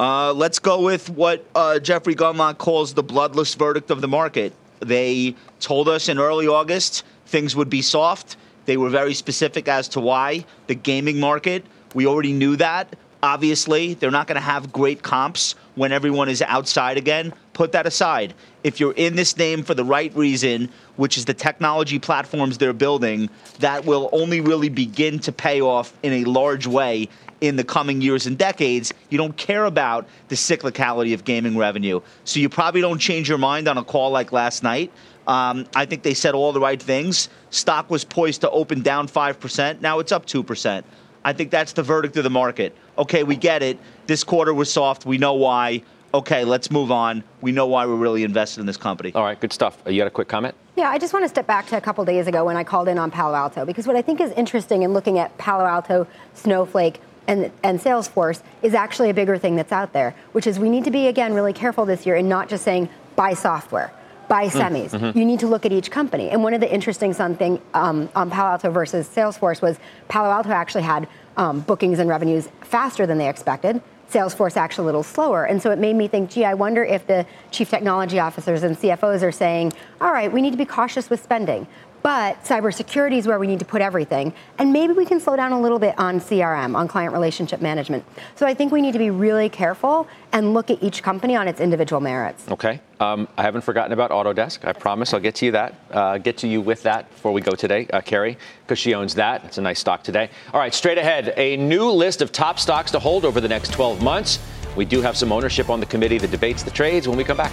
Uh, 0.00 0.32
let's 0.32 0.58
go 0.58 0.82
with 0.82 1.08
what 1.10 1.46
uh, 1.54 1.78
Jeffrey 1.78 2.16
Gundlach 2.16 2.58
calls 2.58 2.92
the 2.92 3.04
bloodless 3.04 3.54
verdict 3.54 3.92
of 3.92 4.00
the 4.00 4.08
market. 4.08 4.52
They 4.80 5.36
told 5.60 5.88
us 5.88 6.08
in 6.08 6.18
early 6.18 6.48
August 6.48 7.04
things 7.26 7.54
would 7.54 7.70
be 7.70 7.82
soft. 7.82 8.36
They 8.64 8.76
were 8.76 8.90
very 8.90 9.14
specific 9.14 9.68
as 9.68 9.86
to 9.90 10.00
why. 10.00 10.44
The 10.66 10.74
gaming 10.74 11.20
market, 11.20 11.64
we 11.94 12.08
already 12.08 12.32
knew 12.32 12.56
that. 12.56 12.96
Obviously, 13.22 13.94
they're 13.94 14.10
not 14.10 14.26
going 14.26 14.36
to 14.36 14.40
have 14.40 14.72
great 14.72 15.02
comps 15.02 15.54
when 15.78 15.92
everyone 15.92 16.28
is 16.28 16.42
outside 16.42 16.98
again. 16.98 17.32
Put 17.52 17.72
that 17.72 17.86
aside. 17.86 18.34
If 18.62 18.80
you're 18.80 18.92
in 18.92 19.16
this 19.16 19.36
name 19.36 19.62
for 19.62 19.74
the 19.74 19.84
right 19.84 20.14
reason, 20.14 20.68
which 20.96 21.16
is 21.16 21.24
the 21.24 21.34
technology 21.34 21.98
platforms 21.98 22.58
they're 22.58 22.72
building, 22.72 23.30
that 23.60 23.84
will 23.84 24.10
only 24.12 24.40
really 24.40 24.68
begin 24.68 25.18
to 25.20 25.32
pay 25.32 25.60
off 25.60 25.92
in 26.02 26.12
a 26.12 26.24
large 26.24 26.66
way 26.66 27.08
in 27.40 27.56
the 27.56 27.64
coming 27.64 28.00
years 28.00 28.26
and 28.26 28.36
decades. 28.36 28.92
You 29.10 29.18
don't 29.18 29.36
care 29.36 29.64
about 29.64 30.06
the 30.28 30.34
cyclicality 30.34 31.14
of 31.14 31.24
gaming 31.24 31.56
revenue. 31.56 32.00
So 32.24 32.40
you 32.40 32.48
probably 32.48 32.80
don't 32.80 32.98
change 32.98 33.28
your 33.28 33.38
mind 33.38 33.68
on 33.68 33.78
a 33.78 33.84
call 33.84 34.10
like 34.10 34.32
last 34.32 34.62
night. 34.62 34.92
Um, 35.26 35.66
I 35.74 35.84
think 35.84 36.02
they 36.02 36.14
said 36.14 36.34
all 36.34 36.52
the 36.52 36.60
right 36.60 36.80
things. 36.80 37.28
Stock 37.50 37.90
was 37.90 38.04
poised 38.04 38.40
to 38.40 38.50
open 38.50 38.82
down 38.82 39.08
5%. 39.08 39.80
Now 39.80 39.98
it's 39.98 40.10
up 40.10 40.26
2%. 40.26 40.82
I 41.24 41.32
think 41.32 41.50
that's 41.50 41.72
the 41.74 41.82
verdict 41.82 42.16
of 42.16 42.24
the 42.24 42.30
market. 42.30 42.74
Okay, 42.98 43.22
we 43.22 43.36
get 43.36 43.62
it. 43.62 43.78
This 44.06 44.24
quarter 44.24 44.52
was 44.52 44.72
soft. 44.72 45.06
We 45.06 45.18
know 45.18 45.34
why. 45.34 45.82
Okay, 46.12 46.44
let's 46.44 46.70
move 46.70 46.90
on. 46.90 47.22
We 47.40 47.52
know 47.52 47.66
why 47.66 47.86
we're 47.86 47.94
really 47.94 48.24
invested 48.24 48.60
in 48.60 48.66
this 48.66 48.76
company. 48.76 49.12
All 49.14 49.22
right, 49.22 49.38
good 49.38 49.52
stuff. 49.52 49.80
Uh, 49.86 49.90
you 49.90 49.98
got 49.98 50.06
a 50.06 50.10
quick 50.10 50.26
comment? 50.26 50.54
Yeah, 50.74 50.90
I 50.90 50.98
just 50.98 51.12
want 51.12 51.24
to 51.24 51.28
step 51.28 51.46
back 51.46 51.66
to 51.68 51.76
a 51.76 51.80
couple 51.80 52.04
days 52.04 52.26
ago 52.26 52.44
when 52.44 52.56
I 52.56 52.64
called 52.64 52.88
in 52.88 52.98
on 52.98 53.10
Palo 53.10 53.34
Alto 53.34 53.64
because 53.64 53.86
what 53.86 53.94
I 53.94 54.02
think 54.02 54.20
is 54.20 54.32
interesting 54.32 54.82
in 54.82 54.92
looking 54.92 55.18
at 55.18 55.36
Palo 55.38 55.64
Alto, 55.64 56.06
Snowflake, 56.34 57.00
and, 57.26 57.52
and 57.62 57.78
Salesforce 57.78 58.42
is 58.62 58.74
actually 58.74 59.10
a 59.10 59.14
bigger 59.14 59.36
thing 59.36 59.54
that's 59.54 59.70
out 59.70 59.92
there, 59.92 60.14
which 60.32 60.46
is 60.46 60.58
we 60.58 60.70
need 60.70 60.84
to 60.84 60.90
be, 60.90 61.08
again, 61.08 61.34
really 61.34 61.52
careful 61.52 61.84
this 61.84 62.06
year 62.06 62.16
in 62.16 62.26
not 62.26 62.48
just 62.48 62.64
saying 62.64 62.88
buy 63.14 63.34
software 63.34 63.92
buy 64.28 64.46
mm, 64.46 64.50
semis. 64.50 64.90
Mm-hmm. 64.90 65.18
You 65.18 65.24
need 65.24 65.40
to 65.40 65.46
look 65.46 65.66
at 65.66 65.72
each 65.72 65.90
company. 65.90 66.30
And 66.30 66.42
one 66.42 66.54
of 66.54 66.60
the 66.60 66.72
interesting 66.72 67.12
something 67.12 67.60
um, 67.74 68.08
on 68.14 68.30
Palo 68.30 68.52
Alto 68.52 68.70
versus 68.70 69.08
Salesforce 69.08 69.60
was 69.62 69.78
Palo 70.08 70.30
Alto 70.30 70.50
actually 70.50 70.82
had 70.82 71.08
um, 71.38 71.60
bookings 71.60 71.98
and 71.98 72.10
revenues 72.10 72.48
faster 72.60 73.06
than 73.06 73.16
they 73.16 73.28
expected. 73.28 73.80
Salesforce 74.10 74.56
actually 74.56 74.84
a 74.84 74.86
little 74.86 75.02
slower. 75.02 75.44
And 75.44 75.62
so 75.62 75.70
it 75.70 75.78
made 75.78 75.94
me 75.94 76.08
think, 76.08 76.30
gee, 76.30 76.44
I 76.44 76.54
wonder 76.54 76.82
if 76.82 77.06
the 77.06 77.26
chief 77.50 77.68
technology 77.70 78.18
officers 78.18 78.62
and 78.62 78.76
CFOs 78.76 79.22
are 79.22 79.32
saying, 79.32 79.72
all 80.00 80.12
right, 80.12 80.32
we 80.32 80.40
need 80.40 80.50
to 80.50 80.56
be 80.56 80.64
cautious 80.64 81.10
with 81.10 81.22
spending. 81.22 81.66
But 82.02 82.44
cybersecurity 82.44 83.18
is 83.18 83.26
where 83.26 83.38
we 83.38 83.46
need 83.46 83.58
to 83.58 83.64
put 83.64 83.82
everything. 83.82 84.32
And 84.58 84.72
maybe 84.72 84.92
we 84.92 85.04
can 85.04 85.20
slow 85.20 85.36
down 85.36 85.52
a 85.52 85.60
little 85.60 85.78
bit 85.78 85.98
on 85.98 86.20
CRM, 86.20 86.76
on 86.76 86.88
client 86.88 87.12
relationship 87.12 87.60
management. 87.60 88.04
So 88.36 88.46
I 88.46 88.54
think 88.54 88.72
we 88.72 88.80
need 88.80 88.92
to 88.92 88.98
be 88.98 89.10
really 89.10 89.48
careful 89.48 90.06
and 90.32 90.54
look 90.54 90.70
at 90.70 90.82
each 90.82 91.02
company 91.02 91.36
on 91.36 91.48
its 91.48 91.60
individual 91.60 92.00
merits. 92.00 92.48
Okay. 92.50 92.80
Um, 93.00 93.28
I 93.36 93.42
haven't 93.42 93.62
forgotten 93.62 93.92
about 93.92 94.10
Autodesk. 94.10 94.66
I 94.66 94.72
promise 94.72 95.14
I'll 95.14 95.20
get 95.20 95.36
to 95.36 95.46
you 95.46 95.52
that, 95.52 95.74
uh, 95.90 96.18
get 96.18 96.36
to 96.38 96.48
you 96.48 96.60
with 96.60 96.82
that 96.82 97.10
before 97.10 97.32
we 97.32 97.40
go 97.40 97.52
today, 97.52 97.86
uh, 97.92 98.00
Carrie, 98.00 98.36
because 98.64 98.78
she 98.78 98.94
owns 98.94 99.14
that. 99.14 99.44
It's 99.44 99.58
a 99.58 99.62
nice 99.62 99.78
stock 99.78 100.02
today. 100.02 100.30
All 100.52 100.60
right, 100.60 100.74
straight 100.74 100.98
ahead, 100.98 101.32
a 101.36 101.56
new 101.56 101.88
list 101.90 102.22
of 102.22 102.32
top 102.32 102.58
stocks 102.58 102.90
to 102.92 102.98
hold 102.98 103.24
over 103.24 103.40
the 103.40 103.48
next 103.48 103.72
12 103.72 104.02
months. 104.02 104.38
We 104.76 104.84
do 104.84 105.00
have 105.00 105.16
some 105.16 105.32
ownership 105.32 105.70
on 105.70 105.80
the 105.80 105.86
committee 105.86 106.18
that 106.18 106.30
debates 106.30 106.62
the 106.62 106.70
trades 106.70 107.08
when 107.08 107.16
we 107.16 107.24
come 107.24 107.36
back. 107.36 107.52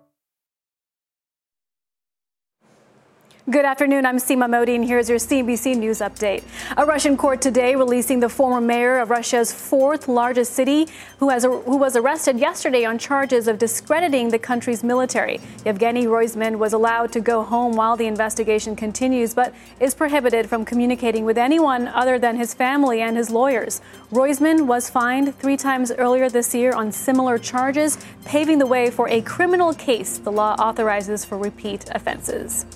Good 3.49 3.65
afternoon. 3.65 4.05
I'm 4.05 4.17
Seema 4.17 4.47
Modi, 4.47 4.75
and 4.75 4.85
here's 4.85 5.09
your 5.09 5.17
CNBC 5.17 5.75
News 5.75 5.97
update. 5.97 6.43
A 6.77 6.85
Russian 6.85 7.17
court 7.17 7.41
today 7.41 7.75
releasing 7.75 8.19
the 8.19 8.29
former 8.29 8.61
mayor 8.61 8.99
of 8.99 9.09
Russia's 9.09 9.51
fourth 9.51 10.07
largest 10.07 10.53
city, 10.53 10.87
who, 11.17 11.29
has, 11.29 11.43
who 11.43 11.75
was 11.75 11.95
arrested 11.95 12.37
yesterday 12.37 12.85
on 12.85 12.99
charges 12.99 13.47
of 13.47 13.57
discrediting 13.57 14.29
the 14.29 14.37
country's 14.37 14.83
military. 14.83 15.39
Yevgeny 15.65 16.05
Roizman 16.05 16.59
was 16.59 16.73
allowed 16.73 17.11
to 17.13 17.19
go 17.19 17.41
home 17.41 17.75
while 17.75 17.97
the 17.97 18.05
investigation 18.05 18.75
continues, 18.75 19.33
but 19.33 19.55
is 19.79 19.95
prohibited 19.95 20.47
from 20.47 20.63
communicating 20.63 21.25
with 21.25 21.39
anyone 21.39 21.87
other 21.87 22.19
than 22.19 22.37
his 22.37 22.53
family 22.53 23.01
and 23.01 23.17
his 23.17 23.31
lawyers. 23.31 23.81
Roizman 24.11 24.67
was 24.67 24.87
fined 24.87 25.35
three 25.39 25.57
times 25.57 25.91
earlier 25.91 26.29
this 26.29 26.53
year 26.53 26.73
on 26.73 26.91
similar 26.91 27.39
charges, 27.39 27.97
paving 28.23 28.59
the 28.59 28.67
way 28.67 28.91
for 28.91 29.09
a 29.09 29.19
criminal 29.21 29.73
case 29.73 30.19
the 30.19 30.31
law 30.31 30.53
authorizes 30.59 31.25
for 31.25 31.39
repeat 31.39 31.89
offenses. 31.89 32.67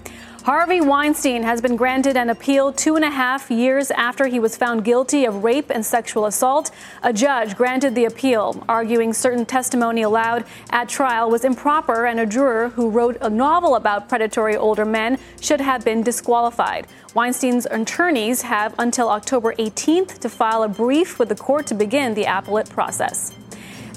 Harvey 0.46 0.80
Weinstein 0.80 1.42
has 1.42 1.60
been 1.60 1.76
granted 1.76 2.16
an 2.16 2.30
appeal 2.30 2.72
two 2.72 2.96
and 2.96 3.04
a 3.04 3.10
half 3.10 3.50
years 3.50 3.90
after 3.90 4.28
he 4.28 4.40
was 4.40 4.56
found 4.56 4.86
guilty 4.86 5.26
of 5.26 5.44
rape 5.44 5.72
and 5.72 5.84
sexual 5.84 6.28
assault. 6.28 6.70
A 7.02 7.12
judge 7.12 7.56
granted 7.56 7.96
the 7.96 8.06
appeal, 8.06 8.64
arguing 8.70 9.12
certain 9.12 9.48
testimony 9.48 10.04
allowed 10.04 10.46
at 10.70 10.88
trial 10.88 11.32
was 11.32 11.46
improper 11.46 12.06
and 12.06 12.20
a 12.20 12.28
juror 12.28 12.70
who 12.70 12.92
wrote 12.92 13.18
a 13.22 13.30
novel 13.32 13.74
about 13.74 14.08
predatory 14.08 14.56
older 14.56 14.86
men 14.86 15.18
should 15.42 15.62
have 15.62 15.84
been 15.84 16.04
disqualified. 16.04 16.86
Weinstein's 17.16 17.66
attorneys 17.66 18.44
have 18.44 18.76
until 18.78 19.10
October 19.10 19.56
18th 19.56 20.20
to 20.20 20.30
file 20.30 20.62
a 20.62 20.68
brief 20.68 21.18
with 21.18 21.30
the 21.30 21.36
court 21.36 21.66
to 21.66 21.74
begin 21.74 22.14
the 22.14 22.26
appellate 22.26 22.70
process. 22.70 23.34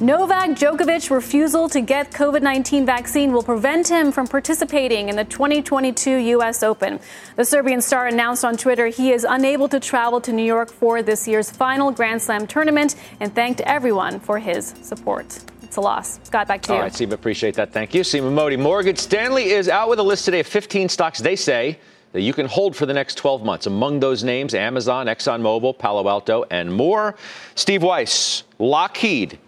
Novak 0.00 0.50
Djokovic's 0.50 1.10
refusal 1.10 1.68
to 1.70 1.80
get 1.80 2.12
COVID 2.12 2.40
19 2.40 2.86
vaccine 2.86 3.32
will 3.32 3.42
prevent 3.42 3.88
him 3.88 4.12
from 4.12 4.28
participating 4.28 5.08
in 5.08 5.16
the 5.16 5.24
2022 5.24 6.16
U.S. 6.16 6.62
Open. 6.62 7.00
The 7.34 7.44
Serbian 7.44 7.80
star 7.80 8.06
announced 8.06 8.44
on 8.44 8.56
Twitter 8.56 8.86
he 8.86 9.10
is 9.10 9.26
unable 9.28 9.68
to 9.68 9.80
travel 9.80 10.20
to 10.20 10.32
New 10.32 10.44
York 10.44 10.70
for 10.70 11.02
this 11.02 11.26
year's 11.26 11.50
final 11.50 11.90
Grand 11.90 12.22
Slam 12.22 12.46
tournament 12.46 12.94
and 13.18 13.34
thanked 13.34 13.60
everyone 13.62 14.20
for 14.20 14.38
his 14.38 14.72
support. 14.82 15.40
It's 15.64 15.76
a 15.76 15.80
loss. 15.80 16.20
Scott, 16.22 16.46
back 16.46 16.62
to 16.62 16.72
you. 16.72 16.76
All 16.76 16.82
right, 16.82 16.92
Seema, 16.92 17.14
appreciate 17.14 17.56
that. 17.56 17.72
Thank 17.72 17.92
you. 17.92 18.02
Seema 18.02 18.32
Modi. 18.32 18.56
Morgan 18.56 18.94
Stanley 18.94 19.50
is 19.50 19.68
out 19.68 19.88
with 19.88 19.98
a 19.98 20.04
list 20.04 20.24
today 20.24 20.40
of 20.40 20.46
15 20.46 20.88
stocks 20.88 21.18
they 21.18 21.34
say 21.34 21.76
that 22.12 22.20
you 22.20 22.32
can 22.32 22.46
hold 22.46 22.76
for 22.76 22.86
the 22.86 22.94
next 22.94 23.16
12 23.16 23.44
months. 23.44 23.66
Among 23.66 23.98
those 23.98 24.22
names, 24.22 24.54
Amazon, 24.54 25.06
ExxonMobil, 25.06 25.76
Palo 25.76 26.08
Alto, 26.08 26.44
and 26.52 26.72
more. 26.72 27.16
Steve 27.56 27.82
Weiss, 27.82 28.44
Lockheed, 28.60 29.38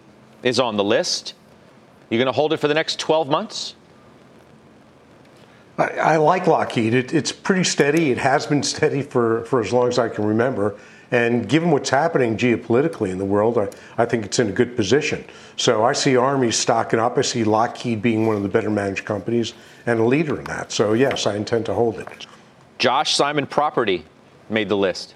is 0.42 0.60
on 0.60 0.76
the 0.76 0.84
list. 0.84 1.34
You're 2.08 2.18
going 2.18 2.26
to 2.26 2.32
hold 2.32 2.52
it 2.52 2.58
for 2.58 2.68
the 2.68 2.74
next 2.74 2.98
12 2.98 3.28
months? 3.28 3.74
I, 5.78 5.88
I 5.88 6.16
like 6.16 6.46
Lockheed. 6.46 6.94
It, 6.94 7.14
it's 7.14 7.32
pretty 7.32 7.64
steady. 7.64 8.10
It 8.10 8.18
has 8.18 8.46
been 8.46 8.62
steady 8.62 9.02
for, 9.02 9.44
for 9.44 9.60
as 9.60 9.72
long 9.72 9.88
as 9.88 9.98
I 9.98 10.08
can 10.08 10.24
remember. 10.24 10.78
And 11.12 11.48
given 11.48 11.70
what's 11.70 11.90
happening 11.90 12.36
geopolitically 12.36 13.10
in 13.10 13.18
the 13.18 13.24
world, 13.24 13.58
I, 13.58 13.68
I 13.98 14.06
think 14.06 14.24
it's 14.24 14.38
in 14.38 14.48
a 14.48 14.52
good 14.52 14.76
position. 14.76 15.24
So 15.56 15.84
I 15.84 15.92
see 15.92 16.16
Army 16.16 16.52
stocking 16.52 17.00
up. 17.00 17.18
I 17.18 17.22
see 17.22 17.42
Lockheed 17.42 18.00
being 18.00 18.26
one 18.26 18.36
of 18.36 18.42
the 18.42 18.48
better 18.48 18.70
managed 18.70 19.04
companies 19.04 19.54
and 19.86 19.98
a 19.98 20.04
leader 20.04 20.38
in 20.38 20.44
that. 20.44 20.70
So, 20.70 20.92
yes, 20.92 21.26
I 21.26 21.34
intend 21.34 21.66
to 21.66 21.74
hold 21.74 21.98
it. 21.98 22.26
Josh 22.78 23.14
Simon 23.14 23.46
Property 23.46 24.04
made 24.48 24.68
the 24.68 24.76
list. 24.76 25.14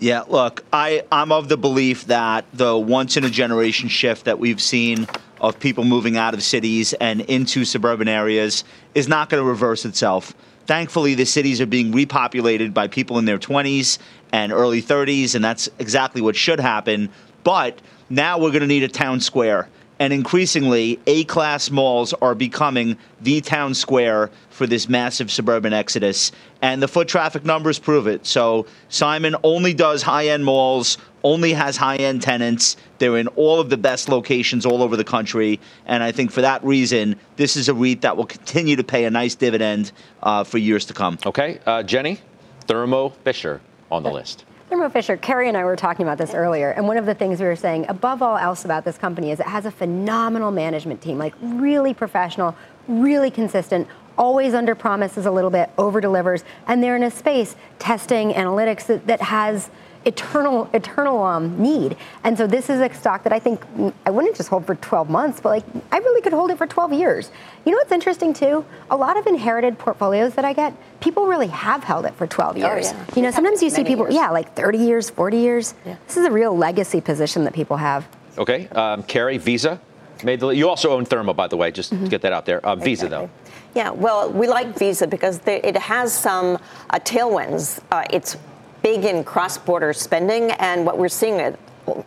Yeah, 0.00 0.22
look, 0.26 0.64
I, 0.72 1.04
I'm 1.12 1.30
of 1.30 1.50
the 1.50 1.58
belief 1.58 2.06
that 2.06 2.46
the 2.54 2.76
once 2.76 3.18
in 3.18 3.24
a 3.24 3.28
generation 3.28 3.90
shift 3.90 4.24
that 4.24 4.38
we've 4.38 4.60
seen 4.60 5.06
of 5.42 5.60
people 5.60 5.84
moving 5.84 6.16
out 6.16 6.32
of 6.32 6.42
cities 6.42 6.94
and 6.94 7.20
into 7.20 7.66
suburban 7.66 8.08
areas 8.08 8.64
is 8.94 9.08
not 9.08 9.28
going 9.28 9.42
to 9.42 9.46
reverse 9.46 9.84
itself. 9.84 10.32
Thankfully, 10.66 11.14
the 11.14 11.26
cities 11.26 11.60
are 11.60 11.66
being 11.66 11.92
repopulated 11.92 12.72
by 12.72 12.88
people 12.88 13.18
in 13.18 13.26
their 13.26 13.38
20s 13.38 13.98
and 14.32 14.52
early 14.52 14.80
30s, 14.80 15.34
and 15.34 15.44
that's 15.44 15.68
exactly 15.78 16.22
what 16.22 16.34
should 16.34 16.60
happen. 16.60 17.10
But 17.44 17.78
now 18.08 18.38
we're 18.38 18.52
going 18.52 18.62
to 18.62 18.66
need 18.66 18.84
a 18.84 18.88
town 18.88 19.20
square. 19.20 19.68
And 20.00 20.14
increasingly, 20.14 20.98
A 21.06 21.24
class 21.24 21.70
malls 21.70 22.14
are 22.14 22.34
becoming 22.34 22.96
the 23.20 23.42
town 23.42 23.74
square 23.74 24.30
for 24.48 24.66
this 24.66 24.88
massive 24.88 25.30
suburban 25.30 25.74
exodus. 25.74 26.32
And 26.62 26.82
the 26.82 26.88
foot 26.88 27.06
traffic 27.06 27.44
numbers 27.44 27.78
prove 27.78 28.06
it. 28.06 28.24
So 28.24 28.66
Simon 28.88 29.36
only 29.44 29.74
does 29.74 30.02
high 30.02 30.28
end 30.28 30.46
malls, 30.46 30.96
only 31.22 31.52
has 31.52 31.76
high 31.76 31.96
end 31.96 32.22
tenants. 32.22 32.78
They're 32.96 33.18
in 33.18 33.28
all 33.28 33.60
of 33.60 33.68
the 33.68 33.76
best 33.76 34.08
locations 34.08 34.64
all 34.64 34.82
over 34.82 34.96
the 34.96 35.04
country. 35.04 35.60
And 35.84 36.02
I 36.02 36.12
think 36.12 36.32
for 36.32 36.40
that 36.40 36.64
reason, 36.64 37.16
this 37.36 37.54
is 37.54 37.68
a 37.68 37.74
REIT 37.74 38.00
that 38.00 38.16
will 38.16 38.26
continue 38.26 38.76
to 38.76 38.84
pay 38.84 39.04
a 39.04 39.10
nice 39.10 39.34
dividend 39.34 39.92
uh, 40.22 40.44
for 40.44 40.56
years 40.56 40.86
to 40.86 40.94
come. 40.94 41.18
Okay. 41.26 41.60
Uh, 41.66 41.82
Jenny, 41.82 42.20
Thermo 42.66 43.10
Fisher 43.10 43.60
on 43.90 44.02
the 44.02 44.10
list. 44.10 44.46
Thermo 44.70 44.88
Fisher, 44.88 45.16
Carrie 45.16 45.48
and 45.48 45.56
I 45.56 45.64
were 45.64 45.74
talking 45.74 46.06
about 46.06 46.16
this 46.16 46.32
earlier, 46.32 46.70
and 46.70 46.86
one 46.86 46.96
of 46.96 47.04
the 47.04 47.14
things 47.14 47.40
we 47.40 47.46
were 47.46 47.56
saying, 47.56 47.86
above 47.88 48.22
all 48.22 48.38
else 48.38 48.64
about 48.64 48.84
this 48.84 48.96
company, 48.96 49.32
is 49.32 49.40
it 49.40 49.46
has 49.46 49.66
a 49.66 49.70
phenomenal 49.72 50.52
management 50.52 51.02
team, 51.02 51.18
like 51.18 51.34
really 51.42 51.92
professional, 51.92 52.54
really 52.86 53.32
consistent, 53.32 53.88
always 54.16 54.54
under 54.54 54.76
promises 54.76 55.26
a 55.26 55.30
little 55.32 55.50
bit, 55.50 55.70
over 55.76 56.00
delivers, 56.00 56.44
and 56.68 56.80
they're 56.84 56.94
in 56.94 57.02
a 57.02 57.10
space 57.10 57.56
testing 57.80 58.30
analytics 58.30 58.86
that, 58.86 59.08
that 59.08 59.20
has 59.20 59.70
eternal 60.04 60.68
eternal 60.72 61.22
um, 61.22 61.60
need. 61.60 61.96
And 62.24 62.36
so 62.36 62.46
this 62.46 62.70
is 62.70 62.80
a 62.80 62.92
stock 62.94 63.22
that 63.24 63.32
I 63.32 63.38
think 63.38 63.62
I 64.06 64.10
wouldn't 64.10 64.36
just 64.36 64.48
hold 64.48 64.66
for 64.66 64.74
12 64.74 65.10
months, 65.10 65.40
but 65.40 65.50
like 65.50 65.64
I 65.92 65.98
really 65.98 66.22
could 66.22 66.32
hold 66.32 66.50
it 66.50 66.58
for 66.58 66.66
12 66.66 66.92
years. 66.92 67.30
You 67.64 67.72
know 67.72 67.78
what's 67.78 67.92
interesting 67.92 68.32
too? 68.32 68.64
A 68.90 68.96
lot 68.96 69.16
of 69.16 69.26
inherited 69.26 69.78
portfolios 69.78 70.34
that 70.34 70.44
I 70.44 70.52
get, 70.52 70.74
people 71.00 71.26
really 71.26 71.48
have 71.48 71.84
held 71.84 72.06
it 72.06 72.14
for 72.14 72.26
12 72.26 72.58
years. 72.58 72.92
Oh, 72.92 72.96
yeah. 72.96 73.14
You 73.16 73.22
know, 73.22 73.30
sometimes 73.30 73.62
you 73.62 73.70
see 73.70 73.84
people, 73.84 74.06
years. 74.06 74.14
yeah, 74.14 74.30
like 74.30 74.54
30 74.54 74.78
years, 74.78 75.10
40 75.10 75.36
years. 75.36 75.74
Yeah. 75.84 75.96
This 76.06 76.16
is 76.16 76.24
a 76.24 76.30
real 76.30 76.56
legacy 76.56 77.00
position 77.00 77.44
that 77.44 77.52
people 77.52 77.76
have. 77.76 78.08
Okay, 78.38 78.68
um, 78.68 79.02
Carrie, 79.02 79.38
Visa. 79.38 79.80
Made 80.22 80.40
the, 80.40 80.48
you 80.48 80.68
also 80.68 80.90
own 80.90 81.06
Thermo, 81.06 81.32
by 81.32 81.46
the 81.46 81.56
way, 81.56 81.70
just 81.70 81.92
mm-hmm. 81.92 82.04
to 82.04 82.10
get 82.10 82.22
that 82.22 82.32
out 82.32 82.44
there. 82.44 82.64
Uh, 82.64 82.76
Visa, 82.76 83.06
exactly. 83.06 83.26
though. 83.26 83.50
Yeah, 83.74 83.90
well, 83.90 84.30
we 84.30 84.48
like 84.48 84.78
Visa 84.78 85.06
because 85.06 85.40
it 85.46 85.76
has 85.76 86.12
some 86.12 86.58
uh, 86.90 86.98
tailwinds. 86.98 87.80
Uh, 87.90 88.04
it's 88.10 88.36
big 88.82 89.04
in 89.04 89.24
cross-border 89.24 89.92
spending, 89.92 90.52
and 90.52 90.84
what 90.86 90.98
we're 90.98 91.08
seeing, 91.08 91.56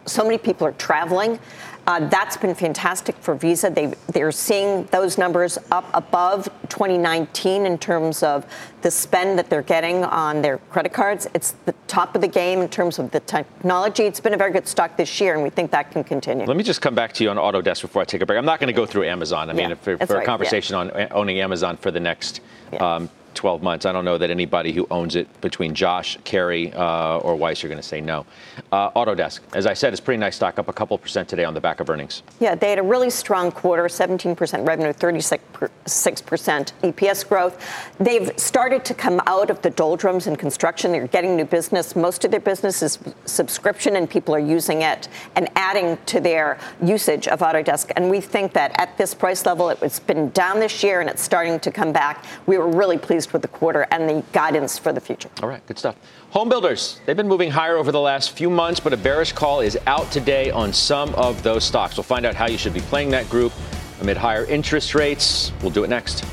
so 0.05 0.23
many 0.23 0.37
people 0.37 0.67
are 0.67 0.73
traveling. 0.73 1.39
Uh, 1.85 2.07
that's 2.07 2.37
been 2.37 2.55
fantastic 2.55 3.13
for 3.17 3.35
Visa. 3.35 3.69
They, 3.69 3.87
they're 4.07 4.31
seeing 4.31 4.85
those 4.85 5.17
numbers 5.17 5.57
up 5.69 5.85
above 5.93 6.45
2019 6.69 7.65
in 7.65 7.77
terms 7.77 8.23
of 8.23 8.45
the 8.83 8.89
spend 8.89 9.37
that 9.37 9.49
they're 9.49 9.61
getting 9.61 10.05
on 10.05 10.41
their 10.41 10.59
credit 10.59 10.93
cards. 10.93 11.27
It's 11.33 11.51
the 11.65 11.73
top 11.87 12.15
of 12.15 12.21
the 12.21 12.27
game 12.27 12.61
in 12.61 12.69
terms 12.69 12.99
of 12.99 13.11
the 13.11 13.19
technology. 13.19 14.03
It's 14.03 14.21
been 14.21 14.33
a 14.33 14.37
very 14.37 14.53
good 14.53 14.67
stock 14.67 14.95
this 14.95 15.19
year, 15.19 15.33
and 15.33 15.43
we 15.43 15.49
think 15.49 15.71
that 15.71 15.91
can 15.91 16.05
continue. 16.05 16.45
Let 16.45 16.55
me 16.55 16.63
just 16.63 16.81
come 16.81 16.95
back 16.95 17.11
to 17.13 17.23
you 17.23 17.29
on 17.29 17.35
Autodesk 17.35 17.81
before 17.81 18.01
I 18.01 18.05
take 18.05 18.21
a 18.21 18.25
break. 18.25 18.37
I'm 18.37 18.45
not 18.45 18.61
going 18.61 18.67
to 18.67 18.73
go 18.73 18.85
through 18.85 19.03
Amazon. 19.03 19.49
I 19.49 19.53
mean, 19.53 19.69
yeah, 19.69 19.75
for, 19.75 19.97
for 19.97 20.13
right, 20.15 20.23
a 20.23 20.25
conversation 20.25 20.75
yeah. 20.75 21.03
on 21.03 21.07
owning 21.11 21.41
Amazon 21.41 21.75
for 21.75 21.91
the 21.91 21.99
next 21.99 22.39
yeah. 22.71 22.95
um, 22.95 23.09
12 23.33 23.61
months. 23.61 23.85
I 23.85 23.91
don't 23.91 24.05
know 24.05 24.17
that 24.17 24.29
anybody 24.29 24.71
who 24.71 24.87
owns 24.91 25.15
it 25.15 25.27
between 25.41 25.73
Josh, 25.73 26.17
Carrie, 26.23 26.73
uh, 26.73 27.17
or 27.17 27.35
Weiss 27.35 27.63
are 27.63 27.67
going 27.67 27.79
to 27.79 27.87
say 27.87 28.01
no. 28.01 28.25
Uh, 28.71 28.91
Autodesk, 28.91 29.41
as 29.53 29.65
I 29.65 29.73
said, 29.73 29.93
is 29.93 29.99
pretty 29.99 30.19
nice 30.19 30.35
stock, 30.35 30.59
up 30.59 30.67
a 30.67 30.73
couple 30.73 30.97
percent 30.97 31.27
today 31.27 31.43
on 31.43 31.53
the 31.53 31.61
back 31.61 31.79
of 31.79 31.89
earnings. 31.89 32.23
Yeah, 32.39 32.55
they 32.55 32.69
had 32.69 32.79
a 32.79 32.83
really 32.83 33.09
strong 33.09 33.51
quarter, 33.51 33.83
17% 33.83 34.67
revenue, 34.67 34.93
36% 34.93 35.39
EPS 35.85 37.27
growth. 37.27 37.91
They've 37.99 38.31
started 38.37 38.85
to 38.85 38.93
come 38.93 39.21
out 39.27 39.49
of 39.49 39.61
the 39.61 39.69
doldrums 39.69 40.27
in 40.27 40.35
construction. 40.35 40.91
They're 40.91 41.07
getting 41.07 41.35
new 41.35 41.45
business. 41.45 41.95
Most 41.95 42.25
of 42.25 42.31
their 42.31 42.39
business 42.39 42.81
is 42.81 42.99
subscription, 43.25 43.95
and 43.95 44.09
people 44.09 44.35
are 44.35 44.39
using 44.39 44.81
it 44.81 45.09
and 45.35 45.49
adding 45.55 45.97
to 46.07 46.19
their 46.19 46.57
usage 46.83 47.27
of 47.27 47.39
Autodesk. 47.39 47.91
And 47.95 48.09
we 48.09 48.21
think 48.21 48.53
that 48.53 48.79
at 48.79 48.97
this 48.97 49.13
price 49.13 49.45
level, 49.45 49.69
it's 49.69 49.99
been 49.99 50.29
down 50.29 50.59
this 50.59 50.83
year 50.83 51.01
and 51.01 51.09
it's 51.09 51.21
starting 51.21 51.59
to 51.59 51.71
come 51.71 51.91
back. 51.91 52.25
We 52.45 52.57
were 52.57 52.67
really 52.67 52.97
pleased 52.97 53.22
pleased 53.23 53.33
with 53.33 53.41
the 53.41 53.47
quarter 53.47 53.87
and 53.91 54.09
the 54.09 54.23
guidance 54.33 54.77
for 54.77 54.91
the 54.91 54.99
future. 54.99 55.29
All 55.41 55.49
right, 55.49 55.65
good 55.67 55.79
stuff. 55.79 55.95
Home 56.31 56.49
builders, 56.49 56.99
they've 57.05 57.15
been 57.17 57.27
moving 57.27 57.51
higher 57.51 57.77
over 57.77 57.91
the 57.91 57.99
last 57.99 58.31
few 58.31 58.49
months, 58.49 58.79
but 58.79 58.91
a 58.91 58.97
bearish 58.97 59.33
call 59.33 59.61
is 59.61 59.77
out 59.87 60.11
today 60.11 60.51
on 60.51 60.73
some 60.73 61.13
of 61.15 61.41
those 61.43 61.63
stocks. 61.63 61.95
We'll 61.95 62.03
find 62.03 62.25
out 62.25 62.35
how 62.35 62.47
you 62.47 62.57
should 62.57 62.73
be 62.73 62.81
playing 62.81 63.11
that 63.11 63.29
group 63.29 63.53
amid 64.01 64.17
higher 64.17 64.45
interest 64.45 64.95
rates. 64.95 65.51
We'll 65.61 65.71
do 65.71 65.83
it 65.83 65.89
next. 65.89 66.25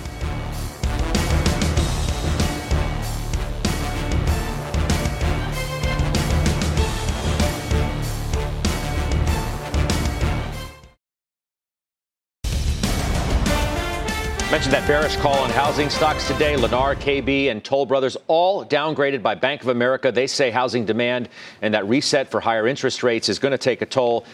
Mentioned 14.51 14.75
that 14.75 14.89
bearish 14.89 15.15
call 15.15 15.39
on 15.39 15.51
housing 15.51 15.89
stocks 15.89 16.27
today. 16.27 16.57
Lennar, 16.57 16.97
KB, 16.97 17.53
and 17.53 17.63
Toll 17.63 17.87
Brothers 17.87 18.17
all 18.27 18.67
downgraded 18.67 19.23
by 19.23 19.37
Bank 19.37 19.63
of 19.63 19.69
America. 19.69 20.11
They 20.11 20.27
say 20.27 20.51
housing 20.51 20.85
demand 20.85 21.29
and 21.63 21.73
that 21.73 21.87
reset 21.87 22.29
for 22.29 22.41
higher 22.41 22.67
interest 22.67 23.05
rates 23.05 23.29
is 23.29 23.39
going 23.39 23.53
to 23.53 23.59
take 23.59 23.81
a 23.81 23.87
toll. 23.87 24.25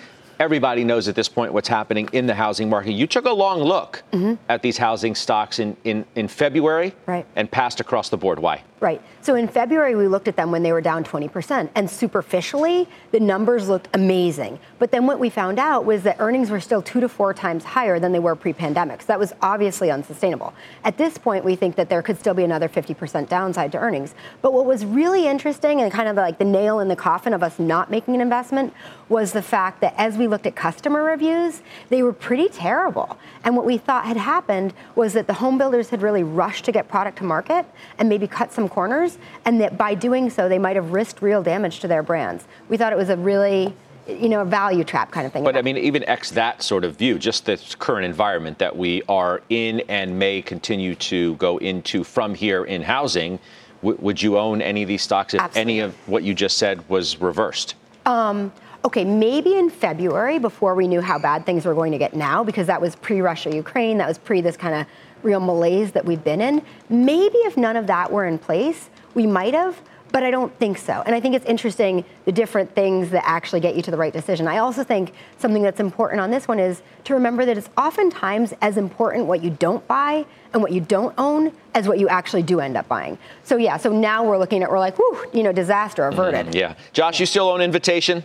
Everybody 0.41 0.85
knows 0.85 1.07
at 1.09 1.17
this 1.17 1.29
point 1.29 1.53
what's 1.53 1.69
happening 1.69 2.09
in 2.15 2.27
the 2.27 2.35
housing 2.35 2.71
market. 2.71 2.93
You 2.93 3.07
took 3.07 3.27
a 3.27 3.31
long 3.31 3.61
look 3.61 4.03
mm-hmm. 4.11 4.37
at 4.49 4.63
these 4.63 4.79
housing 4.79 5.15
stocks 5.15 5.59
in, 5.59 5.77
in, 5.85 6.07
in 6.15 6.29
February 6.29 6.95
right. 7.05 7.27
and 7.37 7.51
passed 7.51 7.81
across 7.81 8.09
the 8.09 8.17
board. 8.17 8.39
Why? 8.39 8.65
Right. 8.79 9.01
So 9.23 9.37
in 9.37 9.49
February, 9.49 9.95
we 9.95 10.07
looked 10.07 10.29
at 10.29 10.37
them 10.37 10.51
when 10.51 10.63
they 10.63 10.71
were 10.71 10.83
down 10.83 11.03
20%, 11.03 11.71
and 11.75 11.91
superficially, 11.91 12.87
the 13.11 13.19
numbers 13.19 13.71
looked 13.71 13.89
amazing. 13.95 14.59
But 14.79 14.91
then 14.91 15.07
what 15.07 15.19
we 15.19 15.31
found 15.31 15.59
out 15.59 15.87
was 15.87 16.03
that 16.03 16.17
earnings 16.19 16.51
were 16.51 16.61
still 16.61 16.83
two 16.83 17.01
to 17.01 17.09
four 17.09 17.33
times 17.33 17.65
higher 17.65 17.99
than 17.99 18.13
they 18.13 18.19
were 18.19 18.37
pre 18.37 18.53
pandemic. 18.53 19.01
So 19.01 19.07
that 19.07 19.19
was 19.19 19.33
obviously 19.41 19.91
unsustainable. 19.91 20.53
At 20.85 20.99
this 20.99 21.17
point, 21.17 21.43
we 21.43 21.57
think 21.57 21.77
that 21.77 21.89
there 21.89 22.03
could 22.03 22.19
still 22.19 22.35
be 22.35 22.45
another 22.45 22.69
50% 22.69 23.31
downside 23.31 23.73
to 23.73 23.79
earnings. 23.79 24.15
But 24.43 24.53
what 24.53 24.67
was 24.67 24.85
really 24.85 25.27
interesting 25.27 25.81
and 25.81 25.91
kind 25.91 26.09
of 26.09 26.17
like 26.17 26.37
the 26.37 26.45
nail 26.45 26.81
in 26.81 26.89
the 26.89 26.97
coffin 26.97 27.33
of 27.33 27.43
us 27.43 27.59
not 27.59 27.91
making 27.91 28.15
an 28.15 28.21
investment 28.21 28.75
was 29.09 29.33
the 29.33 29.43
fact 29.43 29.81
that 29.81 29.95
as 29.97 30.19
we 30.19 30.27
looked 30.27 30.47
at 30.47 30.55
customer 30.57 31.03
reviews, 31.03 31.63
they 31.89 32.03
were 32.03 32.13
pretty 32.13 32.49
terrible. 32.49 33.17
And 33.45 33.57
what 33.57 33.65
we 33.65 33.79
thought 33.79 34.05
had 34.05 34.17
happened 34.17 34.75
was 34.97 35.13
that 35.15 35.27
the 35.27 35.35
home 35.35 35.57
builders 35.57 35.91
had 35.91 36.03
really 36.03 36.25
rushed 36.25 36.65
to 36.67 36.73
get 36.73 36.89
product 36.89 37.19
to 37.19 37.25
market 37.25 37.65
and 37.99 38.09
maybe 38.09 38.27
cut 38.27 38.53
some 38.53 38.66
corners, 38.69 39.19
and 39.45 39.61
that 39.61 39.77
by 39.77 39.95
doing 39.95 40.31
so, 40.31 40.49
they 40.49 40.59
might 40.59 40.77
have 40.77 40.93
risked 40.93 41.23
real 41.23 41.43
damage 41.43 41.81
to 41.81 41.89
their 41.89 42.03
brands. 42.03 42.45
We 42.69 42.77
thought 42.77 42.93
it 42.93 42.97
was 42.97 43.11
a 43.11 43.17
really 43.17 43.75
you 44.09 44.29
know, 44.29 44.41
a 44.41 44.45
value 44.45 44.85
trap 44.85 45.11
kind 45.11 45.27
of 45.27 45.33
thing. 45.33 45.43
But 45.43 45.57
I 45.57 45.63
mean, 45.63 45.77
even 45.77 46.05
X 46.05 46.31
that 46.33 46.63
sort 46.63 46.85
of 46.85 46.97
view, 46.97 47.19
just 47.19 47.45
this 47.45 47.75
current 47.75 48.05
environment 48.05 48.59
that 48.59 48.77
we 48.77 49.03
are 49.09 49.43
in 49.49 49.81
and 49.89 50.19
may 50.19 50.43
continue 50.43 50.95
to 50.97 51.35
go 51.37 51.59
into 51.59 52.05
from 52.05 52.35
here 52.35 52.65
in 52.65 52.83
housing, 52.83 53.39
w- 53.83 53.99
would 54.01 54.23
you 54.23 54.39
own 54.39 54.63
any 54.63 54.83
of 54.83 54.89
these 54.89 55.03
stocks 55.03 55.35
if 55.35 55.41
Absolutely. 55.41 55.73
any 55.73 55.81
of 55.81 55.95
what 56.09 56.23
you 56.23 56.35
just 56.35 56.59
said 56.59 56.89
was 56.89 57.21
reversed? 57.21 57.75
Um, 58.05 58.53
okay, 58.85 59.05
maybe 59.05 59.57
in 59.57 59.69
February 59.69 60.39
before 60.39 60.75
we 60.75 60.87
knew 60.87 61.01
how 61.01 61.19
bad 61.19 61.45
things 61.45 61.65
were 61.65 61.75
going 61.75 61.93
to 61.93 61.99
get 61.99 62.15
now, 62.15 62.45
because 62.45 62.69
that 62.69 62.81
was 62.81 62.95
pre 62.97 63.21
Russia 63.21 63.55
Ukraine, 63.55 63.99
that 63.99 64.07
was 64.09 64.19
pre 64.19 64.41
this 64.41 64.57
kind 64.57 64.75
of 64.75 64.87
real 65.23 65.41
malaise 65.41 65.93
that 65.93 66.05
we've 66.05 66.23
been 66.23 66.41
in. 66.41 66.63
Maybe 66.89 67.39
if 67.39 67.57
none 67.57 67.77
of 67.77 67.87
that 67.87 68.11
were 68.11 68.27
in 68.27 68.39
place, 68.39 68.91
we 69.15 69.27
might 69.27 69.55
have, 69.55 69.81
but 70.13 70.23
I 70.23 70.31
don't 70.31 70.57
think 70.59 70.79
so. 70.79 71.03
And 71.05 71.15
I 71.15 71.21
think 71.21 71.35
it's 71.35 71.45
interesting 71.47 72.05
the 72.25 72.33
different 72.33 72.75
things 72.75 73.11
that 73.11 73.23
actually 73.27 73.61
get 73.61 73.77
you 73.77 73.83
to 73.83 73.91
the 73.91 73.97
right 73.97 74.13
decision. 74.13 74.47
I 74.47 74.59
also 74.59 74.85
think 74.85 75.13
something 75.39 75.63
that's 75.63 75.81
important 75.81 76.21
on 76.21 76.31
this 76.31 76.47
one 76.47 76.59
is 76.59 76.83
to 77.05 77.15
remember 77.15 77.45
that 77.45 77.59
it's 77.59 77.69
oftentimes 77.77 78.55
as 78.61 78.77
important 78.77 79.27
what 79.27 79.43
you 79.43 79.51
don't 79.51 79.87
buy 79.89 80.25
and 80.53 80.63
what 80.63 80.73
you 80.73 80.81
don't 80.81 81.15
own 81.19 81.53
as 81.75 81.89
what 81.89 81.99
you 81.99 82.09
actually 82.09 82.43
do 82.43 82.61
end 82.61 82.77
up 82.77 82.89
buying. 82.89 83.19
So 83.45 83.57
yeah, 83.57 83.77
so 83.77 83.93
now 83.93 84.25
we're 84.25 84.39
looking 84.39 84.63
at 84.63 84.71
we're 84.71 84.79
like, 84.79 84.97
whew, 84.97 85.27
you 85.33 85.43
know, 85.43 85.53
disaster 85.53 86.07
averted. 86.07 86.47
Mm, 86.47 86.55
yeah. 86.55 86.75
Josh, 86.93 87.21
you 87.21 87.27
still 87.27 87.49
own 87.49 87.61
Invitation? 87.61 88.23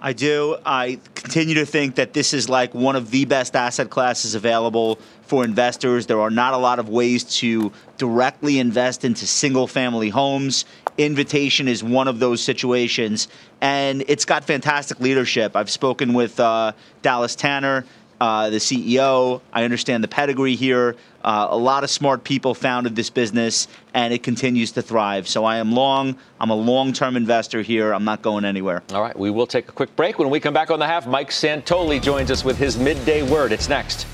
I 0.00 0.12
do. 0.12 0.56
I 0.64 1.00
continue 1.16 1.56
to 1.56 1.66
think 1.66 1.96
that 1.96 2.12
this 2.12 2.32
is 2.32 2.48
like 2.48 2.72
one 2.72 2.94
of 2.94 3.10
the 3.10 3.24
best 3.24 3.56
asset 3.56 3.90
classes 3.90 4.36
available 4.36 5.00
for 5.22 5.44
investors. 5.44 6.06
There 6.06 6.20
are 6.20 6.30
not 6.30 6.54
a 6.54 6.56
lot 6.56 6.78
of 6.78 6.88
ways 6.88 7.24
to 7.38 7.72
directly 7.96 8.60
invest 8.60 9.04
into 9.04 9.26
single 9.26 9.66
family 9.66 10.08
homes. 10.08 10.64
Invitation 10.98 11.66
is 11.66 11.82
one 11.82 12.06
of 12.06 12.20
those 12.20 12.40
situations, 12.40 13.26
and 13.60 14.04
it's 14.06 14.24
got 14.24 14.44
fantastic 14.44 15.00
leadership. 15.00 15.56
I've 15.56 15.70
spoken 15.70 16.14
with 16.14 16.38
uh, 16.38 16.72
Dallas 17.02 17.34
Tanner 17.34 17.84
uh, 18.20 18.50
the 18.50 18.56
CEO. 18.56 19.40
I 19.52 19.64
understand 19.64 20.04
the 20.04 20.08
pedigree 20.08 20.56
here. 20.56 20.96
Uh, 21.24 21.48
a 21.50 21.56
lot 21.56 21.84
of 21.84 21.90
smart 21.90 22.24
people 22.24 22.54
founded 22.54 22.96
this 22.96 23.10
business, 23.10 23.68
and 23.92 24.14
it 24.14 24.22
continues 24.22 24.72
to 24.72 24.82
thrive. 24.82 25.28
So 25.28 25.44
I 25.44 25.58
am 25.58 25.72
long. 25.72 26.16
I'm 26.40 26.50
a 26.50 26.54
long-term 26.54 27.16
investor 27.16 27.62
here. 27.62 27.92
I'm 27.92 28.04
not 28.04 28.22
going 28.22 28.44
anywhere. 28.44 28.82
All 28.92 29.02
right, 29.02 29.18
we 29.18 29.30
will 29.30 29.46
take 29.46 29.68
a 29.68 29.72
quick 29.72 29.94
break. 29.96 30.18
When 30.18 30.30
we 30.30 30.40
come 30.40 30.54
back 30.54 30.70
on 30.70 30.78
the 30.78 30.86
half, 30.86 31.06
Mike 31.06 31.30
Santoli 31.30 32.00
joins 32.00 32.30
us 32.30 32.44
with 32.44 32.56
his 32.56 32.78
midday 32.78 33.22
word. 33.22 33.52
It's 33.52 33.68
next. 33.68 34.06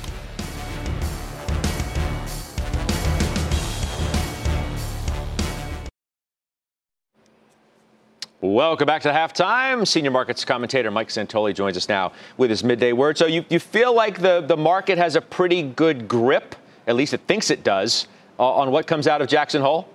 Welcome 8.45 8.85
back 8.85 9.01
to 9.05 9.09
halftime. 9.09 9.89
Senior 9.89 10.11
markets 10.11 10.45
commentator 10.45 10.91
Mike 10.91 11.09
Santoli 11.09 11.55
joins 11.55 11.79
us 11.79 11.89
now 11.89 12.13
with 12.37 12.51
his 12.51 12.63
midday 12.63 12.93
word. 12.93 13.17
So 13.17 13.25
you, 13.25 13.43
you 13.49 13.59
feel 13.59 13.95
like 13.95 14.21
the, 14.21 14.43
the 14.43 14.55
market 14.55 14.99
has 14.99 15.17
a 15.17 15.23
pretty 15.23 15.63
good 15.63 16.07
grip, 16.07 16.55
at 16.87 16.95
least 16.95 17.15
it 17.15 17.23
thinks 17.27 17.49
it 17.49 17.65
does, 17.65 18.07
uh, 18.39 18.47
on 18.47 18.71
what 18.71 18.87
comes 18.87 19.07
out 19.07 19.23
of 19.23 19.29
Jackson 19.29 19.63
Hole? 19.63 19.89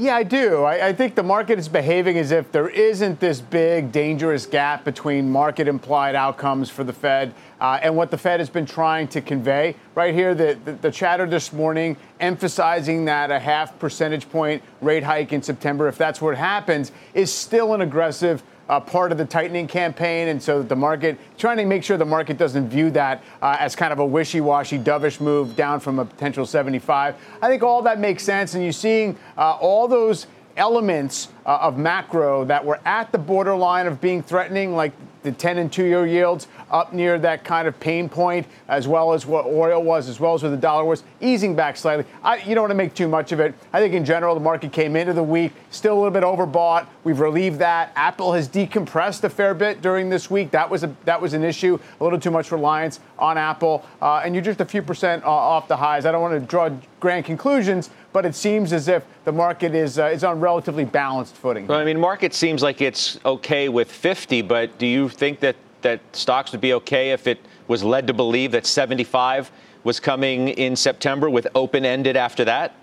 Yeah, 0.00 0.14
I 0.14 0.22
do. 0.22 0.62
I, 0.62 0.86
I, 0.86 0.92
think 0.92 1.16
the 1.16 1.24
market 1.24 1.58
is 1.58 1.68
behaving 1.68 2.18
as 2.18 2.30
if 2.30 2.52
there 2.52 2.68
isn't 2.68 3.18
this 3.18 3.40
big, 3.40 3.90
dangerous 3.90 4.46
gap 4.46 4.84
between 4.84 5.28
market 5.28 5.66
implied 5.66 6.14
outcomes 6.14 6.70
for 6.70 6.84
the 6.84 6.92
Fed 6.92 7.34
uh, 7.60 7.80
and 7.82 7.96
what 7.96 8.12
the 8.12 8.16
Fed 8.16 8.38
has 8.38 8.48
been 8.48 8.64
trying 8.64 9.08
to 9.08 9.20
convey. 9.20 9.74
Right 9.96 10.14
here, 10.14 10.36
the, 10.36 10.56
the, 10.64 10.72
the, 10.74 10.92
chatter 10.92 11.26
this 11.26 11.52
morning 11.52 11.96
emphasizing 12.20 13.06
that 13.06 13.32
a 13.32 13.40
half 13.40 13.76
percentage 13.80 14.30
point 14.30 14.62
rate 14.80 15.02
hike 15.02 15.32
in 15.32 15.42
September, 15.42 15.88
if 15.88 15.98
that's 15.98 16.22
what 16.22 16.36
happens, 16.36 16.92
is 17.12 17.34
still 17.34 17.74
an 17.74 17.80
aggressive 17.80 18.44
uh, 18.68 18.80
part 18.80 19.12
of 19.12 19.18
the 19.18 19.24
tightening 19.24 19.66
campaign, 19.66 20.28
and 20.28 20.42
so 20.42 20.62
the 20.62 20.76
market 20.76 21.18
trying 21.38 21.56
to 21.56 21.64
make 21.64 21.82
sure 21.82 21.96
the 21.96 22.04
market 22.04 22.36
doesn't 22.38 22.68
view 22.68 22.90
that 22.90 23.22
uh, 23.42 23.56
as 23.58 23.74
kind 23.74 23.92
of 23.92 23.98
a 23.98 24.06
wishy-washy, 24.06 24.78
dovish 24.78 25.20
move 25.20 25.56
down 25.56 25.80
from 25.80 25.98
a 25.98 26.04
potential 26.04 26.46
75. 26.46 27.14
I 27.40 27.48
think 27.48 27.62
all 27.62 27.82
that 27.82 27.98
makes 27.98 28.22
sense, 28.22 28.54
and 28.54 28.62
you're 28.62 28.72
seeing 28.72 29.16
uh, 29.36 29.52
all 29.52 29.88
those 29.88 30.26
elements 30.56 31.28
uh, 31.48 31.58
of 31.62 31.78
macro 31.78 32.44
that 32.44 32.62
were 32.62 32.78
at 32.84 33.10
the 33.10 33.18
borderline 33.18 33.86
of 33.86 34.02
being 34.02 34.22
threatening, 34.22 34.76
like 34.76 34.92
the 35.22 35.32
10 35.32 35.58
and 35.58 35.72
2 35.72 35.84
year 35.84 36.06
yields 36.06 36.46
up 36.70 36.92
near 36.92 37.18
that 37.18 37.42
kind 37.42 37.66
of 37.66 37.78
pain 37.80 38.08
point, 38.08 38.46
as 38.68 38.86
well 38.86 39.12
as 39.12 39.26
what 39.26 39.46
oil 39.46 39.82
was, 39.82 40.08
as 40.08 40.20
well 40.20 40.34
as 40.34 40.42
what 40.42 40.50
the 40.50 40.56
dollar 40.56 40.84
was, 40.84 41.02
easing 41.20 41.56
back 41.56 41.76
slightly. 41.76 42.04
I, 42.22 42.36
you 42.42 42.54
don't 42.54 42.62
want 42.62 42.70
to 42.70 42.76
make 42.76 42.94
too 42.94 43.08
much 43.08 43.32
of 43.32 43.40
it. 43.40 43.54
I 43.72 43.80
think 43.80 43.94
in 43.94 44.04
general, 44.04 44.34
the 44.34 44.40
market 44.40 44.72
came 44.72 44.94
into 44.94 45.12
the 45.14 45.22
week 45.22 45.52
still 45.70 45.94
a 45.94 45.98
little 45.98 46.10
bit 46.10 46.22
overbought. 46.22 46.86
We've 47.04 47.20
relieved 47.20 47.58
that. 47.60 47.92
Apple 47.96 48.32
has 48.34 48.48
decompressed 48.48 49.24
a 49.24 49.30
fair 49.30 49.54
bit 49.54 49.80
during 49.80 50.08
this 50.10 50.30
week. 50.30 50.50
That 50.50 50.68
was 50.68 50.84
a, 50.84 50.94
that 51.04 51.20
was 51.20 51.32
an 51.32 51.44
issue. 51.44 51.78
A 52.00 52.04
little 52.04 52.20
too 52.20 52.30
much 52.30 52.52
reliance 52.52 53.00
on 53.18 53.38
Apple, 53.38 53.84
uh, 54.00 54.22
and 54.24 54.34
you're 54.34 54.44
just 54.44 54.60
a 54.60 54.64
few 54.64 54.82
percent 54.82 55.24
off 55.24 55.68
the 55.68 55.76
highs. 55.76 56.06
I 56.06 56.12
don't 56.12 56.22
want 56.22 56.40
to 56.40 56.46
draw 56.46 56.70
grand 57.00 57.24
conclusions, 57.24 57.90
but 58.12 58.24
it 58.24 58.34
seems 58.34 58.72
as 58.72 58.88
if 58.88 59.04
the 59.24 59.32
market 59.32 59.74
is 59.74 59.98
uh, 59.98 60.06
is 60.06 60.24
on 60.24 60.40
relatively 60.40 60.84
balanced 60.84 61.34
footing. 61.38 61.66
Well, 61.66 61.78
I 61.78 61.84
mean, 61.84 61.98
market 61.98 62.34
seems 62.34 62.62
like 62.62 62.80
it's 62.80 63.18
okay 63.24 63.68
with 63.68 63.90
50, 63.90 64.42
but 64.42 64.76
do 64.78 64.86
you 64.86 65.08
think 65.08 65.40
that 65.40 65.56
that 65.82 66.00
stocks 66.12 66.52
would 66.52 66.60
be 66.60 66.74
okay 66.74 67.12
if 67.12 67.26
it 67.26 67.38
was 67.68 67.84
led 67.84 68.06
to 68.08 68.12
believe 68.12 68.52
that 68.52 68.66
75 68.66 69.50
was 69.84 70.00
coming 70.00 70.48
in 70.48 70.74
September 70.74 71.30
with 71.30 71.46
open 71.54 71.84
ended 71.84 72.16
after 72.16 72.44
that? 72.44 72.74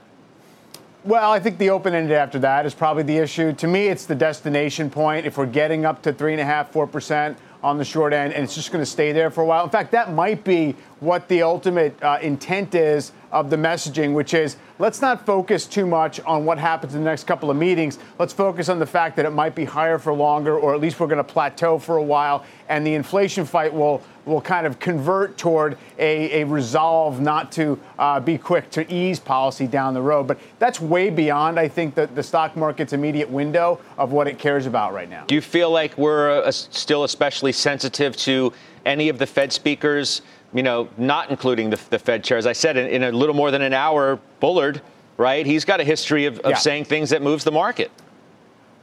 Well, 1.03 1.31
I 1.31 1.39
think 1.39 1.59
the 1.59 1.69
open 1.69 1.93
ended 1.93 2.17
after 2.17 2.39
that 2.39 2.65
is 2.65 2.73
probably 2.73 3.03
the 3.03 3.17
issue. 3.17 3.53
To 3.53 3.67
me, 3.67 3.87
it's 3.87 4.05
the 4.05 4.15
destination 4.15 4.89
point. 4.89 5.27
If 5.27 5.37
we're 5.37 5.45
getting 5.45 5.85
up 5.85 6.01
to 6.03 6.13
three 6.13 6.31
and 6.31 6.41
a 6.41 6.45
half, 6.45 6.71
four 6.71 6.87
percent 6.87 7.37
on 7.61 7.77
the 7.77 7.85
short 7.85 8.11
end, 8.11 8.33
and 8.33 8.43
it's 8.43 8.55
just 8.55 8.71
going 8.71 8.81
to 8.81 8.89
stay 8.89 9.11
there 9.11 9.29
for 9.29 9.41
a 9.41 9.45
while. 9.45 9.63
In 9.63 9.69
fact, 9.69 9.91
that 9.91 10.13
might 10.13 10.43
be 10.43 10.75
what 10.99 11.27
the 11.27 11.41
ultimate 11.41 12.01
uh, 12.01 12.17
intent 12.21 12.73
is 12.73 13.11
of 13.31 13.49
the 13.49 13.55
messaging, 13.57 14.13
which 14.13 14.33
is 14.33 14.55
let's 14.79 15.01
not 15.01 15.25
focus 15.25 15.65
too 15.65 15.85
much 15.85 16.21
on 16.21 16.45
what 16.45 16.57
happens 16.57 16.95
in 16.95 17.03
the 17.03 17.09
next 17.09 17.25
couple 17.25 17.51
of 17.51 17.57
meetings. 17.57 17.99
Let's 18.17 18.31
focus 18.31 18.69
on 18.69 18.79
the 18.79 18.85
fact 18.85 19.17
that 19.17 19.25
it 19.25 19.31
might 19.31 19.55
be 19.55 19.65
higher 19.65 19.99
for 19.99 20.13
longer, 20.13 20.57
or 20.57 20.73
at 20.73 20.79
least 20.79 20.99
we're 20.99 21.07
going 21.07 21.17
to 21.17 21.23
plateau 21.23 21.77
for 21.77 21.97
a 21.97 22.03
while, 22.03 22.45
and 22.69 22.87
the 22.87 22.93
inflation 22.93 23.45
fight 23.45 23.73
will 23.73 24.01
will 24.25 24.41
kind 24.41 24.65
of 24.65 24.79
convert 24.79 25.37
toward 25.37 25.77
a, 25.99 26.41
a 26.41 26.45
resolve 26.45 27.21
not 27.21 27.51
to 27.51 27.79
uh, 27.99 28.19
be 28.19 28.37
quick 28.37 28.69
to 28.71 28.91
ease 28.91 29.19
policy 29.19 29.67
down 29.67 29.93
the 29.93 30.01
road. 30.01 30.25
But 30.25 30.39
that's 30.57 30.81
way 30.81 31.11
beyond, 31.11 31.59
I 31.59 31.67
think, 31.67 31.93
the, 31.93 32.07
the 32.07 32.23
stock 32.23 32.55
market's 32.55 32.93
immediate 32.93 33.29
window 33.29 33.79
of 33.99 34.11
what 34.11 34.27
it 34.27 34.39
cares 34.39 34.65
about 34.65 34.93
right 34.93 35.09
now. 35.09 35.25
Do 35.27 35.35
you 35.35 35.41
feel 35.41 35.69
like 35.69 35.95
we're 35.97 36.41
uh, 36.41 36.51
still 36.51 37.03
especially 37.03 37.51
sensitive 37.51 38.17
to 38.17 38.51
any 38.83 39.09
of 39.09 39.19
the 39.19 39.27
Fed 39.27 39.53
speakers? 39.53 40.21
You 40.55 40.63
know, 40.63 40.87
not 40.97 41.29
including 41.29 41.69
the, 41.69 41.79
the 41.89 41.99
Fed 41.99 42.23
chair. 42.23 42.37
As 42.37 42.47
I 42.47 42.53
said, 42.53 42.77
in, 42.77 42.87
in, 42.87 43.03
a 43.03 43.11
little 43.11 43.35
more 43.35 43.51
than 43.51 43.61
an 43.61 43.73
hour, 43.73 44.17
Bullard, 44.39 44.81
right? 45.17 45.45
He's 45.45 45.65
got 45.65 45.81
a 45.81 45.83
history 45.83 46.25
of, 46.25 46.39
of 46.39 46.51
yeah. 46.51 46.57
saying 46.57 46.85
things 46.85 47.09
that 47.09 47.21
moves 47.21 47.43
the 47.43 47.51
market. 47.51 47.91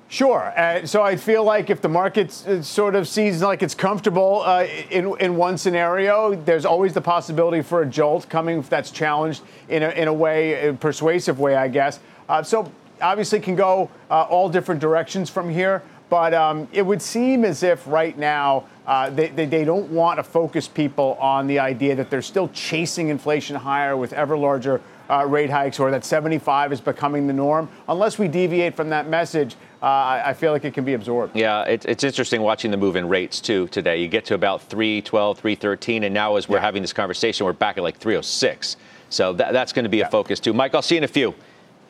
Sure. 0.08 0.52
Uh, 0.54 0.84
so 0.84 1.02
I 1.02 1.16
feel 1.16 1.42
like 1.42 1.70
if 1.70 1.80
the 1.80 1.88
market 1.88 2.46
uh, 2.46 2.60
sort 2.60 2.94
of 2.94 3.08
sees 3.08 3.40
like 3.40 3.62
it's 3.62 3.74
comfortable 3.74 4.42
uh, 4.44 4.66
in, 4.90 5.16
in 5.18 5.36
one 5.36 5.56
scenario, 5.56 6.34
there's 6.34 6.66
always 6.66 6.92
the 6.92 7.00
possibility 7.00 7.62
for 7.62 7.80
a 7.80 7.86
jolt 7.86 8.28
coming 8.28 8.60
that's 8.60 8.90
challenged 8.90 9.40
in 9.70 9.82
a, 9.82 9.88
in 9.92 10.08
a 10.08 10.12
way, 10.12 10.68
a 10.68 10.74
persuasive 10.74 11.40
way, 11.40 11.56
I 11.56 11.68
guess. 11.68 12.00
Uh, 12.28 12.42
so 12.42 12.70
obviously 13.00 13.40
can 13.40 13.56
go 13.56 13.90
uh, 14.10 14.24
all 14.24 14.50
different 14.50 14.82
directions 14.82 15.30
from 15.30 15.48
here. 15.48 15.82
But 16.10 16.34
um, 16.34 16.68
it 16.74 16.82
would 16.82 17.00
seem 17.00 17.42
as 17.42 17.62
if 17.62 17.86
right 17.86 18.18
now 18.18 18.66
uh, 18.86 19.10
they, 19.10 19.28
they, 19.28 19.46
they, 19.46 19.64
don't 19.64 19.88
want 19.90 20.18
to 20.18 20.24
focus 20.24 20.66
people 20.66 21.16
on 21.20 21.46
the 21.46 21.58
idea 21.58 21.94
that 21.94 22.10
they're 22.10 22.20
still 22.20 22.48
chasing 22.48 23.08
inflation 23.08 23.54
higher 23.54 23.96
with 23.96 24.12
ever 24.12 24.36
larger 24.36 24.80
uh, 25.08 25.24
rate 25.24 25.50
hikes 25.50 25.78
or 25.78 25.90
that 25.90 26.04
75 26.04 26.72
is 26.72 26.80
becoming 26.80 27.26
the 27.26 27.32
norm. 27.32 27.68
Unless 27.88 28.18
we 28.18 28.28
deviate 28.28 28.74
from 28.74 28.90
that 28.90 29.08
message, 29.08 29.54
uh, 29.82 29.86
I, 29.86 30.22
I, 30.26 30.34
feel 30.34 30.52
like 30.52 30.64
it 30.64 30.74
can 30.74 30.84
be 30.84 30.94
absorbed. 30.94 31.36
Yeah, 31.36 31.62
it, 31.64 31.84
it's 31.84 32.04
interesting 32.04 32.40
watching 32.42 32.70
the 32.70 32.76
move 32.76 32.96
in 32.96 33.08
rates 33.08 33.40
too 33.40 33.68
today. 33.68 34.00
You 34.00 34.08
get 34.08 34.24
to 34.26 34.34
about 34.34 34.62
312, 34.62 35.38
313, 35.38 36.04
and 36.04 36.14
now 36.14 36.36
as 36.36 36.48
we're 36.48 36.56
yeah. 36.56 36.62
having 36.62 36.82
this 36.82 36.92
conversation, 36.92 37.46
we're 37.46 37.52
back 37.52 37.78
at 37.78 37.82
like 37.82 37.98
306. 37.98 38.76
So 39.10 39.32
that, 39.34 39.52
that's 39.52 39.72
going 39.72 39.84
to 39.84 39.88
be 39.88 39.98
yeah. 39.98 40.06
a 40.06 40.10
focus 40.10 40.40
too. 40.40 40.52
Mike, 40.52 40.74
I'll 40.74 40.82
see 40.82 40.94
you 40.94 41.00
in 41.00 41.04
a 41.04 41.08
few, 41.08 41.34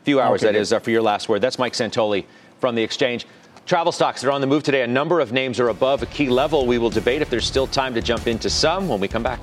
few 0.04 0.20
hours. 0.20 0.42
Okay, 0.42 0.52
that 0.52 0.58
is 0.58 0.72
uh, 0.72 0.78
for 0.78 0.90
your 0.90 1.02
last 1.02 1.28
word. 1.28 1.40
That's 1.40 1.58
Mike 1.58 1.74
Santoli 1.74 2.24
from 2.60 2.74
the 2.74 2.82
exchange. 2.82 3.26
Travel 3.64 3.92
stocks 3.92 4.24
are 4.24 4.30
on 4.30 4.40
the 4.40 4.46
move 4.46 4.64
today. 4.64 4.82
A 4.82 4.86
number 4.86 5.20
of 5.20 5.32
names 5.32 5.60
are 5.60 5.68
above 5.68 6.02
a 6.02 6.06
key 6.06 6.28
level. 6.28 6.66
We 6.66 6.78
will 6.78 6.90
debate 6.90 7.22
if 7.22 7.30
there's 7.30 7.46
still 7.46 7.66
time 7.66 7.94
to 7.94 8.02
jump 8.02 8.26
into 8.26 8.50
some 8.50 8.88
when 8.88 8.98
we 8.98 9.08
come 9.08 9.22
back. 9.22 9.40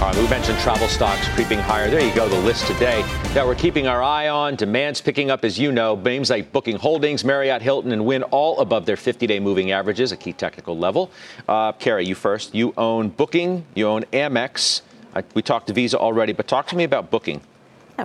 All 0.00 0.06
right, 0.06 0.16
we 0.16 0.26
mentioned 0.30 0.58
travel 0.60 0.88
stocks 0.88 1.28
creeping 1.34 1.58
higher. 1.58 1.90
There 1.90 2.00
you 2.00 2.14
go, 2.14 2.26
the 2.26 2.38
list 2.38 2.66
today 2.66 3.02
that 3.34 3.46
we're 3.46 3.54
keeping 3.54 3.86
our 3.86 4.02
eye 4.02 4.28
on. 4.28 4.56
Demand's 4.56 5.02
picking 5.02 5.30
up, 5.30 5.44
as 5.44 5.58
you 5.58 5.72
know. 5.72 5.94
Names 5.94 6.30
like 6.30 6.50
Booking 6.52 6.76
Holdings, 6.76 7.22
Marriott, 7.22 7.60
Hilton, 7.60 7.92
and 7.92 8.06
Wynn 8.06 8.22
all 8.22 8.60
above 8.60 8.86
their 8.86 8.96
50-day 8.96 9.40
moving 9.40 9.72
averages, 9.72 10.10
a 10.10 10.16
key 10.16 10.32
technical 10.32 10.76
level. 10.78 11.10
Uh, 11.46 11.74
you 11.84 12.14
first. 12.14 12.54
You 12.54 12.72
own 12.78 13.10
Booking, 13.10 13.66
you 13.74 13.86
own 13.86 14.04
Amex. 14.04 14.80
I, 15.14 15.22
we 15.34 15.42
talked 15.42 15.66
to 15.66 15.74
Visa 15.74 15.98
already, 15.98 16.32
but 16.32 16.48
talk 16.48 16.66
to 16.68 16.76
me 16.76 16.84
about 16.84 17.10
Booking. 17.10 17.42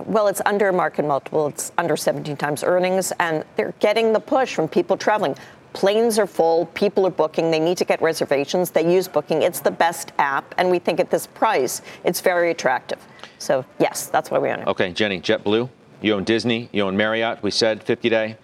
Well, 0.04 0.28
it's 0.28 0.42
under 0.46 0.72
market 0.72 1.04
multiple. 1.04 1.48
It's 1.48 1.72
under 1.78 1.96
17 1.96 2.36
times 2.36 2.62
earnings, 2.62 3.12
and 3.18 3.44
they're 3.56 3.74
getting 3.80 4.12
the 4.12 4.20
push 4.20 4.54
from 4.54 4.68
people 4.68 4.96
traveling. 4.96 5.36
Planes 5.72 6.18
are 6.18 6.26
full, 6.26 6.66
people 6.66 7.06
are 7.06 7.10
booking, 7.10 7.50
they 7.50 7.60
need 7.60 7.76
to 7.78 7.84
get 7.84 8.00
reservations, 8.00 8.70
they 8.70 8.90
use 8.90 9.08
booking. 9.08 9.42
It's 9.42 9.60
the 9.60 9.70
best 9.70 10.12
app, 10.18 10.54
and 10.56 10.70
we 10.70 10.78
think 10.78 11.00
at 11.00 11.10
this 11.10 11.26
price, 11.26 11.82
it's 12.02 12.20
very 12.22 12.50
attractive. 12.50 12.98
So, 13.38 13.64
yes, 13.78 14.06
that's 14.06 14.30
why 14.30 14.38
we 14.38 14.48
own 14.48 14.60
it. 14.60 14.68
Okay, 14.68 14.92
Jenny, 14.92 15.20
JetBlue, 15.20 15.68
you 16.00 16.14
own 16.14 16.24
Disney, 16.24 16.70
you 16.72 16.82
own 16.82 16.96
Marriott, 16.96 17.42
we 17.42 17.50
said 17.50 17.82
50 17.82 18.08
day. 18.08 18.36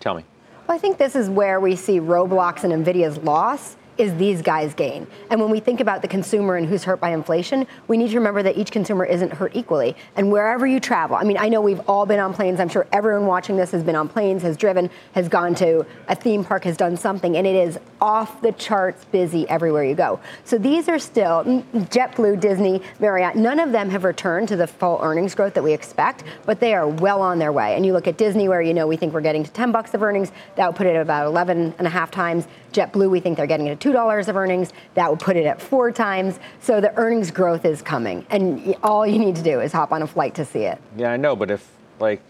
Tell 0.00 0.14
me. 0.14 0.24
Well, 0.66 0.76
I 0.76 0.78
think 0.78 0.96
this 0.96 1.14
is 1.14 1.28
where 1.28 1.60
we 1.60 1.76
see 1.76 2.00
Roblox 2.00 2.64
and 2.64 2.84
NVIDIA's 2.84 3.18
loss 3.18 3.76
is 3.98 4.14
these 4.16 4.42
guys 4.42 4.74
gain. 4.74 5.06
And 5.30 5.40
when 5.40 5.50
we 5.50 5.60
think 5.60 5.80
about 5.80 6.02
the 6.02 6.08
consumer 6.08 6.56
and 6.56 6.66
who's 6.66 6.84
hurt 6.84 7.00
by 7.00 7.10
inflation, 7.10 7.66
we 7.88 7.96
need 7.96 8.10
to 8.10 8.16
remember 8.16 8.42
that 8.42 8.56
each 8.56 8.70
consumer 8.70 9.04
isn't 9.04 9.32
hurt 9.32 9.54
equally. 9.54 9.96
And 10.16 10.30
wherever 10.30 10.66
you 10.66 10.80
travel, 10.80 11.16
I 11.16 11.24
mean, 11.24 11.38
I 11.38 11.48
know 11.48 11.60
we've 11.60 11.80
all 11.88 12.06
been 12.06 12.20
on 12.20 12.34
planes. 12.34 12.60
I'm 12.60 12.68
sure 12.68 12.86
everyone 12.92 13.26
watching 13.26 13.56
this 13.56 13.70
has 13.72 13.82
been 13.82 13.96
on 13.96 14.08
planes, 14.08 14.42
has 14.42 14.56
driven, 14.56 14.90
has 15.14 15.28
gone 15.28 15.54
to 15.56 15.86
a 16.08 16.14
theme 16.14 16.44
park, 16.44 16.64
has 16.64 16.76
done 16.76 16.96
something, 16.96 17.36
and 17.36 17.46
it 17.46 17.56
is 17.56 17.78
off 18.00 18.40
the 18.42 18.52
charts 18.52 19.04
busy 19.06 19.48
everywhere 19.48 19.84
you 19.84 19.94
go. 19.94 20.20
So 20.44 20.58
these 20.58 20.88
are 20.88 20.98
still 20.98 21.44
mm, 21.44 21.62
JetBlue, 21.88 22.40
Disney, 22.40 22.82
Marriott. 23.00 23.36
None 23.36 23.58
of 23.58 23.72
them 23.72 23.90
have 23.90 24.04
returned 24.04 24.48
to 24.48 24.56
the 24.56 24.66
full 24.66 24.98
earnings 25.02 25.34
growth 25.34 25.54
that 25.54 25.62
we 25.62 25.72
expect, 25.72 26.24
but 26.44 26.60
they 26.60 26.74
are 26.74 26.86
well 26.86 27.22
on 27.22 27.38
their 27.38 27.52
way. 27.52 27.74
And 27.74 27.86
you 27.86 27.92
look 27.92 28.06
at 28.06 28.16
Disney, 28.16 28.48
where 28.48 28.60
you 28.60 28.74
know 28.74 28.86
we 28.86 28.96
think 28.96 29.14
we're 29.14 29.20
getting 29.20 29.44
to 29.44 29.50
10 29.50 29.72
bucks 29.72 29.94
of 29.94 30.02
earnings, 30.02 30.32
that 30.56 30.66
would 30.66 30.76
put 30.76 30.86
it 30.86 30.96
at 30.96 31.02
about 31.02 31.26
11 31.26 31.74
and 31.78 31.86
a 31.86 31.90
half 31.90 32.10
times. 32.10 32.46
JetBlue, 32.72 33.08
we 33.08 33.20
think 33.20 33.38
they're 33.38 33.46
getting 33.46 33.66
to 33.66 33.76
$2 33.92 34.28
of 34.28 34.36
earnings. 34.36 34.72
That 34.94 35.10
would 35.10 35.20
put 35.20 35.36
it 35.36 35.46
at 35.46 35.60
four 35.60 35.92
times. 35.92 36.38
So 36.60 36.80
the 36.80 36.94
earnings 36.96 37.30
growth 37.30 37.64
is 37.64 37.82
coming. 37.82 38.26
And 38.30 38.74
all 38.82 39.06
you 39.06 39.18
need 39.18 39.36
to 39.36 39.42
do 39.42 39.60
is 39.60 39.72
hop 39.72 39.92
on 39.92 40.02
a 40.02 40.06
flight 40.06 40.34
to 40.36 40.44
see 40.44 40.60
it. 40.60 40.80
Yeah, 40.96 41.12
I 41.12 41.16
know. 41.16 41.36
But 41.36 41.50
if, 41.50 41.68
like, 42.00 42.20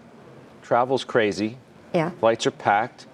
travel's 0.63 1.05
crazy, 1.05 1.59
yeah. 1.95 2.11
flights 2.11 2.47
are 2.47 2.51
packed, 2.51 3.07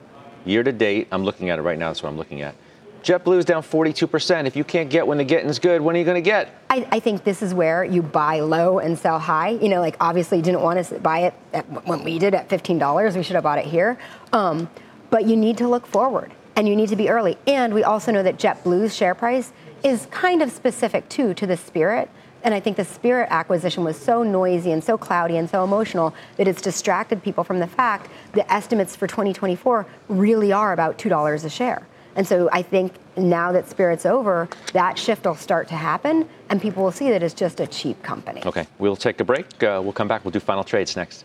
year 0.45 0.63
to 0.63 0.73
date, 0.73 1.09
I'm 1.13 1.25
looking 1.25 1.51
at 1.51 1.59
it 1.59 1.63
right 1.63 1.79
now. 1.79 1.89
That's 1.89 2.03
what 2.03 2.09
I'm 2.09 2.19
looking 2.19 2.43
at. 2.43 2.55
JetBlue 3.03 3.39
is 3.39 3.45
down 3.45 3.63
42%. 3.63 4.47
If 4.47 4.55
you 4.55 4.63
can't 4.63 4.89
get 4.89 5.05
when 5.05 5.19
the 5.19 5.25
getting's 5.25 5.59
good, 5.59 5.81
when 5.81 5.97
are 5.97 5.99
you 5.99 6.05
going 6.05 6.23
to 6.23 6.31
get? 6.31 6.55
I, 6.71 6.87
I, 6.93 7.01
think 7.01 7.25
this 7.25 7.43
is 7.43 7.53
where 7.53 7.83
you 7.83 8.01
buy 8.01 8.39
low 8.39 8.79
and 8.79 8.97
sell 8.97 9.19
high. 9.19 9.51
You 9.51 9.69
know, 9.69 9.81
like 9.81 9.97
obviously 10.01 10.39
you 10.39 10.45
didn't 10.45 10.61
want 10.61 10.87
to 10.87 11.01
buy 11.01 11.21
it 11.21 11.35
at, 11.53 11.65
when 11.85 12.05
we 12.05 12.21
did 12.21 12.33
at 12.33 12.49
$15. 12.49 13.17
We 13.17 13.23
should 13.25 13.35
have 13.35 13.43
bought 13.43 13.59
it 13.59 13.65
here. 13.65 13.99
Um, 14.33 14.71
but 15.11 15.27
you 15.27 15.37
need 15.37 15.59
to 15.59 15.69
look 15.69 15.85
forward 15.85 16.33
and 16.57 16.69
you 16.69 16.77
need 16.77 16.89
to 16.91 16.97
be 16.97 17.09
early. 17.09 17.39
And 17.47 17.75
we 17.75 17.85
also 17.85 18.13
know 18.13 18.23
that 18.23 18.39
JetBlue's 18.39 18.95
share 18.95 19.15
price 19.15 19.53
is 19.83 20.07
kind 20.11 20.43
of 20.43 20.51
specific 20.51 21.09
too 21.09 21.35
to 21.35 21.47
the 21.47 21.57
Spirit. 21.57 22.11
And 22.45 22.55
I 22.55 22.61
think 22.61 22.77
the 22.77 22.85
Spirit 22.85 23.29
acquisition 23.31 23.85
was 23.85 23.97
so 23.97 24.23
noisy 24.23 24.73
and 24.73 24.83
so 24.83 24.99
cloudy 24.99 25.37
and 25.37 25.49
so 25.49 25.63
emotional 25.63 26.15
that 26.37 26.49
it's 26.49 26.61
distracted 26.61 27.23
people 27.23 27.45
from 27.45 27.61
the 27.61 27.67
fact 27.67 28.11
the 28.33 28.51
estimates 28.53 28.97
for 28.97 29.07
2024 29.07 29.87
really 30.09 30.53
are 30.53 30.73
about 30.73 30.99
$2 30.99 31.45
a 31.45 31.51
share. 31.51 31.87
And 32.15 32.27
so 32.27 32.51
I 32.53 32.63
think 32.63 32.95
now 33.17 33.53
that 33.53 33.69
Spirit's 33.69 34.05
over, 34.05 34.49
that 34.73 34.99
shift 34.99 35.25
will 35.25 35.35
start 35.35 35.69
to 35.69 35.77
happen, 35.77 36.29
and 36.51 36.61
people 36.61 36.83
will 36.83 36.93
see 36.93 37.09
that 37.11 37.23
it's 37.23 37.35
just 37.35 37.61
a 37.61 37.67
cheap 37.67 38.03
company. 38.03 38.43
Okay, 38.45 38.67
we'll 38.79 38.97
take 38.97 39.21
a 39.21 39.25
break. 39.25 39.47
Uh, 39.63 39.81
we'll 39.83 39.93
come 39.93 40.09
back. 40.09 40.25
We'll 40.25 40.33
do 40.33 40.41
final 40.41 40.65
trades 40.65 40.95
next. 40.95 41.25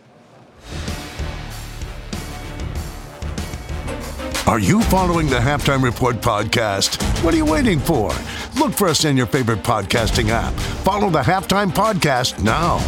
Are 4.48 4.58
you 4.58 4.80
following 4.84 5.26
the 5.26 5.36
Halftime 5.36 5.82
Report 5.82 6.22
podcast? 6.22 7.02
What 7.22 7.34
are 7.34 7.36
you 7.36 7.44
waiting 7.44 7.78
for? 7.78 8.10
Look 8.58 8.72
for 8.72 8.88
us 8.88 9.04
in 9.04 9.14
your 9.14 9.26
favorite 9.26 9.62
podcasting 9.62 10.30
app. 10.30 10.54
Follow 10.54 11.10
the 11.10 11.20
Halftime 11.20 11.70
Podcast 11.70 12.42
now. 12.42 12.78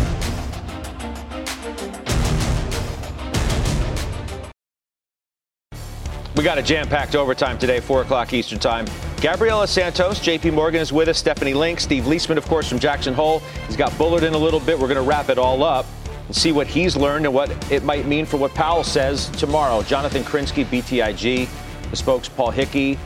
We 6.34 6.42
got 6.44 6.56
a 6.56 6.62
jam-packed 6.62 7.14
overtime 7.14 7.58
today, 7.58 7.80
4 7.80 8.00
o'clock 8.00 8.32
Eastern 8.32 8.58
Time. 8.58 8.86
Gabriela 9.20 9.68
Santos, 9.68 10.18
JP 10.18 10.54
Morgan 10.54 10.80
is 10.80 10.94
with 10.94 11.08
us, 11.08 11.18
Stephanie 11.18 11.52
Link, 11.52 11.78
Steve 11.78 12.04
Liesman, 12.04 12.38
of 12.38 12.46
course, 12.46 12.70
from 12.70 12.78
Jackson 12.78 13.12
Hole. 13.12 13.40
He's 13.66 13.76
got 13.76 13.96
Bullard 13.98 14.22
in 14.22 14.32
a 14.32 14.38
little 14.38 14.61
bit. 14.61 14.78
We're 14.78 14.88
going 14.88 14.96
to 14.96 15.02
wrap 15.02 15.28
it 15.28 15.36
all 15.36 15.62
up 15.62 15.84
and 16.31 16.37
see 16.37 16.53
what 16.53 16.68
he's 16.68 16.97
learned 16.97 17.24
and 17.24 17.35
what 17.35 17.51
it 17.72 17.83
might 17.83 18.07
mean 18.07 18.24
for 18.24 18.37
what 18.37 18.55
Powell 18.55 18.85
says 18.85 19.31
tomorrow. 19.31 19.83
Jonathan 19.83 20.22
Krinsky, 20.22 20.64
BTIG, 20.64 21.49
Bespoke's, 21.91 22.28
Paul 22.28 22.53
Hickey. 22.53 22.97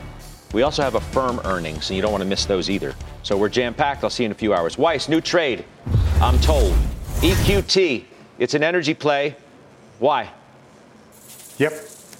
We 0.53 0.61
also 0.61 0.83
have 0.83 0.93
a 0.93 1.01
firm 1.01 1.41
earnings, 1.43 1.89
and 1.89 1.95
you 1.95 2.03
don't 2.03 2.11
want 2.11 2.21
to 2.21 2.29
miss 2.29 2.45
those 2.45 2.69
either. 2.69 2.93
So 3.23 3.35
we're 3.35 3.49
jam-packed. 3.49 4.03
I'll 4.03 4.11
see 4.11 4.21
you 4.21 4.27
in 4.27 4.31
a 4.31 4.35
few 4.35 4.53
hours. 4.53 4.77
Weiss, 4.77 5.09
new 5.09 5.21
trade, 5.21 5.65
I'm 6.21 6.37
told. 6.37 6.71
EQT, 7.21 8.05
it's 8.37 8.53
an 8.53 8.61
energy 8.61 8.93
play. 8.93 9.35
Why? 9.97 10.31
Yep. 11.57 11.73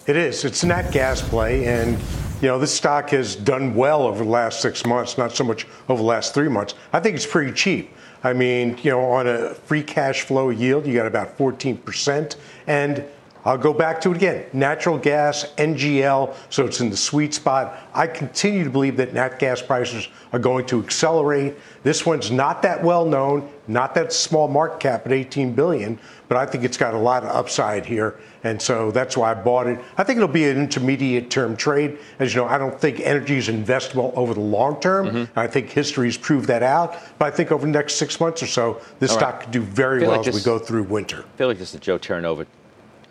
It 0.08 0.18
is. 0.18 0.44
It's 0.44 0.64
a 0.64 0.68
nat 0.68 0.90
gas 0.92 1.22
play, 1.22 1.68
and 1.68 2.00
you 2.42 2.48
know 2.48 2.58
this 2.58 2.74
stock 2.74 3.12
has 3.12 3.36
done 3.36 3.76
well 3.76 4.08
over 4.08 4.24
the 4.24 4.30
last 4.30 4.60
six 4.60 4.84
months, 4.88 5.20
not 5.20 5.36
so 5.36 5.44
much 5.44 5.68
over 5.88 6.02
the 6.02 6.08
last 6.08 6.34
three 6.34 6.50
months. 6.50 6.74
I 6.94 7.00
think 7.00 7.16
it's 7.16 7.28
pretty 7.28 7.52
cheap. 7.52 7.92
I 8.26 8.34
mean, 8.34 8.76
you 8.82 8.90
know, 8.90 9.02
on 9.02 9.28
a 9.28 9.54
free 9.54 9.84
cash 9.84 10.24
flow 10.24 10.50
yield, 10.50 10.88
you 10.88 10.96
got 10.96 11.06
about 11.06 11.38
14%, 11.38 12.36
and 12.66 13.06
I'll 13.46 13.56
go 13.56 13.72
back 13.72 14.02
to 14.02 14.10
it 14.10 14.18
again. 14.18 14.48
Natural 14.52 14.98
gas, 14.98 15.54
NGL, 15.60 16.36
so 16.50 16.66
it's 16.66 16.82
in 16.82 16.90
the 16.90 16.98
sweet 16.98 17.36
spot. 17.36 17.78
I 17.94 18.08
continue 18.08 18.64
to 18.64 18.72
believe 18.72 18.98
that 18.98 19.14
nat 19.14 19.38
gas 19.38 19.62
prices 19.62 20.08
are 20.34 20.40
going 20.40 20.66
to 20.66 20.84
accelerate. 20.84 21.54
This 21.84 22.04
one's 22.04 22.32
not 22.32 22.64
that 22.64 22.84
well 22.84 23.06
known, 23.06 23.48
not 23.68 23.94
that 23.94 24.12
small 24.12 24.48
market 24.48 24.80
cap 24.80 25.06
at 25.06 25.12
18 25.12 25.54
billion, 25.54 26.00
but 26.28 26.40
I 26.40 26.48
think 26.48 26.64
it's 26.64 26.78
got 26.78 26.96
a 26.96 26.98
lot 26.98 27.24
of 27.24 27.30
upside 27.30 27.86
here. 27.86 28.20
And 28.46 28.62
so 28.62 28.92
that's 28.92 29.18
why 29.18 29.32
I 29.32 29.34
bought 29.34 29.66
it. 29.66 29.80
I 29.98 30.04
think 30.04 30.18
it'll 30.18 30.28
be 30.28 30.48
an 30.48 30.60
intermediate 30.60 31.32
term 31.32 31.58
trade. 31.58 31.98
As 32.20 32.36
you 32.36 32.42
know, 32.42 32.48
I 32.48 32.60
don't 32.60 32.80
think 32.80 33.00
energy 33.00 33.38
is 33.38 33.48
investable 33.48 34.14
over 34.16 34.36
the 34.36 34.40
long 34.40 34.80
term. 34.80 35.08
Mm-hmm. 35.08 35.40
I 35.40 35.48
think 35.48 35.72
history's 35.72 36.16
proved 36.16 36.48
that 36.48 36.62
out. 36.62 36.96
But 37.18 37.26
I 37.26 37.36
think 37.36 37.52
over 37.52 37.66
the 37.66 37.72
next 37.72 37.96
six 37.96 38.20
months 38.20 38.44
or 38.44 38.48
so, 38.48 38.80
this 39.00 39.10
All 39.10 39.18
stock 39.18 39.34
right. 39.34 39.42
could 39.42 39.52
do 39.52 39.62
very 39.62 40.02
well 40.02 40.12
like 40.12 40.20
as 40.20 40.26
this, 40.28 40.36
we 40.36 40.42
go 40.44 40.60
through 40.60 40.84
winter. 40.84 41.26
I 41.34 41.38
feel 41.38 41.48
like 41.48 41.58
this 41.58 41.74
is 41.74 41.80
Joe 41.80 41.98
Terranova 41.98 42.46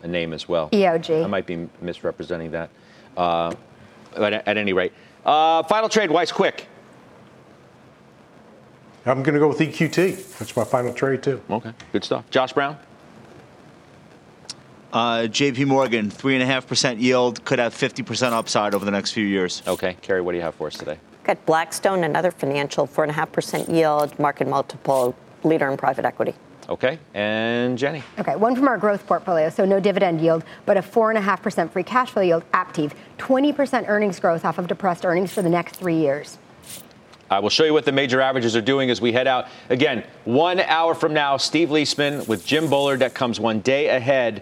a 0.03 0.07
name 0.07 0.31
as 0.31 0.47
well. 0.47 0.69
EOG. 0.69 1.25
I 1.25 1.27
might 1.27 1.45
be 1.45 1.67
misrepresenting 1.81 2.51
that. 2.51 2.69
Uh, 3.17 3.53
but 4.15 4.31
at 4.31 4.57
any 4.57 4.71
rate, 4.71 4.93
uh, 5.25 5.63
final 5.63 5.89
trade, 5.89 6.09
Weiss, 6.09 6.31
quick. 6.31 6.67
I'm 9.05 9.21
going 9.21 9.33
to 9.33 9.39
go 9.39 9.49
with 9.49 9.59
EQT. 9.59 10.37
That's 10.39 10.55
my 10.55 10.63
final 10.63 10.93
trade 10.93 11.21
too. 11.21 11.41
Okay, 11.49 11.73
good 11.91 12.05
stuff. 12.05 12.29
Josh 12.29 12.53
Brown. 12.53 12.77
Uh, 14.95 15.27
JP 15.27 15.67
Morgan, 15.67 16.09
3.5% 16.09 17.01
yield, 17.01 17.43
could 17.43 17.59
have 17.59 17.73
50% 17.73 18.31
upside 18.31 18.73
over 18.73 18.85
the 18.85 18.91
next 18.91 19.11
few 19.11 19.25
years. 19.25 19.61
Okay. 19.67 19.97
Carrie, 20.01 20.21
what 20.21 20.31
do 20.31 20.37
you 20.37 20.41
have 20.41 20.55
for 20.55 20.67
us 20.67 20.77
today? 20.77 20.97
Got 21.25 21.45
Blackstone, 21.45 22.05
another 22.05 22.31
financial, 22.31 22.87
4.5% 22.87 23.67
yield, 23.67 24.17
market 24.17 24.47
multiple, 24.47 25.13
leader 25.43 25.69
in 25.69 25.75
private 25.75 26.05
equity. 26.05 26.33
Okay, 26.69 26.97
and 27.13 27.77
Jenny. 27.77 28.03
Okay, 28.19 28.37
one 28.37 28.55
from 28.55 28.69
our 28.69 28.77
growth 28.77 29.05
portfolio, 29.05 29.49
so 29.49 29.65
no 29.65 29.81
dividend 29.81 30.21
yield, 30.21 30.45
but 30.65 30.77
a 30.77 30.81
4.5% 30.81 31.71
free 31.71 31.83
cash 31.83 32.11
flow 32.11 32.21
yield, 32.21 32.49
Aptiv. 32.53 32.93
20% 33.17 33.89
earnings 33.89 34.17
growth 34.21 34.45
off 34.45 34.57
of 34.59 34.67
depressed 34.67 35.05
earnings 35.05 35.33
for 35.33 35.41
the 35.41 35.49
next 35.49 35.75
three 35.75 35.97
years. 35.97 36.37
I 37.29 37.39
will 37.39 37.49
show 37.49 37.65
you 37.65 37.73
what 37.73 37.83
the 37.83 37.91
major 37.91 38.21
averages 38.21 38.55
are 38.55 38.61
doing 38.61 38.89
as 38.89 39.01
we 39.01 39.11
head 39.11 39.27
out. 39.27 39.47
Again, 39.69 40.05
one 40.23 40.61
hour 40.61 40.95
from 40.95 41.13
now, 41.13 41.35
Steve 41.35 41.67
Liesman 41.67 42.25
with 42.29 42.45
Jim 42.45 42.69
Bullard 42.69 42.99
that 42.99 43.13
comes 43.13 43.41
one 43.41 43.59
day 43.59 43.89
ahead 43.89 44.41